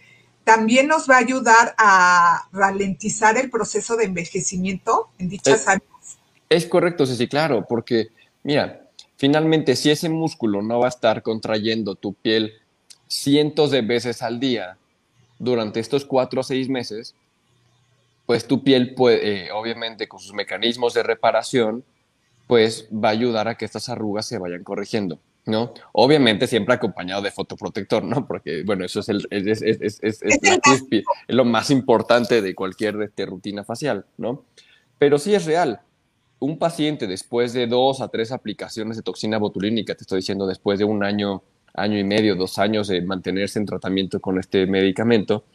también 0.48 0.88
nos 0.88 1.10
va 1.10 1.16
a 1.16 1.20
ayudar 1.20 1.76
a 1.78 2.48
ralentizar 2.54 3.38
el 3.38 3.50
proceso 3.50 3.98
de 3.98 4.06
envejecimiento 4.06 5.10
en 5.20 5.28
dichas 5.28 5.68
áreas. 5.68 6.18
Es 6.48 6.66
correcto, 6.66 7.06
sí, 7.06 7.28
claro, 7.28 7.66
porque 7.68 8.08
mira, 8.44 8.88
finalmente 9.18 9.76
si 9.76 9.92
ese 9.92 10.08
músculo 10.08 10.62
no 10.62 10.80
va 10.80 10.86
a 10.86 10.90
estar 10.90 11.22
contrayendo 11.22 11.96
tu 11.96 12.14
piel 12.14 12.54
cientos 13.10 13.72
de 13.72 13.82
veces 13.82 14.22
al 14.22 14.40
día, 14.40 14.78
durante 15.38 15.82
estos 15.82 16.06
cuatro 16.06 16.40
o 16.40 16.44
seis 16.44 16.70
meses, 16.70 17.14
pues 18.26 18.48
tu 18.48 18.64
piel 18.64 18.96
puede, 18.96 19.48
eh, 19.48 19.52
obviamente 19.52 20.08
con 20.08 20.22
sus 20.22 20.34
mecanismos 20.34 20.94
de 20.94 21.04
reparación, 21.04 21.84
pues 22.48 22.88
va 22.90 23.10
a 23.10 23.12
ayudar 23.12 23.50
a 23.50 23.56
que 23.56 23.66
estas 23.66 23.90
arrugas 23.90 24.26
se 24.26 24.38
vayan 24.38 24.64
corrigiendo. 24.64 25.20
¿No? 25.48 25.74
Obviamente 25.94 26.46
siempre 26.46 26.76
acompañado 26.76 27.22
de 27.22 27.32
fotoprotector, 27.32 28.04
¿no? 28.04 28.28
Porque, 28.28 28.64
bueno, 28.64 28.86
eso 28.86 29.00
es, 29.00 29.10
el, 29.10 29.28
es, 29.32 29.62
es, 29.62 29.82
es, 29.82 30.00
es 30.04 31.04
lo 31.28 31.46
más 31.46 31.72
importante 31.72 32.42
de 32.42 32.54
cualquier 32.54 33.02
este, 33.02 33.26
rutina 33.26 33.64
facial, 33.64 34.06
¿no? 34.18 34.44
Pero 35.00 35.18
sí 35.18 35.34
es 35.34 35.46
real. 35.46 35.82
Un 36.40 36.60
paciente 36.60 37.08
después 37.08 37.54
de 37.54 37.66
dos 37.66 38.02
a 38.02 38.10
tres 38.10 38.32
aplicaciones 38.32 38.98
de 38.98 39.04
toxina 39.04 39.38
botulínica, 39.38 39.96
te 39.96 40.04
estoy 40.04 40.18
diciendo 40.18 40.46
después 40.46 40.78
de 40.78 40.86
un 40.86 41.04
año, 41.04 41.42
año 41.74 41.98
y 41.98 42.04
medio, 42.04 42.36
dos 42.36 42.60
años 42.60 42.88
de 42.88 43.02
mantenerse 43.02 43.58
en 43.58 43.66
tratamiento 43.66 44.20
con 44.20 44.38
este 44.38 44.68
medicamento, 44.68 45.46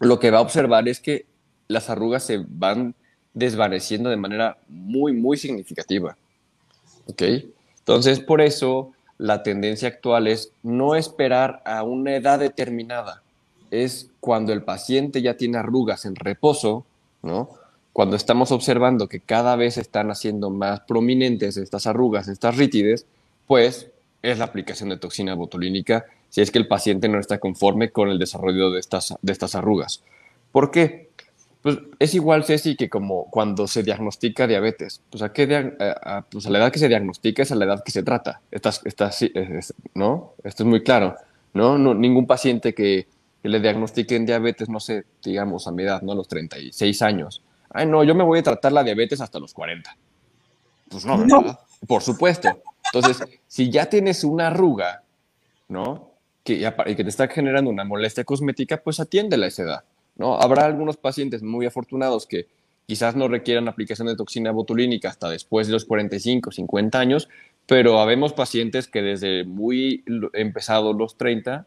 lo 0.00 0.18
que 0.18 0.30
va 0.30 0.38
a 0.38 0.42
observar 0.42 0.88
es 0.88 1.00
que 1.00 1.26
las 1.68 1.88
arrugas 1.88 2.24
se 2.24 2.44
van 2.46 2.94
desvaneciendo 3.32 4.10
de 4.10 4.16
manera 4.16 4.58
muy, 4.68 5.12
muy 5.12 5.36
significativa. 5.36 6.16
¿Ok? 7.06 7.22
Entonces, 7.78 8.18
por 8.18 8.40
eso 8.40 8.92
la 9.18 9.42
tendencia 9.42 9.88
actual 9.88 10.26
es 10.26 10.52
no 10.62 10.94
esperar 10.94 11.62
a 11.64 11.82
una 11.82 12.16
edad 12.16 12.38
determinada. 12.38 13.22
Es 13.70 14.10
cuando 14.20 14.52
el 14.52 14.62
paciente 14.62 15.22
ya 15.22 15.36
tiene 15.36 15.58
arrugas 15.58 16.04
en 16.04 16.14
reposo, 16.14 16.84
¿no? 17.22 17.50
Cuando 17.92 18.16
estamos 18.16 18.52
observando 18.52 19.08
que 19.08 19.20
cada 19.20 19.56
vez 19.56 19.78
están 19.78 20.10
haciendo 20.10 20.50
más 20.50 20.80
prominentes 20.80 21.56
estas 21.56 21.86
arrugas, 21.86 22.28
estas 22.28 22.56
rítides, 22.56 23.06
pues 23.46 23.88
es 24.22 24.38
la 24.38 24.44
aplicación 24.44 24.90
de 24.90 24.98
toxina 24.98 25.34
botulínica 25.34 26.04
si 26.28 26.42
es 26.42 26.50
que 26.50 26.58
el 26.58 26.68
paciente 26.68 27.08
no 27.08 27.18
está 27.18 27.38
conforme 27.38 27.90
con 27.90 28.10
el 28.10 28.18
desarrollo 28.18 28.70
de 28.70 28.80
estas, 28.80 29.14
de 29.22 29.32
estas 29.32 29.54
arrugas. 29.54 30.02
¿Por 30.52 30.70
qué? 30.70 31.05
Pues 31.66 31.80
es 31.98 32.14
igual, 32.14 32.44
Ceci, 32.44 32.76
que 32.76 32.88
como 32.88 33.28
cuando 33.28 33.66
se 33.66 33.82
diagnostica 33.82 34.46
diabetes. 34.46 35.02
Pues 35.10 35.20
a, 35.20 35.32
qué 35.32 35.48
pues 36.30 36.46
a 36.46 36.50
la 36.50 36.58
edad 36.58 36.70
que 36.70 36.78
se 36.78 36.86
diagnostica 36.86 37.42
es 37.42 37.50
a 37.50 37.56
la 37.56 37.64
edad 37.64 37.82
que 37.82 37.90
se 37.90 38.04
trata. 38.04 38.40
Estás, 38.52 38.82
estás, 38.84 39.24
¿no? 39.92 40.34
Esto 40.44 40.62
es 40.62 40.68
muy 40.68 40.84
claro. 40.84 41.16
¿no? 41.54 41.76
no 41.76 41.92
ningún 41.92 42.24
paciente 42.24 42.72
que, 42.72 43.08
que, 43.42 43.48
le 43.48 43.58
diagnostiquen 43.58 44.24
diabetes, 44.24 44.68
no 44.68 44.78
sé, 44.78 45.06
digamos 45.24 45.66
a 45.66 45.72
mi 45.72 45.82
edad, 45.82 46.02
¿no? 46.02 46.12
A 46.12 46.14
los 46.14 46.28
36 46.28 47.02
años. 47.02 47.42
Ay, 47.70 47.86
no, 47.86 48.04
yo 48.04 48.14
me 48.14 48.22
voy 48.22 48.38
a 48.38 48.42
tratar 48.44 48.70
la 48.70 48.84
diabetes 48.84 49.20
hasta 49.20 49.40
los 49.40 49.52
40. 49.52 49.96
Pues 50.88 51.04
no, 51.04 51.18
¿verdad? 51.18 51.58
Por 51.88 52.00
supuesto. 52.00 52.48
Entonces, 52.94 53.28
si 53.48 53.70
ya 53.70 53.86
tienes 53.86 54.22
una 54.22 54.46
arruga, 54.46 55.02
¿no? 55.66 56.12
Que, 56.44 56.72
y 56.86 56.94
que 56.94 57.02
te 57.02 57.10
está 57.10 57.26
generando 57.26 57.72
una 57.72 57.82
molestia 57.82 58.22
cosmética, 58.22 58.76
pues 58.76 59.00
atiéndela 59.00 59.46
a 59.46 59.48
esa 59.48 59.62
edad. 59.64 59.84
¿No? 60.16 60.40
Habrá 60.40 60.64
algunos 60.64 60.96
pacientes 60.96 61.42
muy 61.42 61.66
afortunados 61.66 62.26
que 62.26 62.46
quizás 62.86 63.16
no 63.16 63.28
requieran 63.28 63.68
aplicación 63.68 64.08
de 64.08 64.16
toxina 64.16 64.52
botulínica 64.52 65.08
hasta 65.08 65.28
después 65.28 65.66
de 65.66 65.72
los 65.72 65.84
45, 65.84 66.52
50 66.52 66.98
años, 66.98 67.28
pero 67.66 68.00
habemos 68.00 68.32
pacientes 68.32 68.86
que 68.86 69.02
desde 69.02 69.44
muy 69.44 70.04
empezados 70.32 70.96
los 70.96 71.16
30, 71.18 71.66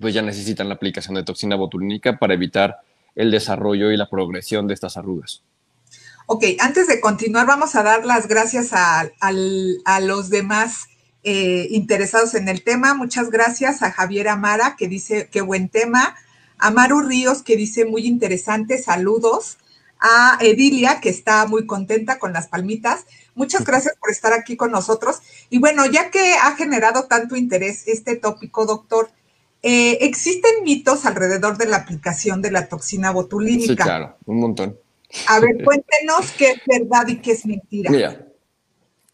pues 0.00 0.14
ya 0.14 0.22
necesitan 0.22 0.68
la 0.68 0.74
aplicación 0.74 1.14
de 1.14 1.24
toxina 1.24 1.56
botulínica 1.56 2.18
para 2.18 2.34
evitar 2.34 2.78
el 3.14 3.30
desarrollo 3.30 3.90
y 3.90 3.96
la 3.96 4.08
progresión 4.08 4.66
de 4.66 4.74
estas 4.74 4.96
arrugas. 4.96 5.42
Ok, 6.26 6.44
antes 6.60 6.86
de 6.86 7.00
continuar, 7.00 7.46
vamos 7.46 7.74
a 7.74 7.82
dar 7.82 8.04
las 8.04 8.28
gracias 8.28 8.70
a, 8.72 9.10
los 10.00 10.30
demás 10.30 10.88
eh, 11.24 11.66
interesados 11.70 12.34
en 12.34 12.48
el 12.48 12.62
tema. 12.62 12.94
Muchas 12.94 13.30
gracias 13.30 13.82
a 13.82 13.92
Javier 13.92 14.28
Amara, 14.28 14.76
que 14.78 14.88
dice 14.88 15.28
qué 15.32 15.40
buen 15.40 15.68
tema 15.68 16.14
a 16.58 16.70
Maru 16.70 17.02
Ríos, 17.02 17.42
que 17.42 17.56
dice 17.56 17.84
muy 17.84 18.06
interesante, 18.06 18.78
saludos, 18.78 19.58
a 20.00 20.38
Edilia, 20.40 21.00
que 21.00 21.08
está 21.08 21.46
muy 21.46 21.66
contenta 21.66 22.18
con 22.18 22.32
las 22.32 22.48
palmitas. 22.48 23.06
Muchas 23.34 23.64
gracias 23.64 23.96
por 23.98 24.10
estar 24.10 24.32
aquí 24.32 24.56
con 24.56 24.70
nosotros. 24.70 25.20
Y 25.50 25.58
bueno, 25.58 25.86
ya 25.86 26.10
que 26.10 26.34
ha 26.34 26.54
generado 26.56 27.04
tanto 27.04 27.36
interés 27.36 27.86
este 27.88 28.16
tópico, 28.16 28.66
doctor, 28.66 29.10
eh, 29.62 29.98
¿existen 30.02 30.62
mitos 30.62 31.04
alrededor 31.04 31.58
de 31.58 31.66
la 31.66 31.78
aplicación 31.78 32.42
de 32.42 32.52
la 32.52 32.68
toxina 32.68 33.10
botulínica? 33.10 33.84
Sí, 33.84 33.88
claro, 33.88 34.16
un 34.26 34.40
montón. 34.40 34.78
A 35.26 35.40
ver, 35.40 35.56
cuéntenos 35.64 36.30
qué 36.36 36.50
es 36.50 36.60
verdad 36.66 37.08
y 37.08 37.16
qué 37.16 37.32
es 37.32 37.44
mentira. 37.44 37.90
Mira, 37.90 38.26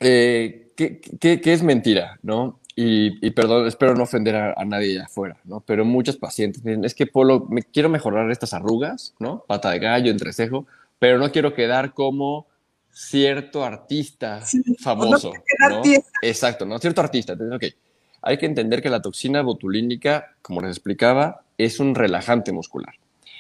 eh, 0.00 0.72
¿qué, 0.76 1.00
qué 1.00 1.52
es 1.52 1.62
mentira? 1.62 2.18
¿No? 2.22 2.60
Y, 2.76 3.30
perdón, 3.30 3.68
espero 3.68 3.94
no 3.94 4.02
ofender 4.02 4.34
a, 4.34 4.64
nadie 4.64 5.00
afuera, 5.00 5.36
¿no? 5.44 5.60
Pero 5.60 5.84
muchos 5.84 6.16
pacientes 6.16 6.64
dicen, 6.64 6.84
es 6.84 6.94
que 6.94 7.06
Polo, 7.06 7.46
me 7.48 7.62
quiero 7.62 7.88
mejorar 7.88 8.28
estas 8.32 8.52
arrugas, 8.52 9.14
¿no? 9.20 9.44
Pata 9.46 9.70
de 9.70 9.78
gallo, 9.78 10.10
entrecejo, 10.10 10.66
pero 10.98 11.18
no 11.18 11.30
quiero 11.30 11.54
quedar 11.54 11.94
como 11.94 12.48
cierto 12.90 13.64
artista 13.64 14.42
famoso. 14.80 15.32
No 15.70 15.82
Exacto, 16.22 16.66
¿no? 16.66 16.78
Cierto 16.78 17.00
artista. 17.00 17.34
Entonces, 17.34 17.56
ok, 17.56 17.76
hay 18.22 18.38
que 18.38 18.46
entender 18.46 18.82
que 18.82 18.90
la 18.90 19.02
toxina 19.02 19.42
botulínica, 19.42 20.34
como 20.42 20.60
les 20.60 20.70
explicaba, 20.70 21.44
es 21.58 21.78
un 21.78 21.94
relajante 21.94 22.52
muscular. 22.52 22.94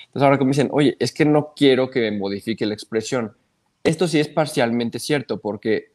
Entonces 0.06 0.22
ahora 0.22 0.38
como 0.38 0.50
dicen, 0.50 0.68
oye, 0.70 0.96
es 1.00 1.12
que 1.12 1.24
no 1.24 1.54
quiero 1.56 1.90
que 1.90 2.00
me 2.00 2.16
modifique 2.16 2.66
la 2.66 2.74
expresión. 2.74 3.34
Esto 3.82 4.06
sí 4.06 4.20
es 4.20 4.28
parcialmente 4.28 5.00
cierto, 5.00 5.40
porque 5.40 5.93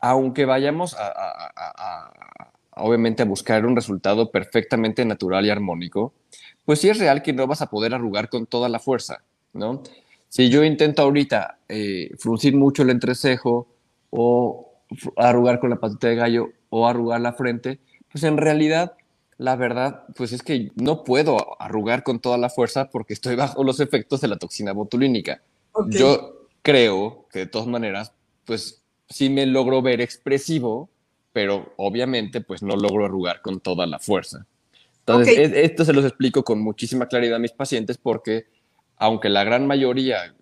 aunque 0.00 0.44
vayamos 0.44 0.96
a, 0.98 2.12
obviamente 2.76 3.22
a 3.22 3.26
buscar 3.26 3.66
un 3.66 3.76
resultado 3.76 4.30
perfectamente 4.30 5.04
natural 5.04 5.46
y 5.46 5.50
armónico, 5.50 6.12
pues 6.64 6.80
sí 6.80 6.88
es 6.88 6.98
real 6.98 7.22
que 7.22 7.32
no 7.32 7.46
vas 7.46 7.62
a 7.62 7.70
poder 7.70 7.94
arrugar 7.94 8.28
con 8.28 8.46
toda 8.46 8.68
la 8.68 8.78
fuerza, 8.78 9.22
¿no? 9.52 9.82
Si 10.28 10.48
yo 10.48 10.62
intento 10.64 11.02
ahorita 11.02 11.58
eh, 11.68 12.12
fruncir 12.18 12.54
mucho 12.54 12.82
el 12.82 12.90
entrecejo 12.90 13.66
o 14.10 14.72
arrugar 15.16 15.58
con 15.58 15.70
la 15.70 15.76
patita 15.76 16.08
de 16.08 16.16
gallo 16.16 16.50
o 16.70 16.86
arrugar 16.86 17.20
la 17.20 17.32
frente, 17.32 17.80
pues 18.10 18.24
en 18.24 18.36
realidad 18.36 18.94
la 19.40 19.56
verdad, 19.56 20.04
pues 20.16 20.32
es 20.32 20.42
que 20.42 20.70
no 20.74 21.02
puedo 21.02 21.60
arrugar 21.62 22.02
con 22.02 22.20
toda 22.20 22.36
la 22.36 22.50
fuerza 22.50 22.90
porque 22.90 23.14
estoy 23.14 23.36
bajo 23.36 23.64
los 23.64 23.80
efectos 23.80 24.20
de 24.20 24.28
la 24.28 24.36
toxina 24.36 24.72
botulínica. 24.72 25.40
Yo 25.88 26.46
creo 26.60 27.26
que 27.32 27.40
de 27.40 27.46
todas 27.46 27.66
maneras, 27.66 28.12
pues 28.44 28.79
sí 29.10 29.28
me 29.28 29.44
logro 29.44 29.82
ver 29.82 30.00
expresivo, 30.00 30.88
pero 31.32 31.74
obviamente 31.76 32.40
pues 32.40 32.62
no 32.62 32.76
logro 32.76 33.04
arrugar 33.04 33.42
con 33.42 33.60
toda 33.60 33.86
la 33.86 33.98
fuerza. 33.98 34.46
Entonces, 35.00 35.52
esto 35.54 35.84
se 35.84 35.92
los 35.92 36.04
explico 36.04 36.44
con 36.44 36.60
muchísima 36.60 37.06
claridad 37.06 37.36
a 37.36 37.40
mis 37.40 37.52
pacientes 37.52 37.98
porque 37.98 38.46
aunque 38.96 39.28
la 39.28 39.44
gran 39.44 39.66
mayoría, 39.66 40.34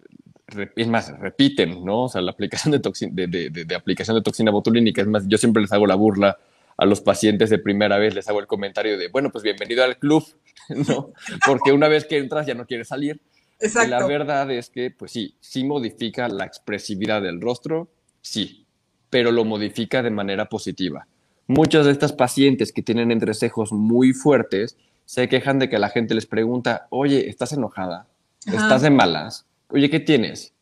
es 0.76 0.88
más, 0.88 1.16
repiten, 1.18 1.84
¿no? 1.84 2.04
O 2.04 2.08
sea, 2.08 2.20
la 2.20 2.32
aplicación 2.32 2.72
de, 2.72 3.26
de, 3.26 3.50
de, 3.50 3.74
aplicación 3.74 4.16
de 4.16 4.22
toxina 4.22 4.50
botulínica, 4.50 5.00
es 5.00 5.06
más, 5.06 5.24
yo 5.28 5.38
siempre 5.38 5.62
les 5.62 5.72
hago 5.72 5.86
la 5.86 5.94
burla 5.94 6.38
a 6.76 6.84
los 6.84 7.00
pacientes 7.00 7.50
de 7.50 7.58
primera 7.58 7.98
vez, 7.98 8.14
les 8.14 8.28
hago 8.28 8.40
el 8.40 8.46
comentario 8.46 8.98
de, 8.98 9.08
bueno, 9.08 9.30
pues 9.30 9.44
bienvenido 9.44 9.84
al 9.84 9.96
club, 9.96 10.24
¿no? 10.88 11.12
Porque 11.46 11.72
una 11.72 11.88
vez 11.88 12.04
que 12.04 12.18
entras 12.18 12.46
ya 12.46 12.54
no 12.54 12.66
quieres 12.66 12.88
salir. 12.88 13.20
Exacto. 13.60 13.88
Y 13.88 13.90
la 13.90 14.06
verdad 14.06 14.50
es 14.50 14.70
que, 14.70 14.90
pues 14.90 15.12
sí, 15.12 15.34
sí 15.40 15.64
modifica 15.64 16.28
la 16.28 16.44
expresividad 16.44 17.22
del 17.22 17.40
rostro, 17.40 17.88
sí, 18.20 18.66
pero 19.10 19.32
lo 19.32 19.44
modifica 19.44 20.02
de 20.02 20.10
manera 20.10 20.48
positiva. 20.48 21.06
Muchas 21.46 21.86
de 21.86 21.92
estas 21.92 22.12
pacientes 22.12 22.72
que 22.72 22.82
tienen 22.82 23.10
entrecejos 23.10 23.72
muy 23.72 24.12
fuertes 24.12 24.76
se 25.06 25.28
quejan 25.28 25.58
de 25.58 25.70
que 25.70 25.78
la 25.78 25.88
gente 25.88 26.14
les 26.14 26.26
pregunta, 26.26 26.86
oye, 26.90 27.28
¿estás 27.30 27.52
enojada? 27.52 28.06
¿Estás 28.46 28.82
de 28.82 28.90
malas? 28.90 29.46
Oye, 29.68 29.88
¿qué 29.88 30.00
tienes? 30.00 30.52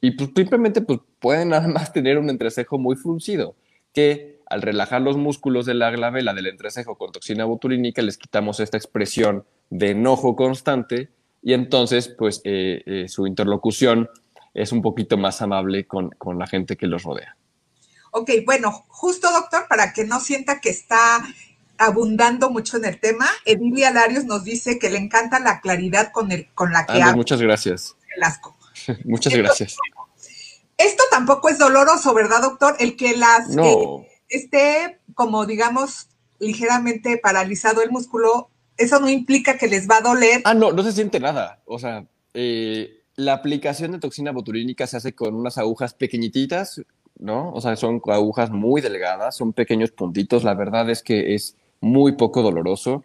Y 0.00 0.12
pues 0.12 0.30
simplemente 0.34 0.80
pues, 0.80 1.00
pueden 1.18 1.50
nada 1.50 1.68
más 1.68 1.92
tener 1.92 2.18
un 2.18 2.30
entrecejo 2.30 2.78
muy 2.78 2.96
fruncido, 2.96 3.56
que 3.92 4.40
al 4.46 4.62
relajar 4.62 5.02
los 5.02 5.16
músculos 5.16 5.66
de 5.66 5.74
la 5.74 5.90
glabela 5.90 6.34
del 6.34 6.46
entrecejo 6.46 6.96
con 6.96 7.12
toxina 7.12 7.44
botulínica 7.44 8.02
les 8.02 8.18
quitamos 8.18 8.60
esta 8.60 8.76
expresión 8.76 9.44
de 9.70 9.90
enojo 9.90 10.36
constante 10.36 11.08
y 11.42 11.52
entonces 11.54 12.08
pues 12.08 12.40
eh, 12.44 12.82
eh, 12.86 13.08
su 13.08 13.26
interlocución 13.26 14.08
es 14.54 14.72
un 14.72 14.82
poquito 14.82 15.16
más 15.18 15.42
amable 15.42 15.86
con, 15.86 16.10
la 16.38 16.46
gente 16.46 16.76
que 16.76 16.86
los 16.86 17.02
rodea. 17.02 17.36
Ok, 18.12 18.30
bueno, 18.46 18.70
justo 18.88 19.30
doctor, 19.32 19.66
para 19.68 19.92
que 19.92 20.04
no 20.04 20.20
sienta 20.20 20.60
que 20.60 20.70
está 20.70 21.22
abundando 21.76 22.50
mucho 22.50 22.76
en 22.76 22.84
el 22.84 23.00
tema, 23.00 23.26
Emilia 23.44 23.90
Larios 23.90 24.24
nos 24.24 24.44
dice 24.44 24.78
que 24.78 24.88
le 24.88 24.98
encanta 24.98 25.40
la 25.40 25.60
claridad 25.60 26.12
con, 26.12 26.30
el, 26.30 26.48
con 26.54 26.72
la 26.72 26.86
que 26.86 27.02
habla. 27.02 27.16
Muchas 27.16 27.42
gracias. 27.42 27.96
muchas 29.04 29.34
gracias. 29.34 29.76
Esto 30.78 31.02
tampoco 31.10 31.48
es 31.48 31.58
doloroso, 31.58 32.14
¿verdad, 32.14 32.42
doctor? 32.42 32.76
El 32.78 32.96
que 32.96 33.16
las 33.16 33.48
no. 33.48 34.04
esté 34.28 35.00
como 35.14 35.46
digamos 35.46 36.08
ligeramente 36.38 37.16
paralizado 37.18 37.82
el 37.82 37.90
músculo, 37.90 38.50
eso 38.76 39.00
no 39.00 39.08
implica 39.08 39.56
que 39.56 39.68
les 39.68 39.88
va 39.88 39.98
a 39.98 40.00
doler. 40.00 40.42
Ah, 40.44 40.54
no, 40.54 40.72
no 40.72 40.82
se 40.82 40.92
siente 40.92 41.20
nada. 41.20 41.62
O 41.64 41.78
sea, 41.78 42.06
eh, 42.34 43.03
la 43.16 43.34
aplicación 43.34 43.92
de 43.92 43.98
toxina 43.98 44.32
botulínica 44.32 44.86
se 44.86 44.96
hace 44.96 45.14
con 45.14 45.34
unas 45.34 45.58
agujas 45.58 45.94
pequeñititas, 45.94 46.82
¿no? 47.18 47.52
O 47.52 47.60
sea, 47.60 47.76
son 47.76 48.00
agujas 48.06 48.50
muy 48.50 48.80
delgadas, 48.80 49.36
son 49.36 49.52
pequeños 49.52 49.90
puntitos. 49.92 50.44
La 50.44 50.54
verdad 50.54 50.90
es 50.90 51.02
que 51.02 51.34
es 51.34 51.56
muy 51.80 52.12
poco 52.12 52.42
doloroso. 52.42 53.04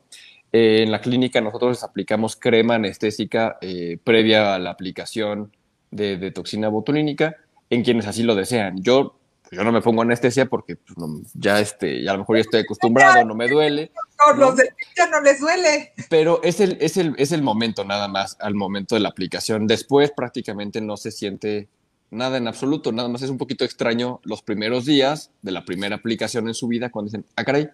Eh, 0.51 0.82
en 0.84 0.91
la 0.91 1.01
clínica 1.01 1.41
nosotros 1.41 1.72
les 1.72 1.84
aplicamos 1.84 2.36
crema 2.36 2.76
anestésica 2.76 3.57
eh, 3.62 3.99
previa 4.03 4.55
a 4.55 4.60
la 4.60 4.72
aplicación 4.72 5.51
de, 5.91 6.32
toxina 6.32 6.70
botulínica 6.70 7.36
en 7.70 7.84
quienes 7.84 8.07
así 8.07 8.24
lo 8.24 8.36
desean. 8.36 8.82
Yo 8.82 9.16
yo 9.51 9.64
no 9.64 9.72
me 9.72 9.82
pongo 9.82 10.03
anestesia 10.03 10.45
porque 10.45 10.76
pues, 10.76 10.95
ya, 11.34 11.60
este, 11.60 12.03
ya 12.03 12.12
a 12.12 12.14
lo 12.14 12.20
mejor 12.20 12.38
ya 12.38 12.41
estoy 12.41 12.60
acostumbrado, 12.62 13.26
no 13.26 13.34
me 13.34 13.47
duele. 13.47 13.91
No, 14.28 14.34
los 14.34 14.55
de 14.57 14.70
ya 14.95 15.07
no 15.07 15.22
les 15.22 15.39
duele. 15.39 15.93
Pero 16.09 16.41
es 16.43 16.59
el, 16.59 16.78
es, 16.82 16.97
el, 16.97 17.15
es 17.17 17.32
el 17.32 17.41
momento 17.41 17.86
nada 17.86 18.07
más, 18.07 18.38
al 18.39 18.55
momento 18.55 18.95
de 18.95 19.01
la 19.01 19.09
aplicación. 19.09 19.67
Después 19.67 20.11
prácticamente 20.11 20.82
no 20.82 20.97
se 20.97 21.11
siente 21.11 21.70
nada 22.11 22.38
en 22.38 22.47
absoluto, 22.47 22.91
nada 22.91 23.07
más 23.07 23.22
es 23.22 23.30
un 23.30 23.38
poquito 23.38 23.63
extraño 23.63 24.20
los 24.24 24.41
primeros 24.41 24.86
días 24.86 25.32
de 25.41 25.51
la 25.51 25.65
primera 25.65 25.95
aplicación 25.95 26.47
en 26.47 26.53
su 26.53 26.67
vida 26.67 26.89
cuando 26.89 27.07
dicen, 27.07 27.26
ah, 27.36 27.43
caray, 27.43 27.70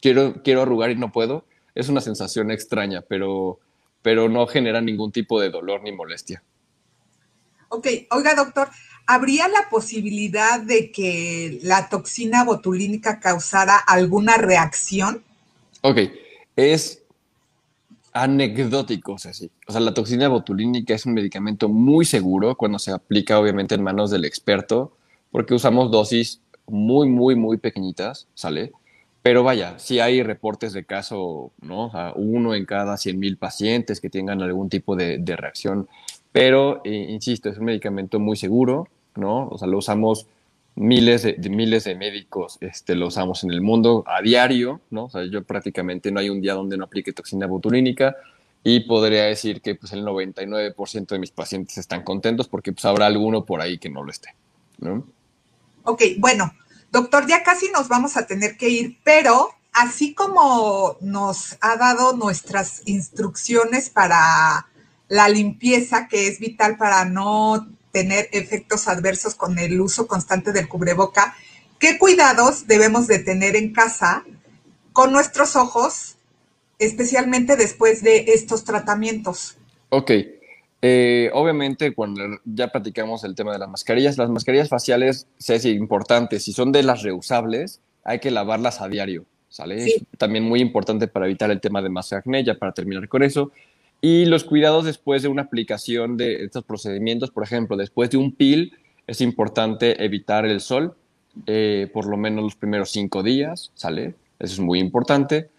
quiero, 0.00 0.42
quiero 0.42 0.62
arrugar 0.62 0.90
y 0.90 0.96
no 0.96 1.12
puedo. 1.12 1.44
Es 1.74 1.88
una 1.88 2.00
sensación 2.00 2.50
extraña, 2.50 3.02
pero, 3.02 3.58
pero 4.02 4.28
no 4.28 4.46
genera 4.46 4.80
ningún 4.80 5.12
tipo 5.12 5.40
de 5.40 5.50
dolor 5.50 5.82
ni 5.82 5.92
molestia. 5.92 6.42
Ok, 7.68 7.86
oiga 8.10 8.34
doctor, 8.34 8.68
¿habría 9.06 9.48
la 9.48 9.68
posibilidad 9.68 10.60
de 10.60 10.90
que 10.92 11.58
la 11.62 11.88
toxina 11.88 12.44
botulínica 12.44 13.20
causara 13.20 13.76
alguna 13.76 14.36
reacción? 14.36 15.24
Ok, 15.88 15.98
es 16.56 17.04
anecdótico, 18.12 19.12
o 19.12 19.18
sea, 19.18 19.32
sí. 19.32 19.52
O 19.68 19.72
sea, 19.72 19.80
la 19.80 19.94
toxina 19.94 20.26
botulínica 20.26 20.94
es 20.94 21.06
un 21.06 21.14
medicamento 21.14 21.68
muy 21.68 22.04
seguro 22.04 22.56
cuando 22.56 22.80
se 22.80 22.90
aplica 22.90 23.38
obviamente 23.38 23.76
en 23.76 23.84
manos 23.84 24.10
del 24.10 24.24
experto, 24.24 24.96
porque 25.30 25.54
usamos 25.54 25.92
dosis 25.92 26.40
muy, 26.66 27.08
muy, 27.08 27.36
muy 27.36 27.58
pequeñitas, 27.58 28.26
¿sale? 28.34 28.72
Pero 29.22 29.44
vaya, 29.44 29.78
si 29.78 30.00
hay 30.00 30.24
reportes 30.24 30.72
de 30.72 30.84
caso, 30.84 31.52
¿no? 31.60 31.84
O 31.84 32.14
uno 32.16 32.56
en 32.56 32.64
cada 32.64 32.96
100 32.96 33.16
mil 33.16 33.36
pacientes 33.36 34.00
que 34.00 34.10
tengan 34.10 34.42
algún 34.42 34.68
tipo 34.68 34.96
de, 34.96 35.22
reacción. 35.36 35.86
Pero, 36.32 36.80
eh, 36.82 37.06
insisto, 37.10 37.48
es 37.48 37.58
un 37.58 37.66
medicamento 37.66 38.18
muy 38.18 38.36
seguro, 38.36 38.88
¿no? 39.14 39.46
O 39.50 39.56
sea, 39.56 39.68
lo 39.68 39.78
usamos 39.78 40.26
miles 40.76 41.22
de, 41.22 41.36
miles 41.50 41.84
de 41.84 41.96
médicos 41.96 42.58
este, 42.60 42.94
lo 42.94 43.08
usamos 43.08 43.42
en 43.44 43.50
el 43.50 43.62
mundo 43.62 44.04
a 44.06 44.20
diario, 44.20 44.80
¿no? 44.90 45.06
O 45.06 45.10
sea, 45.10 45.24
yo 45.24 45.42
prácticamente 45.42 46.12
no 46.12 46.20
hay 46.20 46.28
un 46.28 46.40
día 46.40 46.54
donde 46.54 46.76
no 46.76 46.84
aplique 46.84 47.12
toxina 47.12 47.46
botulínica 47.46 48.14
y 48.62 48.80
podría 48.80 49.24
decir 49.24 49.62
que 49.62 49.74
pues 49.74 49.92
el 49.92 50.04
99% 50.04 51.06
de 51.06 51.18
mis 51.18 51.30
pacientes 51.30 51.78
están 51.78 52.02
contentos 52.02 52.46
porque 52.46 52.72
pues 52.72 52.84
habrá 52.84 53.06
alguno 53.06 53.44
por 53.44 53.60
ahí 53.60 53.78
que 53.78 53.88
no 53.88 54.02
lo 54.02 54.10
esté, 54.10 54.34
¿no? 54.78 55.06
Ok, 55.84 56.02
bueno, 56.18 56.52
doctor, 56.92 57.26
ya 57.26 57.42
casi 57.42 57.70
nos 57.70 57.88
vamos 57.88 58.16
a 58.16 58.26
tener 58.26 58.56
que 58.56 58.68
ir, 58.68 58.98
pero 59.02 59.50
así 59.72 60.14
como 60.14 60.96
nos 61.00 61.56
ha 61.60 61.76
dado 61.76 62.14
nuestras 62.16 62.82
instrucciones 62.86 63.88
para 63.88 64.66
la 65.08 65.28
limpieza, 65.28 66.08
que 66.08 66.26
es 66.28 66.40
vital 66.40 66.76
para 66.76 67.04
no 67.04 67.68
tener 67.96 68.28
efectos 68.32 68.88
adversos 68.88 69.34
con 69.34 69.58
el 69.58 69.80
uso 69.80 70.06
constante 70.06 70.52
del 70.52 70.68
cubreboca, 70.68 71.34
¿qué 71.78 71.96
cuidados 71.96 72.66
debemos 72.66 73.06
de 73.06 73.20
tener 73.20 73.56
en 73.56 73.72
casa 73.72 74.22
con 74.92 75.12
nuestros 75.12 75.56
ojos, 75.56 76.18
especialmente 76.78 77.56
después 77.56 78.02
de 78.02 78.26
estos 78.34 78.64
tratamientos? 78.64 79.56
Ok. 79.88 80.10
Eh, 80.82 81.30
obviamente, 81.32 81.94
cuando 81.94 82.20
ya 82.44 82.68
platicamos 82.68 83.24
el 83.24 83.34
tema 83.34 83.54
de 83.54 83.60
las 83.60 83.70
mascarillas, 83.70 84.18
las 84.18 84.28
mascarillas 84.28 84.68
faciales 84.68 85.26
es 85.48 85.64
importante. 85.64 86.38
Si 86.38 86.52
son 86.52 86.72
de 86.72 86.82
las 86.82 87.02
reusables, 87.02 87.80
hay 88.04 88.18
que 88.18 88.30
lavarlas 88.30 88.82
a 88.82 88.88
diario. 88.88 89.24
¿sale? 89.48 89.86
Es 89.86 90.02
también 90.18 90.44
muy 90.44 90.60
importante 90.60 91.08
para 91.08 91.24
evitar 91.24 91.50
el 91.50 91.62
tema 91.62 91.80
de 91.80 91.88
masa 91.88 92.18
acné, 92.18 92.44
ya 92.44 92.56
para 92.56 92.72
terminar 92.72 93.08
con 93.08 93.22
eso. 93.22 93.52
Y 94.00 94.26
los 94.26 94.44
cuidados 94.44 94.84
después 94.84 95.22
de 95.22 95.28
una 95.28 95.42
aplicación 95.42 96.16
de 96.16 96.44
estos 96.44 96.64
procedimientos, 96.64 97.30
por 97.30 97.42
ejemplo, 97.42 97.76
después 97.76 98.10
de 98.10 98.18
un 98.18 98.32
pil, 98.32 98.76
es 99.06 99.20
importante 99.20 100.04
evitar 100.04 100.46
el 100.46 100.60
sol, 100.60 100.96
eh, 101.46 101.90
por 101.92 102.06
lo 102.06 102.16
menos 102.16 102.44
los 102.44 102.56
primeros 102.56 102.90
cinco 102.90 103.22
días, 103.22 103.72
¿sale? 103.74 104.14
Eso 104.38 104.54
es 104.54 104.60
muy 104.60 104.78
importante. 104.78 105.50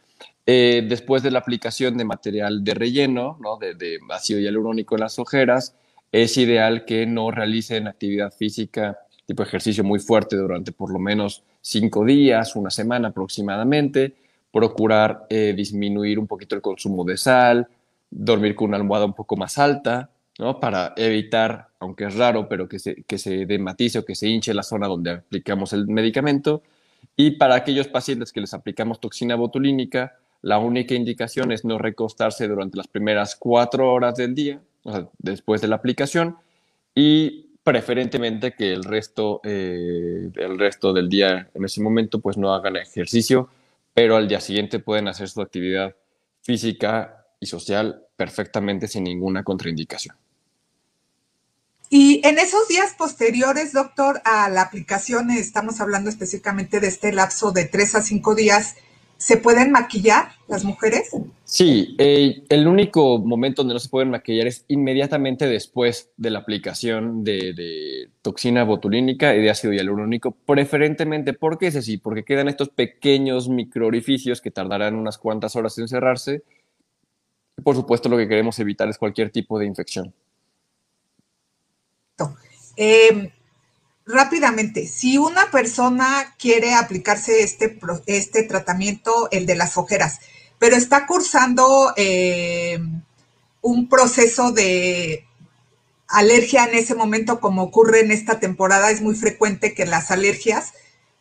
Eh, 0.45 0.85
después 0.87 1.23
de 1.23 1.31
la 1.31 1.39
aplicación 1.39 1.97
de 1.97 2.05
material 2.05 2.63
de 2.63 2.73
relleno, 2.73 3.37
¿no? 3.41 3.57
de, 3.57 3.73
de 3.73 3.99
ácido 4.09 4.39
hialurónico 4.39 4.95
en 4.95 5.01
las 5.01 5.19
ojeras, 5.19 5.75
es 6.11 6.37
ideal 6.37 6.85
que 6.85 7.05
no 7.05 7.31
realicen 7.31 7.87
actividad 7.87 8.31
física 8.31 8.97
tipo 9.27 9.43
ejercicio 9.43 9.83
muy 9.83 9.99
fuerte 9.99 10.37
durante 10.37 10.71
por 10.71 10.91
lo 10.91 10.99
menos 10.99 11.43
cinco 11.61 12.05
días, 12.05 12.55
una 12.55 12.69
semana 12.69 13.09
aproximadamente, 13.09 14.15
procurar 14.51 15.27
eh, 15.29 15.53
disminuir 15.55 16.17
un 16.17 16.27
poquito 16.27 16.55
el 16.55 16.61
consumo 16.61 17.03
de 17.03 17.17
sal, 17.17 17.67
dormir 18.09 18.55
con 18.55 18.69
una 18.69 18.77
almohada 18.77 19.05
un 19.05 19.13
poco 19.13 19.35
más 19.35 19.57
alta, 19.57 20.09
¿no? 20.39 20.59
Para 20.59 20.93
evitar, 20.97 21.69
aunque 21.79 22.05
es 22.05 22.15
raro, 22.15 22.47
pero 22.47 22.67
que 22.67 22.79
se, 22.79 23.03
que 23.03 23.17
se 23.17 23.45
dematice 23.45 23.99
o 23.99 24.05
que 24.05 24.15
se 24.15 24.27
hinche 24.27 24.53
la 24.53 24.63
zona 24.63 24.87
donde 24.87 25.11
aplicamos 25.11 25.73
el 25.73 25.87
medicamento. 25.87 26.63
Y 27.15 27.31
para 27.31 27.55
aquellos 27.55 27.87
pacientes 27.87 28.31
que 28.31 28.41
les 28.41 28.53
aplicamos 28.53 28.99
toxina 28.99 29.35
botulínica, 29.35 30.17
la 30.41 30.59
única 30.59 30.93
indicación 30.93 31.51
es 31.51 31.65
no 31.65 31.77
recostarse 31.77 32.47
durante 32.47 32.77
las 32.77 32.87
primeras 32.87 33.35
cuatro 33.35 33.91
horas 33.91 34.15
del 34.15 34.35
día, 34.35 34.61
o 34.83 34.91
sea, 34.91 35.07
después 35.17 35.61
de 35.61 35.67
la 35.67 35.77
aplicación, 35.77 36.37
y 36.93 37.47
preferentemente 37.63 38.53
que 38.53 38.71
el 38.71 38.83
resto, 38.83 39.41
eh, 39.43 40.29
el 40.35 40.57
resto 40.57 40.93
del 40.93 41.09
día 41.09 41.49
en 41.53 41.65
ese 41.65 41.81
momento 41.81 42.19
pues 42.19 42.37
no 42.37 42.53
hagan 42.53 42.77
ejercicio, 42.77 43.49
pero 43.93 44.15
al 44.15 44.27
día 44.27 44.39
siguiente 44.39 44.79
pueden 44.79 45.07
hacer 45.07 45.27
su 45.27 45.41
actividad 45.41 45.95
física 46.41 47.16
y 47.39 47.45
social 47.45 48.03
perfectamente 48.15 48.87
sin 48.87 49.03
ninguna 49.03 49.43
contraindicación. 49.43 50.15
Y 51.89 52.21
en 52.27 52.37
esos 52.37 52.67
días 52.67 52.93
posteriores, 52.97 53.71
doctor, 53.71 54.21
a 54.25 54.49
la 54.49 54.61
aplicación, 54.61 55.31
estamos 55.31 55.79
hablando 55.79 56.09
específicamente 56.09 56.79
de 56.79 56.87
este 56.87 57.13
lapso 57.13 57.51
de 57.51 57.63
tres 57.65 57.95
a 57.95 58.01
cinco 58.01 58.35
días, 58.35 58.75
¿se 59.17 59.37
pueden 59.37 59.71
maquillar 59.71 60.31
las 60.49 60.65
mujeres? 60.65 61.09
Sí, 61.45 61.95
eh, 61.97 62.43
el 62.49 62.67
único 62.67 63.19
momento 63.19 63.61
donde 63.61 63.75
no 63.75 63.79
se 63.79 63.87
pueden 63.87 64.09
maquillar 64.09 64.47
es 64.47 64.65
inmediatamente 64.67 65.47
después 65.47 66.11
de 66.17 66.29
la 66.29 66.39
aplicación 66.39 67.23
de, 67.23 68.09
toxina 68.21 68.65
botulínica 68.65 69.33
y 69.33 69.41
de 69.41 69.49
ácido 69.49 69.71
hialurónico, 69.71 70.31
preferentemente, 70.45 71.31
¿por 71.31 71.57
qué 71.57 71.67
es 71.67 71.77
así? 71.77 71.97
Porque 71.97 72.25
quedan 72.25 72.49
estos 72.49 72.67
pequeños 72.67 73.47
microorificios 73.47 74.41
que 74.41 74.51
tardarán 74.51 74.95
unas 74.95 75.17
cuantas 75.17 75.55
horas 75.55 75.77
en 75.77 75.87
cerrarse 75.87 76.43
por 77.63 77.75
supuesto, 77.75 78.09
lo 78.09 78.17
que 78.17 78.27
queremos 78.27 78.59
evitar 78.59 78.87
es 78.87 78.97
cualquier 78.97 79.31
tipo 79.31 79.59
de 79.59 79.65
infección. 79.65 80.13
Eh, 82.79 83.31
rápidamente, 84.05 84.87
si 84.87 85.17
una 85.17 85.49
persona 85.49 86.35
quiere 86.37 86.75
aplicarse 86.75 87.41
este, 87.41 87.79
este 88.05 88.43
tratamiento, 88.43 89.29
el 89.31 89.47
de 89.47 89.55
las 89.55 89.77
ojeras, 89.77 90.19
pero 90.59 90.75
está 90.75 91.07
cursando 91.07 91.93
eh, 91.97 92.79
un 93.61 93.89
proceso 93.89 94.51
de 94.51 95.25
alergia 96.07 96.65
en 96.65 96.75
ese 96.75 96.95
momento, 96.95 97.39
como 97.39 97.63
ocurre 97.63 98.01
en 98.01 98.11
esta 98.11 98.39
temporada, 98.39 98.91
es 98.91 99.01
muy 99.01 99.15
frecuente 99.15 99.73
que 99.73 99.85
las 99.85 100.11
alergias 100.11 100.73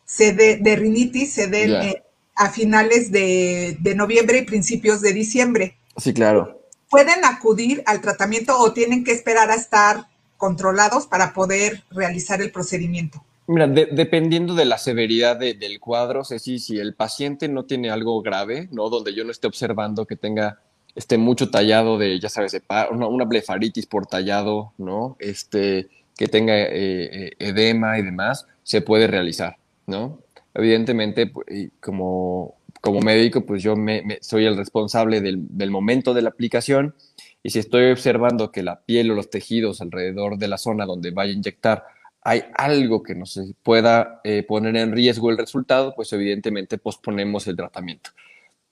se 0.05 0.33
de, 0.33 0.75
rinitis 0.75 1.33
se 1.33 1.47
den 1.47 1.73
eh, 1.73 2.03
a 2.35 2.51
finales 2.51 3.11
de, 3.11 3.77
de 3.81 3.95
noviembre 3.95 4.37
y 4.37 4.45
principios 4.45 5.01
de 5.01 5.11
diciembre. 5.11 5.76
Sí, 5.97 6.13
claro. 6.13 6.61
¿Pueden 6.89 7.25
acudir 7.25 7.83
al 7.85 8.01
tratamiento 8.01 8.57
o 8.57 8.71
tienen 8.71 9.03
que 9.03 9.11
esperar 9.11 9.51
a 9.51 9.55
estar 9.55 10.05
controlados 10.37 11.07
para 11.07 11.33
poder 11.33 11.83
realizar 11.91 12.41
el 12.41 12.51
procedimiento? 12.51 13.23
Mira, 13.47 13.67
dependiendo 13.67 14.55
de 14.55 14.65
la 14.65 14.77
severidad 14.77 15.37
del 15.37 15.79
cuadro, 15.79 16.25
Ceci, 16.25 16.59
si 16.59 16.79
el 16.79 16.95
paciente 16.95 17.47
no 17.47 17.63
tiene 17.63 17.89
algo 17.89 18.21
grave, 18.21 18.67
¿no? 18.71 18.89
Donde 18.89 19.13
yo 19.13 19.23
no 19.23 19.31
esté 19.31 19.47
observando 19.47 20.05
que 20.05 20.17
tenga 20.17 20.59
este 20.95 21.17
mucho 21.17 21.49
tallado 21.49 21.97
de, 21.97 22.19
ya 22.19 22.27
sabes, 22.27 22.59
una, 22.91 23.07
una, 23.07 23.23
blefaritis 23.23 23.85
por 23.85 24.05
tallado, 24.05 24.73
¿no? 24.77 25.15
Este, 25.19 25.87
que 26.17 26.27
tenga 26.27 26.57
eh, 26.57 26.69
eh, 26.73 27.31
edema 27.39 27.97
y 27.97 28.01
demás, 28.01 28.47
se 28.63 28.81
puede 28.81 29.07
realizar, 29.07 29.57
¿no? 29.85 30.19
Evidentemente, 30.53 31.27
pues, 31.27 31.45
como 31.79 32.55
como 32.81 32.99
médico, 33.01 33.45
pues 33.45 33.63
yo 33.63 33.75
me, 33.75 34.03
soy 34.21 34.45
el 34.45 34.57
responsable 34.57 35.21
del, 35.21 35.71
momento 35.71 36.13
de 36.13 36.21
la 36.21 36.29
aplicación 36.29 36.95
y 37.43 37.49
si 37.49 37.59
estoy 37.59 37.91
observando 37.91 38.51
que 38.51 38.63
la 38.63 38.81
piel 38.81 39.11
o 39.11 39.15
los 39.15 39.29
tejidos 39.29 39.81
alrededor 39.81 40.37
de 40.37 40.47
la 40.47 40.57
zona 40.57 40.85
donde 40.85 41.11
vaya 41.11 41.31
a 41.31 41.35
inyectar 41.35 41.83
hay 42.21 42.43
algo 42.55 43.03
que 43.03 43.15
no 43.15 43.25
se 43.25 43.53
pueda 43.63 44.19
eh, 44.25 44.43
poner 44.43 44.75
en 44.75 44.91
riesgo 44.91 45.29
el 45.29 45.37
resultado, 45.37 45.93
pues 45.95 46.11
evidentemente 46.11 46.77
posponemos 46.77 47.47
el 47.47 47.55
tratamiento. 47.55 48.09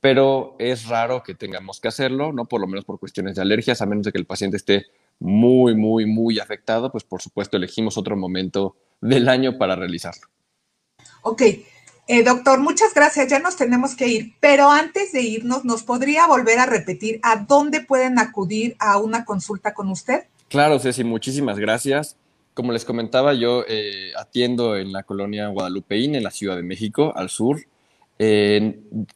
Pero 0.02 0.58
es 0.60 0.88
raro 0.90 1.24
que 1.24 1.36
tengamos 1.36 1.80
que 1.80 1.88
hacerlo, 1.88 2.34
¿no? 2.34 2.46
Por 2.46 2.60
lo 2.60 2.68
menos 2.68 2.84
por 2.84 3.00
cuestiones 3.00 3.36
de 3.36 3.44
alergias, 3.44 3.82
a 3.82 3.86
menos 3.86 4.04
de 4.04 4.12
que 4.12 4.18
el 4.18 4.26
paciente 4.26 4.58
esté 4.58 4.88
muy, 5.20 5.74
muy, 5.74 6.06
muy 6.06 6.40
afectado, 6.40 6.92
pues 6.92 7.06
por 7.06 7.22
supuesto 7.22 7.56
elegimos 7.56 7.98
otro 7.98 8.18
momento 8.18 8.76
del 9.00 9.30
año 9.30 9.58
para 9.58 9.78
realizarlo. 9.78 10.28
Ok, 11.22 11.42
eh, 12.08 12.24
doctor, 12.24 12.60
muchas 12.60 12.94
gracias, 12.94 13.28
ya 13.30 13.40
nos 13.40 13.56
tenemos 13.56 13.96
que 13.96 14.08
ir, 14.08 14.34
pero 14.40 14.70
antes 14.70 15.12
de 15.12 15.22
irnos, 15.22 15.66
¿nos 15.66 15.84
podría 15.84 16.28
volver 16.28 16.60
a 16.60 16.68
repetir 16.68 17.20
a 17.24 17.38
dónde 17.38 17.82
pueden 17.82 18.20
acudir 18.20 18.76
a 18.80 18.98
una 18.98 19.26
consulta 19.26 19.74
con 19.74 19.90
usted? 19.90 20.26
Claro, 20.48 20.80
Ceci, 20.80 21.04
muchísimas 21.04 21.58
gracias. 21.58 22.18
como 22.54 22.72
les 22.72 22.86
comentaba, 22.86 23.34
yo 23.34 23.66
eh, 23.68 24.14
atiendo 24.18 24.78
en 24.78 24.94
la 24.94 25.04
colonia 25.04 25.48
Guadalupeín, 25.48 26.16
en 26.16 26.24
la 26.24 26.32
Ciudad 26.32 26.56
de 26.56 26.64
México, 26.64 27.12
al 27.16 27.30
sur, 27.30 27.60
en 28.18 29.08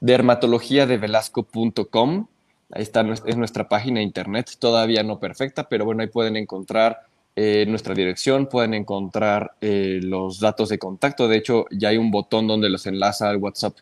dermatología 0.00 0.84
de 0.86 0.98
velasco.com. 0.98 2.26
Ahí 2.72 2.82
está, 2.82 3.02
es 3.24 3.36
nuestra 3.36 3.68
página 3.68 4.00
de 4.00 4.04
internet, 4.04 4.50
todavía 4.58 5.02
no 5.04 5.20
perfecta, 5.20 5.68
pero 5.68 5.84
bueno, 5.84 6.02
ahí 6.02 6.08
pueden 6.08 6.36
encontrar 6.36 7.06
eh, 7.34 7.64
nuestra 7.66 7.94
dirección, 7.94 8.46
pueden 8.46 8.74
encontrar 8.74 9.52
eh, 9.62 10.00
los 10.02 10.38
datos 10.38 10.68
de 10.68 10.78
contacto. 10.78 11.28
De 11.28 11.38
hecho, 11.38 11.64
ya 11.70 11.88
hay 11.88 11.96
un 11.96 12.10
botón 12.10 12.46
donde 12.46 12.68
los 12.68 12.86
enlaza 12.86 13.30
al 13.30 13.38
WhatsApp 13.38 13.78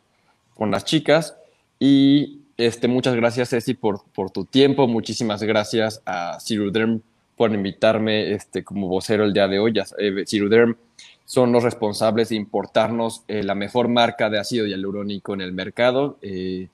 con 0.55 0.71
las 0.71 0.85
chicas. 0.85 1.35
Y 1.77 2.43
este, 2.55 2.87
muchas 2.87 3.13
gracias, 3.15 3.49
Ceci, 3.49 3.73
por, 3.73 4.03
por 4.13 4.31
tu 4.31 4.45
tiempo. 4.45 4.87
Muchísimas 4.87 5.43
gracias 5.43 6.01
a 6.05 6.39
Ciruderm 6.39 7.01
por 7.35 7.53
invitarme 7.53 8.31
este, 8.31 8.63
como 8.63 8.87
vocero 8.87 9.25
el 9.25 9.33
día 9.33 9.49
de 9.49 9.59
hoy. 9.59 9.73
Eh, 9.97 10.23
Ciruderm 10.25 10.77
son 11.25 11.51
los 11.51 11.63
responsables 11.63 12.29
de 12.29 12.35
importarnos 12.35 13.23
eh, 13.27 13.43
la 13.43 13.55
mejor 13.55 13.89
marca 13.89 14.29
de 14.29 14.39
ácido 14.39 14.65
hialurónico 14.65 15.33
en 15.33 15.41
el 15.41 15.51
mercado, 15.51 16.17
que 16.21 16.69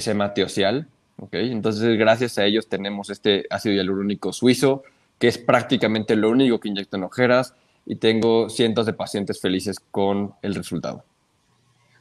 se 0.00 0.10
llama 0.10 0.32
Teocial. 0.32 0.86
¿okay? 1.18 1.52
Entonces, 1.52 1.98
gracias 1.98 2.38
a 2.38 2.46
ellos 2.46 2.68
tenemos 2.68 3.10
este 3.10 3.44
ácido 3.50 3.74
hialurónico 3.74 4.32
suizo 4.32 4.82
que 5.22 5.28
es 5.28 5.38
prácticamente 5.38 6.16
lo 6.16 6.30
único 6.30 6.58
que 6.58 6.66
inyecto 6.66 6.96
en 6.96 7.04
ojeras 7.04 7.54
y 7.86 7.94
tengo 7.94 8.50
cientos 8.50 8.86
de 8.86 8.92
pacientes 8.92 9.40
felices 9.40 9.76
con 9.92 10.34
el 10.42 10.52
resultado. 10.52 11.04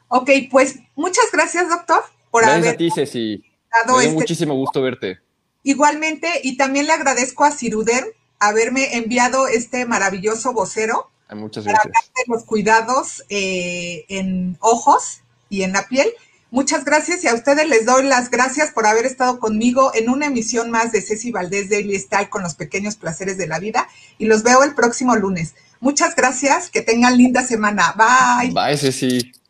Ok, 0.07 0.31
pues 0.49 0.79
muchas 0.95 1.25
gracias, 1.31 1.69
doctor, 1.69 2.01
por 2.31 2.41
gracias 2.41 2.73
a 2.73 2.77
ti, 2.77 2.89
Ceci. 2.89 3.43
Me 3.85 3.93
dio 3.93 4.01
este 4.01 4.13
muchísimo 4.15 4.55
gusto 4.55 4.81
verte. 4.81 5.19
Igualmente, 5.61 6.27
y 6.41 6.57
también 6.57 6.87
le 6.87 6.93
agradezco 6.93 7.43
a 7.43 7.51
Ciruder 7.51 8.05
haberme 8.39 8.97
enviado 8.97 9.47
este 9.47 9.85
maravilloso 9.85 10.51
vocero. 10.53 11.11
Muchas 11.29 11.63
gracias. 11.65 11.93
Para 11.93 12.25
los 12.35 12.43
cuidados 12.43 13.23
eh, 13.29 14.03
en 14.09 14.57
ojos 14.61 15.21
y 15.47 15.61
en 15.61 15.73
la 15.73 15.87
piel. 15.87 16.07
Muchas 16.51 16.83
gracias 16.83 17.23
y 17.23 17.27
a 17.29 17.33
ustedes 17.33 17.69
les 17.69 17.85
doy 17.85 18.03
las 18.03 18.29
gracias 18.29 18.71
por 18.71 18.85
haber 18.85 19.05
estado 19.05 19.39
conmigo 19.39 19.93
en 19.95 20.09
una 20.09 20.25
emisión 20.25 20.69
más 20.69 20.91
de 20.91 21.01
Ceci 21.01 21.31
Valdés 21.31 21.69
Daily 21.69 21.97
Style 21.97 22.29
con 22.29 22.43
los 22.43 22.55
pequeños 22.55 22.97
placeres 22.97 23.37
de 23.37 23.47
la 23.47 23.57
vida 23.57 23.87
y 24.17 24.25
los 24.25 24.43
veo 24.43 24.61
el 24.63 24.75
próximo 24.75 25.15
lunes. 25.15 25.55
Muchas 25.79 26.13
gracias, 26.13 26.69
que 26.69 26.81
tengan 26.81 27.17
linda 27.17 27.41
semana. 27.41 27.95
Bye. 27.95 28.51
Bye, 28.51 28.77
Ceci. 28.77 29.40